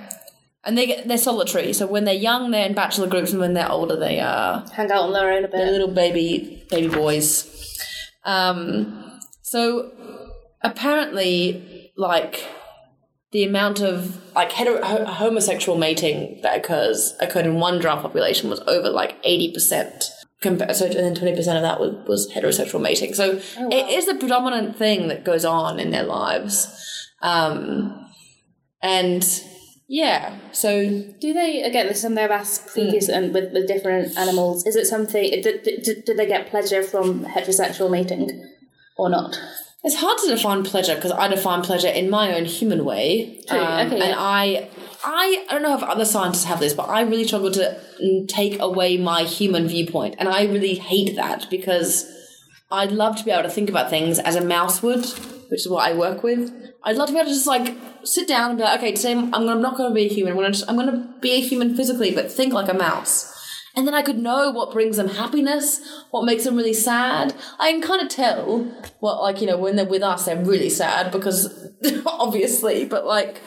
and 0.63 0.77
they 0.77 0.85
get 0.85 1.09
they're 1.09 1.17
solitary. 1.17 1.73
So 1.73 1.85
when 1.85 2.05
they're 2.05 2.13
young, 2.13 2.51
they're 2.51 2.67
in 2.67 2.73
bachelor 2.73 3.07
groups, 3.07 3.31
and 3.31 3.41
when 3.41 3.53
they're 3.53 3.69
older, 3.69 3.97
they 3.97 4.21
are 4.21 4.65
Hang 4.71 4.89
out 4.89 5.03
on 5.03 5.11
their 5.11 5.29
own 5.33 5.43
a 5.43 5.49
they're 5.49 5.73
little 5.73 5.89
baby 5.89 6.65
baby 6.69 6.87
boys. 6.87 7.49
Um, 8.23 9.19
so 9.41 9.91
apparently, 10.61 11.91
like 11.97 12.47
the 13.33 13.43
amount 13.43 13.81
of 13.81 14.21
like 14.33 14.53
hetero- 14.53 15.03
homosexual 15.03 15.77
mating 15.77 16.39
that 16.43 16.57
occurs 16.57 17.13
occurred 17.19 17.45
in 17.45 17.55
one 17.55 17.81
giraffe 17.81 18.03
population 18.03 18.49
was 18.49 18.61
over 18.67 18.89
like 18.89 19.17
eighty 19.25 19.51
percent. 19.51 20.11
Compa- 20.41 20.73
so 20.73 20.85
and 20.85 20.95
then 20.95 21.15
twenty 21.15 21.35
percent 21.35 21.57
of 21.57 21.63
that 21.63 21.79
was, 21.79 21.93
was 22.07 22.31
heterosexual 22.33 22.81
mating. 22.81 23.13
So 23.13 23.39
it 23.57 23.89
is 23.89 24.07
the 24.07 24.15
predominant 24.15 24.75
thing 24.75 25.07
that 25.07 25.23
goes 25.23 25.45
on 25.45 25.79
in 25.79 25.91
their 25.91 26.03
lives, 26.03 27.09
um, 27.21 28.09
and 28.81 29.23
yeah. 29.87 30.35
So 30.51 31.03
Do 31.19 31.33
they 31.33 31.61
again? 31.61 31.87
This 31.87 31.97
is 31.97 32.01
something 32.03 32.23
I've 32.23 32.31
asked 32.31 32.73
Hmm. 32.75 32.89
and 33.11 33.33
with, 33.33 33.53
with 33.53 33.67
different 33.67 34.17
animals. 34.17 34.65
Is 34.65 34.75
it 34.75 34.85
something? 34.87 35.29
Did, 35.29 35.63
did, 35.63 36.05
did 36.05 36.17
they 36.17 36.25
get 36.25 36.49
pleasure 36.49 36.81
from 36.81 37.25
heterosexual 37.25 37.91
mating, 37.91 38.31
or 38.97 39.09
not? 39.09 39.39
It's 39.83 39.95
hard 39.95 40.17
to 40.19 40.27
define 40.27 40.63
pleasure 40.63 40.95
because 40.95 41.11
I 41.11 41.27
define 41.27 41.63
pleasure 41.63 41.87
in 41.87 42.09
my 42.09 42.35
own 42.35 42.45
human 42.45 42.85
way. 42.85 43.41
Um, 43.49 43.57
okay, 43.57 43.81
and 43.81 43.97
yeah. 43.97 44.15
I, 44.17 44.69
I, 45.03 45.45
I 45.49 45.53
don't 45.53 45.63
know 45.63 45.75
if 45.75 45.83
other 45.83 46.05
scientists 46.05 46.43
have 46.45 46.59
this, 46.59 46.73
but 46.73 46.89
I 46.89 47.01
really 47.01 47.25
struggle 47.25 47.51
to 47.51 48.25
take 48.27 48.59
away 48.59 48.97
my 48.97 49.23
human 49.23 49.67
viewpoint, 49.67 50.15
and 50.19 50.29
I 50.29 50.43
really 50.43 50.75
hate 50.75 51.15
that 51.15 51.49
because 51.49 52.05
I'd 52.71 52.91
love 52.91 53.17
to 53.17 53.25
be 53.25 53.31
able 53.31 53.43
to 53.43 53.49
think 53.49 53.69
about 53.69 53.89
things 53.89 54.19
as 54.19 54.35
a 54.35 54.43
mouse 54.43 54.81
would, 54.81 55.05
which 55.49 55.61
is 55.61 55.69
what 55.69 55.87
I 55.87 55.93
work 55.93 56.23
with. 56.23 56.51
I'd 56.83 56.95
love 56.95 57.07
to 57.07 57.13
be 57.13 57.19
able 57.19 57.29
to 57.29 57.33
just 57.33 57.47
like 57.47 57.75
sit 58.03 58.27
down 58.27 58.51
and 58.51 58.57
be 58.57 58.63
like, 58.63 58.79
okay, 58.79 58.93
today 58.93 59.11
I'm, 59.11 59.33
I'm 59.33 59.61
not 59.61 59.77
going 59.77 59.89
to 59.89 59.95
be 59.95 60.05
a 60.05 60.09
human. 60.09 60.33
I'm 60.33 60.39
going 60.39 60.53
to 60.53 60.69
I'm 60.69 60.75
going 60.75 60.91
to 60.91 61.19
be 61.19 61.31
a 61.31 61.41
human 61.41 61.75
physically, 61.75 62.13
but 62.13 62.31
think 62.31 62.53
like 62.53 62.69
a 62.69 62.73
mouse. 62.73 63.27
And 63.75 63.87
then 63.87 63.93
I 63.93 64.01
could 64.01 64.17
know 64.17 64.51
what 64.51 64.73
brings 64.73 64.97
them 64.97 65.07
happiness, 65.07 65.79
what 66.09 66.25
makes 66.25 66.43
them 66.43 66.57
really 66.57 66.73
sad. 66.73 67.33
I 67.57 67.71
can 67.71 67.81
kind 67.81 68.01
of 68.01 68.09
tell 68.09 68.63
what, 68.99 69.21
like, 69.21 69.39
you 69.39 69.47
know, 69.47 69.57
when 69.57 69.77
they're 69.77 69.85
with 69.85 70.03
us, 70.03 70.25
they're 70.25 70.43
really 70.43 70.69
sad 70.69 71.09
because 71.09 71.69
obviously, 72.05 72.83
but 72.83 73.05
like 73.05 73.39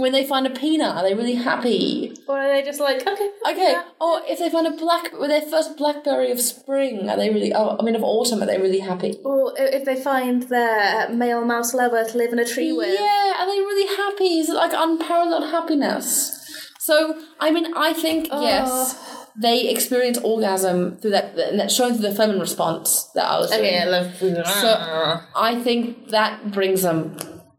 when 0.00 0.12
they 0.12 0.26
find 0.26 0.46
a 0.46 0.50
peanut, 0.50 0.96
are 0.96 1.02
they 1.02 1.14
really 1.14 1.34
happy? 1.34 2.16
Or 2.26 2.38
are 2.38 2.48
they 2.48 2.62
just 2.62 2.80
like, 2.80 3.06
okay, 3.06 3.30
Okay. 3.50 3.72
yeah. 3.72 3.84
Or 4.00 4.20
if 4.26 4.38
they 4.38 4.50
find 4.50 4.66
a 4.66 4.70
black, 4.72 5.12
with 5.12 5.30
their 5.30 5.42
first 5.42 5.76
blackberry 5.76 6.30
of 6.30 6.40
spring, 6.40 7.08
are 7.08 7.16
they 7.16 7.30
really, 7.30 7.52
oh, 7.52 7.76
I 7.78 7.82
mean, 7.82 7.94
of 7.94 8.02
autumn, 8.02 8.42
are 8.42 8.46
they 8.46 8.58
really 8.58 8.80
happy? 8.80 9.18
Or 9.24 9.52
if 9.56 9.84
they 9.84 9.96
find 9.96 10.44
their 10.44 11.10
male 11.10 11.44
mouse 11.44 11.74
lover 11.74 12.04
to 12.04 12.18
live 12.18 12.32
in 12.32 12.38
a 12.38 12.46
tree 12.46 12.72
with. 12.72 12.98
Yeah, 12.98 13.34
are 13.38 13.46
they 13.46 13.58
really 13.58 13.96
happy? 13.96 14.38
Is 14.38 14.48
it 14.48 14.54
like 14.54 14.72
unparalleled 14.74 15.50
happiness? 15.50 16.36
So, 16.78 17.20
I 17.38 17.50
mean, 17.50 17.76
I 17.76 17.92
think, 17.92 18.28
oh. 18.30 18.42
yes, 18.42 19.26
they 19.40 19.68
experience 19.68 20.18
orgasm 20.18 20.96
through 20.96 21.12
that, 21.12 21.38
and 21.38 21.60
that's 21.60 21.74
shown 21.74 21.92
through 21.92 22.08
the 22.08 22.14
flehmen 22.14 22.40
response 22.40 23.04
that 23.14 23.26
I 23.26 23.38
was 23.38 23.52
oh, 23.52 23.56
doing. 23.56 23.68
Okay, 23.68 23.80
I 23.80 23.84
love. 23.84 24.14
So 24.16 25.20
I 25.36 25.60
think 25.62 26.08
that 26.08 26.50
brings 26.52 26.82
them 26.82 27.16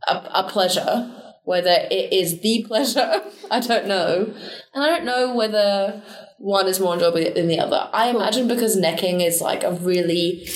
a, 0.08 0.16
a 0.34 0.50
pleasure, 0.50 1.10
whether 1.44 1.88
it 1.90 2.14
is 2.14 2.42
the 2.42 2.64
pleasure, 2.68 3.22
I 3.50 3.60
don't 3.60 3.88
know. 3.88 4.34
And 4.74 4.84
I 4.84 4.90
don't 4.90 5.06
know 5.06 5.34
whether 5.36 6.02
one 6.38 6.68
is 6.68 6.80
more 6.80 6.94
enjoyable 6.94 7.34
than 7.34 7.48
the 7.48 7.60
other. 7.60 7.90
I 7.94 8.10
imagine 8.10 8.48
because 8.48 8.76
necking 8.76 9.22
is 9.22 9.42
like 9.42 9.64
a 9.64 9.74
really 9.74 10.48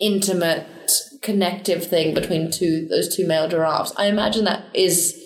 intimate, 0.00 0.66
connective 1.22 1.86
thing 1.86 2.14
between 2.14 2.50
two 2.50 2.86
those 2.88 3.14
two 3.14 3.26
male 3.26 3.48
giraffes. 3.48 3.92
I 3.96 4.06
imagine 4.06 4.44
that 4.44 4.64
is 4.74 5.22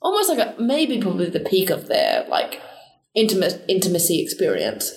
almost 0.00 0.28
like 0.28 0.38
a 0.38 0.60
maybe 0.60 1.00
probably 1.00 1.30
the 1.30 1.40
peak 1.40 1.70
of 1.70 1.88
their 1.88 2.26
like 2.28 2.60
intimate 3.14 3.64
intimacy 3.68 4.20
experience. 4.22 4.92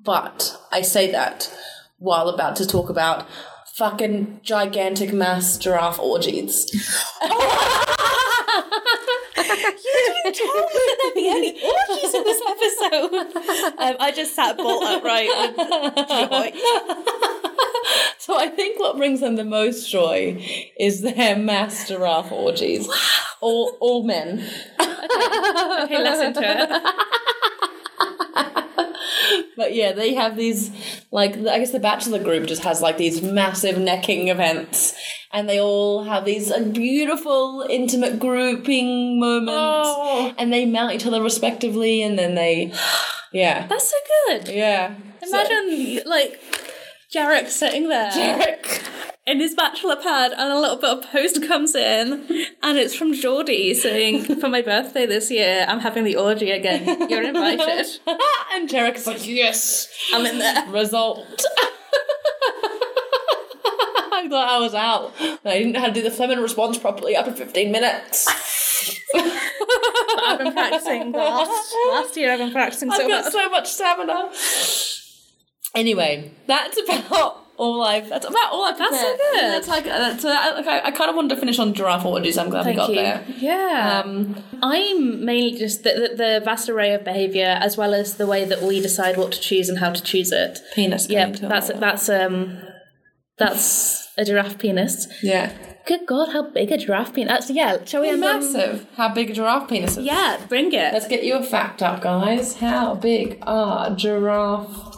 But 0.00 0.56
I 0.70 0.82
say 0.82 1.10
that 1.12 1.52
while 1.98 2.28
about 2.28 2.56
to 2.56 2.66
talk 2.66 2.90
about 2.90 3.26
fucking 3.76 4.40
gigantic 4.42 5.12
mass 5.12 5.58
giraffe 5.58 5.98
orgies. 5.98 6.70
there'd 10.24 11.14
be 11.14 11.28
any 11.28 11.52
orgies 11.62 12.14
in 12.14 12.24
this 12.24 12.40
episode. 12.48 13.12
Um, 13.78 13.96
I 14.00 14.12
just 14.14 14.34
sat 14.34 14.56
bolt 14.56 14.84
upright 14.84 15.28
with 15.28 15.56
joy. 16.08 16.52
So 18.18 18.38
I 18.38 18.48
think 18.48 18.80
what 18.80 18.96
brings 18.96 19.20
them 19.20 19.36
the 19.36 19.44
most 19.44 19.90
joy 19.90 20.42
is 20.80 21.02
their 21.02 21.36
mass 21.36 21.88
giraffe 21.88 22.32
orgies. 22.32 22.88
All 23.40 23.76
all 23.80 24.02
men. 24.04 24.42
Okay, 24.80 26.02
listen 26.02 26.32
to 26.32 26.40
it. 26.42 26.70
But 29.56 29.74
yeah, 29.74 29.92
they 29.92 30.14
have 30.14 30.36
these 30.36 30.70
like 31.10 31.36
I 31.36 31.58
guess 31.58 31.70
the 31.70 31.78
bachelor 31.78 32.22
group 32.22 32.46
just 32.46 32.64
has 32.64 32.80
like 32.82 32.96
these 32.96 33.22
massive 33.22 33.78
necking 33.78 34.28
events, 34.28 34.94
and 35.32 35.48
they 35.48 35.60
all 35.60 36.04
have 36.04 36.24
these 36.24 36.50
like, 36.50 36.72
beautiful 36.72 37.66
intimate 37.68 38.18
grouping 38.18 39.20
moments, 39.20 39.88
oh. 39.88 40.34
and 40.38 40.52
they 40.52 40.66
mount 40.66 40.94
each 40.94 41.06
other 41.06 41.22
respectively, 41.22 42.02
and 42.02 42.18
then 42.18 42.34
they, 42.34 42.72
yeah, 43.32 43.66
That's 43.66 43.90
so 43.90 43.96
good. 44.26 44.48
yeah. 44.48 44.94
Imagine 45.22 46.02
like 46.06 46.40
Jarek 47.14 47.48
sitting 47.48 47.88
there 47.88 48.10
Derek. 48.10 48.82
In 49.26 49.40
his 49.40 49.54
bachelor 49.54 49.96
pad, 49.96 50.32
and 50.32 50.52
a 50.52 50.60
little 50.60 50.76
bit 50.76 50.90
of 50.90 51.10
post 51.10 51.42
comes 51.48 51.74
in, 51.74 52.26
and 52.62 52.76
it's 52.76 52.94
from 52.94 53.14
Geordie 53.14 53.72
saying, 53.72 54.24
"For 54.38 54.50
my 54.50 54.60
birthday 54.60 55.06
this 55.06 55.30
year, 55.30 55.64
I'm 55.66 55.80
having 55.80 56.04
the 56.04 56.14
orgy 56.16 56.50
again. 56.50 57.08
You're 57.08 57.22
invited." 57.22 57.86
and 58.52 58.70
is 58.70 59.06
like, 59.06 59.26
yes, 59.26 59.88
I'm 60.12 60.26
in 60.26 60.38
there. 60.38 60.66
result. 60.68 61.42
I 64.12 64.28
thought 64.28 64.48
I 64.48 64.58
was 64.60 64.74
out. 64.74 65.14
I 65.18 65.58
didn't 65.58 65.72
know 65.72 65.80
how 65.80 65.86
to 65.86 65.92
do 65.92 66.02
the 66.02 66.10
flehmen 66.10 66.40
response 66.40 66.76
properly 66.76 67.16
after 67.16 67.32
15 67.32 67.72
minutes. 67.72 68.28
I've 69.14 70.38
been 70.38 70.52
practicing 70.52 71.12
last 71.12 71.74
last 71.88 72.16
year. 72.18 72.30
I've 72.30 72.40
been 72.40 72.52
practicing 72.52 72.90
so 72.90 73.02
I've 73.02 73.08
got 73.08 73.24
much. 73.24 73.32
so 73.32 73.48
much 73.48 73.70
stamina. 73.70 74.30
Anyway, 75.74 76.30
that's 76.46 76.78
about 76.78 77.43
all 77.56 77.82
I've. 77.82 78.08
That's 78.08 78.26
about 78.26 78.52
all 78.52 78.64
I've. 78.64 78.78
That's 78.78 79.00
so 79.00 79.16
good. 79.16 79.40
That's 79.40 79.68
like 79.68 79.84
that's. 79.84 80.24
Uh, 80.24 80.52
like 80.56 80.66
I, 80.66 80.80
I 80.86 80.90
kind 80.90 81.10
of 81.10 81.16
wanted 81.16 81.34
to 81.34 81.36
finish 81.36 81.58
on 81.58 81.74
giraffe 81.74 82.04
orgies. 82.04 82.36
I'm 82.38 82.50
glad 82.50 82.66
we 82.66 82.74
got 82.74 82.88
there. 82.88 83.24
Yeah. 83.38 84.02
Um, 84.04 84.42
I'm 84.62 85.24
mainly 85.24 85.58
just 85.58 85.82
the, 85.84 85.90
the, 85.90 86.16
the 86.16 86.42
vast 86.44 86.68
array 86.68 86.94
of 86.94 87.04
behaviour 87.04 87.58
as 87.60 87.76
well 87.76 87.94
as 87.94 88.16
the 88.16 88.26
way 88.26 88.44
that 88.44 88.62
we 88.62 88.80
decide 88.80 89.16
what 89.16 89.32
to 89.32 89.40
choose 89.40 89.68
and 89.68 89.78
how 89.78 89.92
to 89.92 90.02
choose 90.02 90.32
it. 90.32 90.58
penis. 90.74 91.08
Yeah, 91.08 91.30
that's 91.30 91.68
that's 91.68 92.08
um 92.08 92.58
that's 93.38 94.08
a 94.16 94.24
giraffe 94.24 94.58
penis. 94.58 95.06
yeah. 95.22 95.52
Good 95.86 96.06
God, 96.06 96.32
how 96.32 96.50
big 96.50 96.72
a 96.72 96.78
giraffe 96.78 97.12
penis? 97.12 97.30
That's, 97.30 97.50
yeah, 97.50 97.84
shall 97.84 98.00
we 98.00 98.08
um, 98.08 98.20
massive. 98.20 98.86
How 98.96 99.12
big 99.12 99.28
a 99.28 99.34
giraffe 99.34 99.68
penis 99.68 99.98
is? 99.98 100.06
Yeah, 100.06 100.40
bring 100.48 100.72
it. 100.72 100.94
Let's 100.94 101.06
get 101.06 101.24
you 101.24 101.34
a 101.34 101.42
fact 101.42 101.82
up, 101.82 102.00
guys. 102.00 102.54
How 102.56 102.94
big 102.94 103.38
are 103.42 103.94
giraffe 103.94 104.93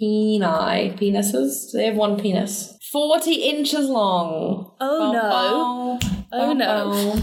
peni? 0.00 0.98
Penises? 0.98 1.70
Do 1.72 1.78
They 1.78 1.86
have 1.86 1.96
one 1.96 2.18
penis. 2.18 2.76
40 2.92 3.32
inches 3.34 3.88
long. 3.88 4.72
Oh, 4.80 5.12
no. 5.12 5.98
Oh, 6.32 6.52
no. 6.52 7.16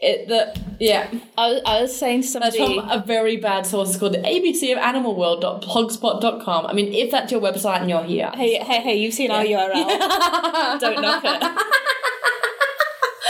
It, 0.00 0.28
the, 0.28 0.60
yeah. 0.80 1.08
I, 1.38 1.52
was- 1.52 1.62
I 1.64 1.80
was 1.82 1.96
saying 1.96 2.20
That's 2.20 2.32
somebody. 2.32 2.58
from 2.78 2.88
a 2.90 3.02
very 3.06 3.36
bad 3.38 3.64
source. 3.64 3.90
It's 3.90 3.98
called 3.98 4.14
the 4.14 4.18
ABC 4.18 4.70
of 4.72 4.78
Animal 4.78 5.14
World 5.14 5.42
animalworld.blogspot.com. 5.42 6.66
I 6.66 6.72
mean, 6.72 6.92
if 6.92 7.10
that's 7.10 7.32
your 7.32 7.40
website 7.40 7.80
and 7.80 7.88
you're 7.88 8.04
here. 8.04 8.30
Hey, 8.34 8.56
hey, 8.58 8.80
hey! 8.82 8.96
You've 8.96 9.14
seen 9.14 9.30
our 9.30 9.44
URL. 9.44 10.80
Don't 10.80 11.00
knock 11.00 11.22
it. 11.24 11.42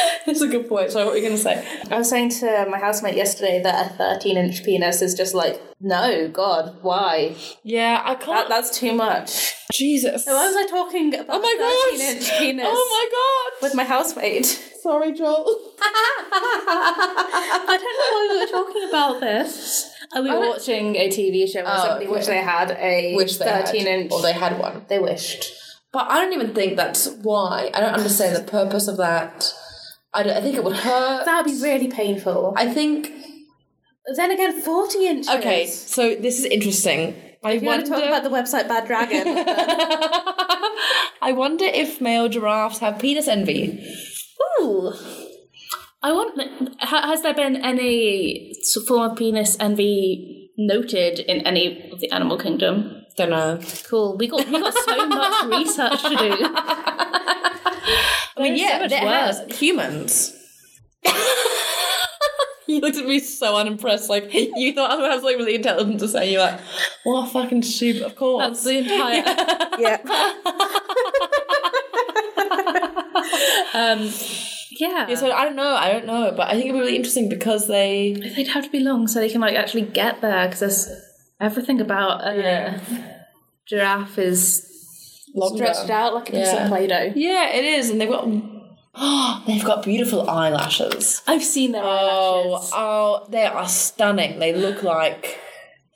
That's 0.27 0.41
a 0.41 0.49
good 0.49 0.69
point. 0.69 0.91
So, 0.91 1.05
what 1.05 1.13
were 1.13 1.19
you 1.19 1.23
going 1.27 1.37
to 1.37 1.43
say? 1.43 1.67
I 1.91 1.99
was 1.99 2.09
saying 2.09 2.31
to 2.41 2.67
my 2.71 2.79
housemate 2.79 3.15
yesterday 3.17 3.61
that 3.63 3.91
a 3.93 3.95
13 3.95 4.37
inch 4.37 4.65
penis 4.65 5.03
is 5.03 5.15
just 5.15 5.35
like, 5.35 5.61
no, 5.81 6.29
God, 6.29 6.79
why? 6.83 7.35
Yeah, 7.63 8.01
I 8.05 8.15
can't. 8.15 8.49
that's 8.49 8.77
too 8.79 8.93
much. 8.95 9.53
Jesus. 9.73 10.25
Why 10.27 10.47
was 10.47 10.57
I 10.57 10.67
talking 10.67 11.13
about 11.15 11.27
Oh 11.29 11.41
my 11.41 11.55
a 11.55 11.59
god! 11.59 11.99
13 11.99 12.17
inch 12.17 12.39
penis 12.39 12.67
Oh 12.69 12.89
my 12.91 13.07
god! 13.11 13.67
with 13.67 13.75
my 13.75 13.85
housemate? 13.85 14.47
Sorry, 14.83 15.13
Joel. 15.13 15.45
I 15.81 17.67
don't 17.69 17.83
know 17.83 18.11
why 18.13 18.29
we 18.31 18.39
were 18.41 18.65
talking 18.65 18.89
about 18.89 19.21
this. 19.21 19.91
Are 20.15 20.23
we 20.23 20.31
were 20.31 20.41
watching 20.51 20.97
a 20.97 21.09
TV 21.09 21.49
show 21.51 21.65
where 21.65 21.73
Oh, 21.75 21.79
somebody 21.83 22.05
okay. 22.07 22.15
wished 22.15 22.27
they 22.29 22.39
had 22.43 22.71
a 22.73 23.15
Wish 23.17 23.37
13 23.37 23.87
inch. 23.87 24.13
or 24.13 24.23
they 24.23 24.33
had 24.33 24.59
one. 24.59 24.85
They 24.89 24.99
wished. 24.99 25.53
But 25.93 26.11
I 26.11 26.21
don't 26.21 26.33
even 26.33 26.55
think 26.55 26.77
that's 26.77 27.09
why. 27.23 27.71
I 27.75 27.81
don't 27.81 27.95
understand 27.95 28.37
the 28.37 28.43
purpose 28.51 28.89
of 28.89 28.97
that. 28.99 29.53
I, 30.15 30.23
don't, 30.23 30.37
I 30.37 30.41
think 30.41 30.57
it 30.57 30.63
would 30.65 30.77
hurt. 30.77 31.25
That 31.25 31.45
would 31.45 31.53
be 31.53 31.61
really 31.63 31.89
painful. 31.89 32.55
I 32.57 32.73
think. 32.73 33.11
then 34.17 34.31
again, 34.31 34.61
40 34.61 35.07
inches. 35.07 35.29
Okay, 35.29 35.67
so 35.67 36.15
this 36.15 36.39
is 36.39 36.45
interesting. 36.47 37.15
I 37.45 37.53
You 37.53 37.67
want 37.67 37.83
wonder. 37.83 37.85
to 37.85 37.91
talk 37.91 38.05
about 38.09 38.23
the 38.23 38.31
website 38.31 38.69
Bad 38.69 38.87
Dragon? 38.87 39.27
I 41.23 41.33
wonder 41.33 41.65
if 41.67 42.01
male 42.01 42.29
giraffes 42.29 42.79
have 42.79 42.99
penis 42.99 43.29
envy. 43.29 43.85
Ooh. 44.61 44.93
I 46.03 46.13
want. 46.13 46.41
Has 46.81 47.23
there 47.23 47.35
been 47.35 47.57
any 47.57 48.53
form 48.87 49.11
of 49.11 49.17
penis 49.19 49.57
envy 49.59 50.51
noted 50.57 51.19
in 51.21 51.41
any 51.47 51.91
of 51.91 52.01
the 52.01 52.11
animal 52.13 52.39
kingdom? 52.39 53.03
Don't 53.17 53.31
know. 53.31 53.59
Cool. 53.89 54.17
We 54.19 54.27
got 54.29 54.47
we 54.47 54.61
got 54.61 54.75
so 54.75 55.07
much 55.07 55.45
research 55.59 56.03
to 56.03 56.17
do. 56.17 56.57
I 58.37 58.43
mean, 58.43 58.55
There's 58.57 58.61
so 58.61 58.73
yeah, 58.73 58.79
much 58.81 58.91
there 58.91 59.05
work. 59.05 59.13
has 59.15 59.59
humans. 59.59 60.35
you 62.67 62.81
looked 62.81 62.97
at 62.97 63.07
me 63.07 63.21
so 63.21 63.57
unimpressed, 63.57 64.09
like 64.11 64.33
you 64.33 64.73
thought 64.73 64.91
I 64.91 64.97
was 64.97 65.07
have 65.11 65.21
something 65.21 65.39
really 65.39 65.55
intelligent 65.57 66.01
to 66.01 66.09
say. 66.09 66.33
You're 66.33 66.41
like, 66.41 66.61
"What 67.05 67.31
fucking 67.31 67.63
stupid?" 67.63 68.03
Of 68.03 68.17
course. 68.17 68.45
That's 68.45 68.65
the 68.65 68.79
entire. 68.79 69.23
yeah. 69.79 69.99
Um, 73.75 74.09
yeah. 74.71 75.07
Yeah, 75.09 75.15
so 75.17 75.33
I 75.33 75.45
don't 75.45 75.57
know. 75.57 75.75
I 75.75 75.91
don't 75.93 76.07
know, 76.07 76.33
but 76.37 76.47
I 76.49 76.53
think 76.53 76.67
it'd 76.67 76.75
be 76.75 76.81
really 76.81 76.97
interesting 76.97 77.29
because 77.29 77.67
they. 77.67 78.13
They'd 78.37 78.49
have 78.49 78.65
to 78.65 78.71
be 78.71 78.81
long 78.81 79.09
so 79.09 79.19
they 79.21 79.29
can 79.29 79.41
like 79.41 79.57
actually 79.57 79.83
get 79.83 80.21
there 80.21 80.47
because 80.47 80.61
there's 80.61 80.89
everything 81.41 81.81
about 81.81 82.21
a 82.27 82.37
Yeah. 82.37 82.81
giraffe 83.67 84.19
is 84.19 84.65
Longer. 84.67 84.74
Stretched 85.55 85.91
out 85.91 86.15
like 86.15 86.29
a 86.29 86.33
piece 86.33 86.47
Yeah. 86.53 86.65
of 86.65 86.69
Play 86.69 86.87
Doh. 86.87 87.13
Yeah, 87.15 87.51
it 87.51 87.65
is, 87.65 87.91
and 87.91 88.01
they've 88.01 88.09
got 88.09 88.27
They've 89.47 89.65
got 89.65 89.83
beautiful 89.83 90.29
eyelashes. 90.31 91.23
I've 91.27 91.43
seen 91.43 91.73
their 91.73 91.83
Oh, 91.85 92.45
eyelashes. 92.45 92.71
oh, 92.75 93.27
they 93.31 93.45
are 93.45 93.69
stunning. 93.69 94.39
They 94.39 94.55
look 94.55 94.83
like 94.85 95.41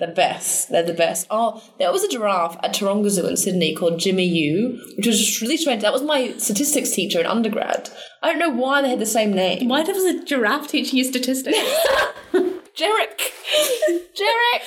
the 0.00 0.08
best. 0.08 0.70
They're 0.70 0.82
the 0.82 0.92
best. 0.92 1.26
Oh, 1.30 1.62
there 1.78 1.92
was 1.92 2.02
a 2.04 2.08
giraffe 2.08 2.56
at 2.62 2.74
Taronga 2.74 3.08
Zoo 3.10 3.26
in 3.26 3.36
Sydney 3.36 3.74
called 3.74 3.98
Jimmy 4.00 4.24
U, 4.24 4.80
which 4.96 5.06
was 5.06 5.18
just 5.24 5.40
really 5.40 5.56
strange. 5.56 5.82
That 5.82 5.92
was 5.92 6.02
my 6.02 6.32
statistics 6.38 6.90
teacher 6.90 7.20
in 7.20 7.26
undergrad. 7.26 7.90
I 8.22 8.30
don't 8.30 8.38
know 8.40 8.50
why 8.50 8.82
they 8.82 8.90
had 8.90 8.98
the 9.00 9.06
same 9.06 9.32
name. 9.32 9.68
Why 9.68 9.84
does 9.84 10.02
a 10.04 10.24
giraffe 10.24 10.66
teaching 10.68 10.98
you 10.98 11.04
statistics? 11.04 11.58
Jarek! 12.78 13.18
Jarek! 14.14 14.62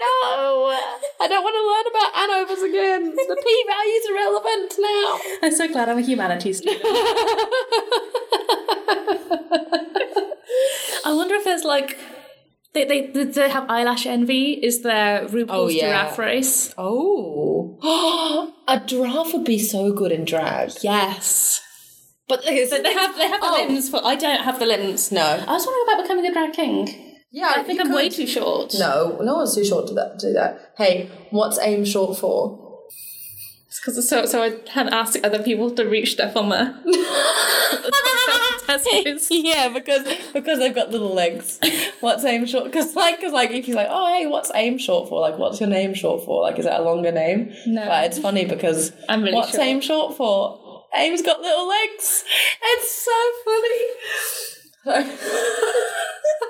No! 0.00 0.72
I 1.20 1.26
don't 1.28 1.44
want 1.44 1.54
to 1.54 1.64
learn 1.68 1.86
about 1.92 2.10
ANOVAs 2.22 2.62
again. 2.68 3.02
The 3.14 3.36
p 3.44 3.64
value's 3.68 4.06
irrelevant 4.10 4.70
now. 4.78 5.06
I'm 5.42 5.52
so 5.52 5.68
glad 5.68 5.88
I'm 5.90 5.98
a 5.98 6.00
humanities 6.00 6.58
student. 6.58 6.82
I 11.04 11.12
wonder 11.14 11.34
if 11.34 11.44
there's 11.44 11.64
like 11.64 11.98
they 12.72 12.84
they 12.86 13.06
they 13.24 13.48
have 13.50 13.68
eyelash 13.68 14.06
envy. 14.06 14.52
Is 14.52 14.80
there 14.82 15.26
RuPaul's 15.26 15.50
Oh, 15.50 15.68
yeah. 15.68 15.88
giraffe 15.88 16.18
race? 16.18 16.74
Oh. 16.78 17.76
a 18.68 18.80
giraffe 18.80 19.32
would 19.34 19.44
be 19.44 19.58
so 19.58 19.92
good 19.92 20.10
in 20.12 20.24
drag. 20.24 20.70
Yes. 20.82 21.60
But 22.28 22.44
they 22.44 22.64
They 22.64 22.92
have 22.94 23.16
they 23.16 23.28
have 23.28 23.40
the 23.40 23.46
Oh. 23.46 23.66
limbs 23.68 23.90
for 23.90 24.00
I 24.04 24.14
don't 24.16 24.40
have 24.42 24.58
the 24.58 24.66
limbs. 24.66 25.12
No. 25.12 25.22
I 25.46 25.52
was 25.52 25.66
wondering 25.66 25.84
about 25.86 26.02
becoming 26.02 26.26
a 26.26 26.32
drag 26.32 26.52
king. 26.54 27.11
Yeah, 27.32 27.54
I 27.56 27.62
think 27.62 27.80
I'm 27.80 27.92
way 27.92 28.10
too 28.10 28.26
short. 28.26 28.74
No, 28.78 29.18
no 29.22 29.36
one's 29.36 29.54
too 29.54 29.64
short 29.64 29.88
to 29.88 29.94
that, 29.94 30.18
do 30.18 30.32
that. 30.34 30.72
Hey, 30.76 31.10
what's 31.30 31.58
Em 31.58 31.84
short 31.84 32.18
for? 32.18 32.82
It's 33.66 33.80
Because 33.80 34.06
so 34.06 34.26
so 34.26 34.42
I 34.42 34.50
can't 34.50 34.92
ask 34.92 35.18
other 35.24 35.42
people 35.42 35.70
to 35.70 35.84
reach 35.84 36.16
there. 36.18 36.30
Tesco's. 38.66 39.28
yeah, 39.30 39.68
because 39.70 40.06
because 40.34 40.58
they've 40.58 40.74
got 40.74 40.90
little 40.90 41.14
legs. 41.14 41.58
What's 42.00 42.22
Em 42.24 42.44
short? 42.44 42.64
Because 42.64 42.94
like, 42.94 43.20
cause 43.20 43.32
like 43.32 43.50
if 43.50 43.66
you're 43.66 43.78
like, 43.78 43.88
oh 43.90 44.12
hey, 44.14 44.26
what's 44.26 44.50
Em 44.54 44.76
short 44.76 45.08
for? 45.08 45.20
Like, 45.20 45.38
what's 45.38 45.58
your 45.58 45.70
name 45.70 45.94
short 45.94 46.24
for? 46.26 46.42
Like, 46.42 46.58
is 46.58 46.66
that 46.66 46.80
a 46.80 46.82
longer 46.82 47.12
name? 47.12 47.50
No. 47.66 47.86
But 47.86 48.04
it's 48.04 48.18
funny 48.18 48.44
because 48.44 48.92
I'm 49.08 49.22
really 49.22 49.36
what's. 49.36 49.56
Em 49.56 49.80
short 49.80 50.16
for? 50.18 50.60
Em's 50.94 51.22
got 51.22 51.40
little 51.40 51.66
legs. 51.66 52.24
It's 52.62 52.90
so 52.90 53.12
funny. 53.44 54.58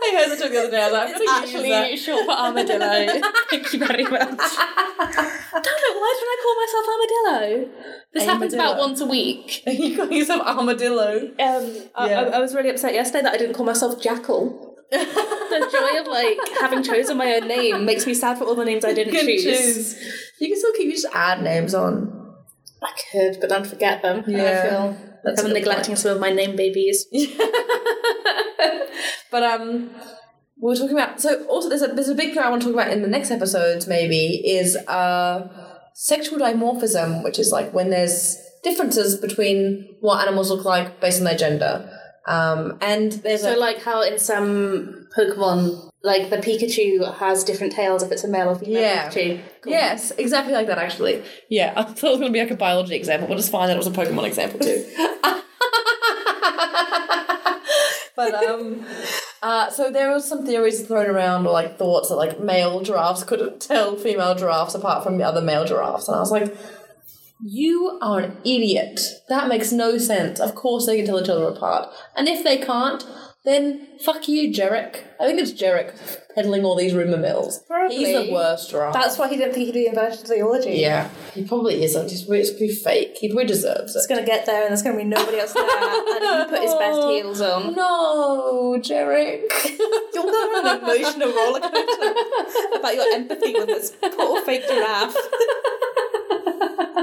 I 0.05 0.15
heard 0.17 0.31
the 0.37 0.43
joke 0.43 0.51
the 0.53 0.59
other 0.59 0.71
day. 0.71 0.83
I 0.83 0.85
was 0.87 0.93
like, 0.93 1.15
I'm 1.15 1.21
use. 1.21 1.31
Actually, 1.73 1.97
short 1.97 2.25
for 2.27 2.33
armadillo. 2.33 3.21
Thank 3.51 3.73
you 3.73 3.79
very 3.79 4.03
much. 4.05 4.11
Damn 4.11 4.29
it! 4.29 5.95
Why 6.01 6.15
did 6.19 6.27
I 6.27 6.37
call 6.43 6.57
myself 6.61 6.87
armadillo? 6.89 7.71
This 8.13 8.25
happens 8.25 8.55
about 8.55 8.79
once 8.79 9.01
a 9.01 9.07
week. 9.07 9.63
you 9.67 9.97
call 9.97 10.11
yourself 10.11 10.43
armadillo. 10.47 11.31
Um, 11.39 11.73
I, 11.95 12.09
Yeah. 12.09 12.21
I, 12.23 12.37
I 12.37 12.39
was 12.41 12.55
really 12.55 12.71
upset 12.71 12.95
yesterday 12.95 13.23
that 13.23 13.35
I 13.35 13.37
didn't 13.39 13.55
call 13.55 13.67
myself 13.67 14.01
Jackal. 14.03 14.77
the 14.91 15.69
joy 15.73 16.01
of 16.01 16.07
like 16.07 16.39
having 16.61 16.83
chosen 16.83 17.17
my 17.17 17.35
own 17.35 17.49
name 17.49 17.85
makes 17.87 18.07
me 18.07 18.13
sad 18.15 18.37
for 18.39 18.45
all 18.45 18.55
the 18.55 18.65
names 18.65 18.85
I 18.85 18.93
didn't 18.93 19.15
You 19.15 19.21
choose. 19.21 19.45
choose. 19.45 19.97
You 20.41 20.49
can 20.49 20.59
still 20.59 20.73
keep 20.73 20.87
you 20.87 20.93
just 20.93 21.07
add 21.15 21.43
names 21.43 21.75
on. 21.75 22.35
I 22.83 22.91
could, 23.11 23.39
but 23.41 23.49
then 23.49 23.65
forget 23.65 24.03
them. 24.03 24.25
And 24.27 24.37
I 24.37 24.69
feel 24.69 24.97
that's 25.25 25.43
I'm 25.43 25.53
neglecting 25.53 25.95
some 25.97 26.11
of 26.13 26.21
my 26.21 26.31
name 26.31 26.57
babies. 26.57 27.07
But 29.31 29.43
um, 29.43 29.91
we 30.61 30.69
were 30.69 30.77
talking 30.77 30.93
about. 30.93 31.21
So 31.21 31.45
also, 31.47 31.69
there's 31.69 31.83
a 31.83 31.89
there's 31.89 32.09
a 32.11 32.15
big 32.15 32.35
thing 32.35 32.43
I 32.43 32.51
want 32.51 32.63
to 32.63 32.69
talk 32.69 32.75
about 32.75 32.93
in 32.93 33.03
the 33.03 33.09
next 33.09 33.31
episodes. 33.31 33.87
Maybe 33.87 34.43
is 34.47 34.77
uh 34.77 35.49
sexual 35.95 36.39
dimorphism, 36.39 37.25
which 37.25 37.39
is 37.39 37.51
like 37.53 37.73
when 37.73 37.91
there's 37.91 38.37
differences 38.63 39.17
between 39.17 39.97
what 40.01 40.21
animals 40.27 40.51
look 40.51 40.65
like 40.65 41.01
based 41.01 41.19
on 41.19 41.25
their 41.25 41.37
gender. 41.37 41.89
Um, 42.27 42.79
and 42.81 43.13
there's 43.13 43.41
So 43.43 43.57
a 43.57 43.59
like 43.59 43.83
how 43.83 44.03
in 44.03 44.19
some 44.19 45.09
Pokemon, 45.19 45.91
like 46.05 46.31
the 46.31 46.37
Pikachu 46.37 47.13
has 47.17 47.43
different 47.43 47.73
tails 47.73 48.03
if 48.05 48.13
it's 48.13 48.23
a 48.23 48.29
male 48.29 48.51
or 48.51 48.55
female 48.55 48.81
Yeah. 48.81 49.09
Pikachu. 49.09 49.41
Cool. 49.63 49.73
Yes, 49.73 50.13
exactly 50.19 50.53
like 50.55 50.69
that 50.69 50.79
actually. 50.79 51.23
Yeah, 51.51 51.73
I 51.77 51.83
thought 51.83 52.05
it 52.05 52.11
was 52.11 52.21
going 52.21 52.33
to 52.33 52.33
be 52.33 52.39
like 52.41 52.51
a 52.53 52.57
biology 52.57 52.95
example. 52.95 53.27
We'll 53.29 53.39
just 53.39 53.51
find 53.51 53.71
out 53.71 53.75
it 53.75 53.79
was 53.79 53.87
a 53.89 53.91
Pokemon 53.91 54.25
example 54.27 54.61
too. 54.61 54.85
but 58.17 58.35
um 58.35 58.85
uh 59.43 59.71
so 59.71 59.91
there 59.91 60.13
was 60.13 60.29
some 60.29 60.45
theories 60.45 60.87
thrown 60.87 61.07
around 61.07 61.47
or 61.47 61.53
like 61.53 61.79
thoughts 61.79 62.09
that 62.09 62.17
like 62.17 62.41
male 62.41 62.81
giraffes 62.81 63.25
couldn't 63.25 63.61
tell 63.61 63.97
female 63.97 64.35
giraffes 64.35 64.75
apart 64.75 65.03
from 65.03 65.19
the 65.19 65.25
other 65.25 65.41
male 65.41 65.65
giraffes. 65.65 66.09
And 66.09 66.17
I 66.17 66.21
was 66.21 66.31
like, 66.31 66.57
you 67.45 67.99
are 68.01 68.21
an 68.21 68.37
idiot. 68.45 69.01
That 69.29 69.49
makes 69.49 69.73
no 69.73 69.99
sense. 69.99 70.39
Of 70.39 70.55
course 70.55 70.87
they 70.87 70.97
can 70.97 71.07
tell 71.07 71.21
each 71.21 71.29
other 71.29 71.49
apart. 71.49 71.89
And 72.17 72.29
if 72.29 72.45
they 72.45 72.59
can't, 72.59 73.05
then 73.45 73.89
fuck 74.05 74.29
you, 74.29 74.53
Jarek. 74.53 75.03
I 75.21 75.27
think 75.27 75.41
it's 75.41 75.53
Jarek 75.53 75.97
peddling 76.35 76.65
all 76.65 76.77
these 76.77 76.95
rumour 76.95 77.17
mills. 77.17 77.61
He's 77.91 78.09
the 78.09 78.33
worst 78.33 78.71
giraffe. 78.71 78.95
That's 78.95 79.19
why 79.19 79.29
he 79.29 79.37
didn't 79.37 79.55
think 79.55 79.67
he'd 79.67 79.73
do 79.73 79.87
inverted 79.89 80.27
zoology. 80.27 80.75
Yeah, 80.75 81.11
he 81.35 81.45
probably 81.45 81.83
isn't. 81.83 82.11
He's 82.11 82.29
it's 82.29 82.51
pretty 82.51 82.73
fake. 82.73 83.17
He 83.19 83.29
probably 83.29 83.47
deserves 83.47 83.97
it. 83.97 83.99
It's 83.99 84.07
it. 84.07 84.09
gonna 84.09 84.25
get 84.25 84.47
there 84.47 84.63
and 84.63 84.71
there's 84.71 84.83
gonna 84.83 84.97
be 84.97 85.05
nobody 85.05 85.39
else 85.39 85.53
there 85.53 85.65
and 85.65 86.45
he 86.45 86.51
put 86.51 86.63
his 86.63 86.75
best 86.75 87.01
oh, 87.03 87.11
heels 87.11 87.41
on. 87.41 87.75
No, 87.75 88.79
Jarek. 88.79 89.51
you're 90.15 90.23
go 90.23 90.29
on 90.29 90.67
an 90.67 90.83
emotional 90.85 91.33
roller 91.33 91.61
coaster 91.61 92.15
about 92.77 92.95
your 92.95 93.13
empathy 93.15 93.55
with 93.55 93.67
this 93.67 93.97
poor 94.01 94.43
fake 94.43 94.69
giraffe. 94.69 95.17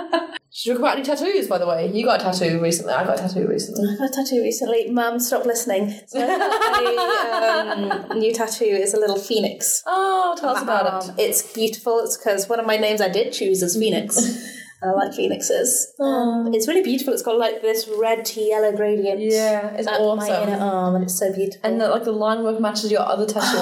Should 0.52 0.72
we 0.72 0.74
talk 0.74 0.80
about 0.80 0.98
any 0.98 1.06
tattoos, 1.06 1.48
by 1.48 1.60
the 1.60 1.68
way? 1.68 1.92
You 1.94 2.06
got 2.06 2.22
a 2.22 2.24
tattoo 2.24 2.60
recently. 2.60 2.92
I 2.94 3.04
got 3.06 3.20
a 3.20 3.22
tattoo 3.22 3.48
recently. 3.48 3.88
I 3.94 3.98
got 3.98 4.10
a 4.10 4.14
tattoo 4.14 4.42
recently. 4.42 4.90
Mum, 4.90 5.20
stop 5.20 5.46
listening. 5.46 5.94
So 6.08 6.20
a 6.20 7.76
um, 8.12 8.20
new 8.20 8.34
tattoo 8.34 8.66
is 8.66 8.94
a 8.96 9.00
little 9.00 9.18
phoenix. 9.20 9.84
Oh, 9.86 10.36
tell 10.40 10.50
us 10.50 10.64
about 10.64 11.04
Um, 11.04 11.16
it. 11.18 11.22
It's 11.22 11.54
beautiful. 11.54 12.00
It's 12.00 12.18
because 12.18 12.50
one 12.50 12.60
of 12.60 12.66
my 12.66 12.78
names 12.78 13.00
I 13.00 13.10
did 13.10 13.32
choose 13.32 13.62
is 13.62 13.78
Phoenix. 13.78 14.18
I 14.82 14.92
like 14.92 15.14
phoenixes. 15.14 15.94
Um, 16.00 16.54
it's 16.54 16.66
really 16.68 16.82
beautiful. 16.82 17.14
It's 17.14 17.22
got 17.22 17.38
like 17.38 17.62
this 17.62 17.90
red 17.98 18.24
to 18.24 18.42
yellow 18.42 18.72
gradient. 18.76 19.20
Yeah, 19.20 19.76
it's 19.76 19.88
up 19.88 20.18
my 20.18 20.44
inner 20.44 20.58
arm, 20.58 20.96
and 20.96 21.04
it's 21.04 21.20
so 21.20 21.34
beautiful. 21.34 21.60
And 21.64 21.82
the, 21.82 21.90
like 21.90 22.06
the 22.06 22.14
line 22.14 22.44
work 22.44 22.62
matches 22.62 22.90
your 22.90 23.02
other 23.02 23.26
tattoo. 23.26 23.58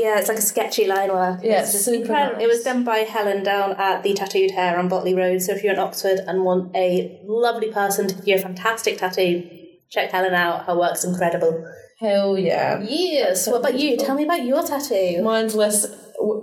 yeah, 0.00 0.18
it's 0.18 0.28
like 0.28 0.38
a 0.38 0.42
sketchy 0.42 0.86
line 0.86 1.08
work. 1.08 1.40
Yeah, 1.42 1.62
it's 1.62 1.72
super 1.82 2.02
incredible. 2.02 2.36
nice. 2.36 2.44
It 2.44 2.48
was 2.48 2.62
done 2.62 2.84
by 2.84 2.98
Helen 2.98 3.42
down 3.42 3.72
at 3.78 4.02
the 4.02 4.12
Tattooed 4.12 4.50
Hair 4.50 4.78
on 4.78 4.88
Botley 4.88 5.14
Road. 5.14 5.40
So 5.40 5.52
if 5.52 5.64
you're 5.64 5.72
in 5.72 5.78
Oxford 5.78 6.18
and 6.26 6.44
want 6.44 6.76
a 6.76 7.20
lovely 7.24 7.72
person 7.72 8.06
to 8.08 8.14
give 8.14 8.26
you 8.26 8.36
a 8.36 8.38
fantastic 8.38 8.98
tattoo, 8.98 9.48
check 9.88 10.10
Helen 10.10 10.34
out. 10.34 10.66
Her 10.66 10.76
work's 10.76 11.02
incredible. 11.02 11.66
Hell 11.98 12.36
yeah. 12.36 12.84
Yes. 12.86 13.46
What 13.46 13.60
about 13.60 13.78
you? 13.78 13.96
Tell 13.96 14.16
me 14.16 14.24
about 14.24 14.44
your 14.44 14.62
tattoo. 14.62 15.22
Mine's 15.22 15.54
less 15.54 15.86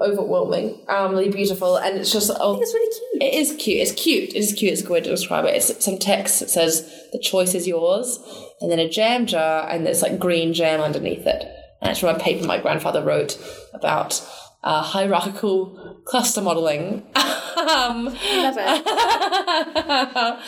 overwhelming, 0.01 0.79
um, 0.87 1.11
really 1.11 1.29
beautiful, 1.29 1.77
and 1.77 1.97
it's 1.97 2.11
just 2.11 2.31
oh, 2.39 2.59
It's 2.61 2.73
really 2.73 2.91
cute. 2.91 3.23
It 3.23 3.33
is 3.35 3.55
cute. 3.57 3.81
It's 3.81 3.91
cute. 3.91 4.29
It 4.29 4.35
is 4.35 4.53
cute. 4.53 4.73
It's 4.73 4.81
a 4.81 4.83
good 4.83 4.93
way 4.93 5.01
to 5.01 5.09
describe 5.09 5.45
it. 5.45 5.55
It's 5.55 5.83
some 5.83 5.97
text 5.97 6.39
that 6.39 6.49
says 6.49 6.89
the 7.11 7.19
choice 7.19 7.53
is 7.55 7.67
yours, 7.67 8.19
and 8.61 8.71
then 8.71 8.79
a 8.79 8.89
jam 8.89 9.25
jar, 9.25 9.67
and 9.69 9.85
there's 9.85 10.01
like 10.01 10.19
green 10.19 10.53
jam 10.53 10.81
underneath 10.81 11.25
it. 11.25 11.45
And 11.81 11.91
it's 11.91 11.99
from 11.99 12.15
a 12.15 12.19
paper 12.19 12.45
my 12.45 12.59
grandfather 12.59 13.03
wrote 13.03 13.37
about 13.73 14.21
uh, 14.63 14.81
hierarchical 14.81 16.01
cluster 16.05 16.41
modeling. 16.41 17.05
um, 17.15 18.05
Love 18.05 18.57
it. 18.57 18.85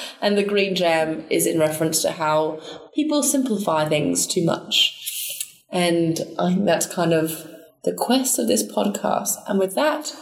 and 0.21 0.37
the 0.37 0.43
green 0.43 0.75
jam 0.75 1.25
is 1.29 1.47
in 1.47 1.59
reference 1.59 2.01
to 2.01 2.11
how 2.11 2.59
people 2.93 3.23
simplify 3.23 3.87
things 3.87 4.27
too 4.27 4.43
much. 4.43 4.97
And 5.71 6.19
I 6.37 6.53
think 6.53 6.65
that's 6.65 6.85
kind 6.85 7.13
of 7.13 7.47
the 7.83 7.93
quest 7.93 8.39
of 8.39 8.47
this 8.47 8.63
podcast. 8.63 9.35
And 9.47 9.59
with 9.59 9.75
that, 9.75 10.13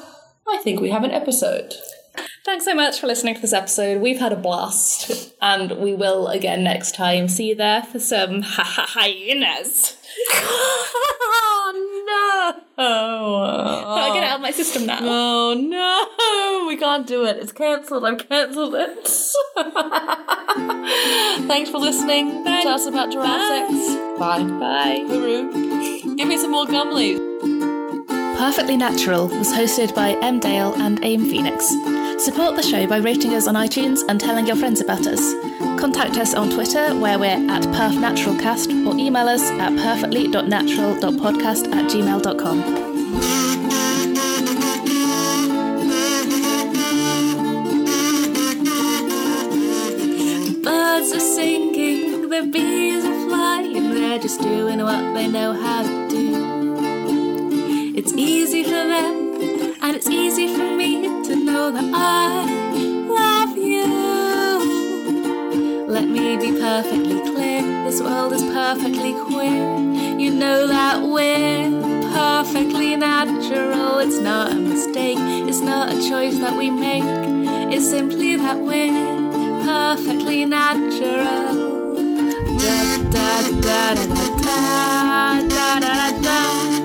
I 0.47 0.57
think 0.63 0.81
we 0.81 0.89
have 0.91 1.03
an 1.03 1.11
episode. 1.11 1.75
Thanks 2.45 2.65
so 2.65 2.73
much 2.73 2.99
for 2.99 3.07
listening 3.07 3.35
to 3.35 3.41
this 3.41 3.53
episode. 3.53 4.01
We've 4.01 4.19
had 4.19 4.33
a 4.33 4.35
blast, 4.35 5.33
and 5.41 5.77
we 5.77 5.93
will 5.93 6.27
again 6.27 6.63
next 6.63 6.95
time. 6.95 7.27
See 7.27 7.49
you 7.49 7.55
there 7.55 7.83
for 7.83 7.99
some 7.99 8.41
ha 8.41 8.63
ha 8.65 8.85
hyenas. 8.89 9.97
oh 12.77 14.03
no! 14.07 14.13
Get 14.13 14.23
it 14.23 14.27
out 14.27 14.37
of 14.37 14.41
my 14.41 14.51
system 14.51 14.85
now. 14.85 14.99
Oh 15.01 15.53
no! 15.53 16.67
We 16.67 16.77
can't 16.77 17.05
do 17.05 17.25
it. 17.25 17.37
It's 17.37 17.51
cancelled. 17.51 18.05
I've 18.05 18.27
cancelled 18.27 18.75
it. 18.75 19.07
Thanks 21.47 21.69
for 21.69 21.77
listening. 21.77 22.43
Tell 22.43 22.73
us 22.73 22.85
about 22.85 23.11
giraffe 23.11 23.69
sex. 23.69 23.95
Bye. 24.17 24.43
Bye. 24.43 25.05
Hooroo. 25.07 25.78
Give 26.19 26.27
me 26.27 26.37
some 26.37 26.51
more 26.51 26.65
gum 26.65 26.93
leaves. 26.93 27.21
Perfectly 28.37 28.75
Natural 28.75 29.29
was 29.29 29.53
hosted 29.53 29.95
by 29.95 30.17
M. 30.21 30.41
Dale 30.41 30.73
and 30.75 31.01
Em 31.01 31.29
Phoenix. 31.29 31.69
Support 32.21 32.57
the 32.57 32.61
show 32.61 32.85
by 32.87 32.97
rating 32.97 33.33
us 33.35 33.47
on 33.47 33.55
iTunes 33.55 34.01
and 34.09 34.19
telling 34.19 34.45
your 34.45 34.57
friends 34.57 34.81
about 34.81 35.07
us. 35.07 35.21
Contact 35.79 36.17
us 36.17 36.33
on 36.33 36.49
Twitter, 36.49 36.93
where 36.99 37.17
we're 37.17 37.27
at 37.27 37.61
perfnaturalcast, 37.61 38.85
or 38.85 38.97
email 38.97 39.29
us 39.29 39.43
at 39.43 39.73
perfectly.natural.podcast 39.77 41.73
at 41.73 41.89
gmail.com. 41.89 42.63
Birds 50.63 51.13
are 51.13 51.19
singing, 51.21 52.29
the 52.29 52.49
bees 52.51 53.05
are 53.05 53.29
flying, 53.29 53.93
they're 53.93 54.19
just 54.19 54.41
doing 54.41 54.83
what 54.83 55.13
they 55.13 55.25
know 55.29 55.53
how 55.53 55.83
to 55.83 55.87
do. 55.87 55.98
It's 58.01 58.13
easy 58.13 58.63
for 58.63 58.69
them, 58.69 59.75
and 59.81 59.93
it's 59.93 60.07
easy 60.07 60.47
for 60.55 60.73
me 60.73 61.01
to 61.01 61.35
know 61.35 61.69
that 61.69 61.83
I 61.93 62.45
love 63.09 63.57
you. 63.57 63.85
Let 65.85 66.07
me 66.07 66.37
be 66.37 66.57
perfectly 66.57 67.19
clear, 67.19 67.61
this 67.83 68.01
world 68.01 68.31
is 68.31 68.41
perfectly 68.41 69.11
queer. 69.25 69.77
You 70.17 70.31
know 70.31 70.65
that 70.67 71.01
we're 71.01 71.69
perfectly 72.13 72.95
natural. 72.95 73.99
It's 73.99 74.19
not 74.19 74.53
a 74.53 74.55
mistake, 74.55 75.17
it's 75.19 75.59
not 75.59 75.89
a 75.91 75.95
choice 76.09 76.39
that 76.39 76.55
we 76.57 76.69
make. 76.69 77.03
It's 77.75 77.89
simply 77.89 78.37
that 78.37 78.59
we're 78.59 79.19
perfectly 79.65 80.45
natural. 80.45 81.97
Da 82.59 82.97
da 83.11 83.41
da 83.59 83.93
da 83.93 84.05
da 84.39 85.41
da 85.49 85.79
da 85.79 85.79
da 85.81 86.21
da. 86.21 86.78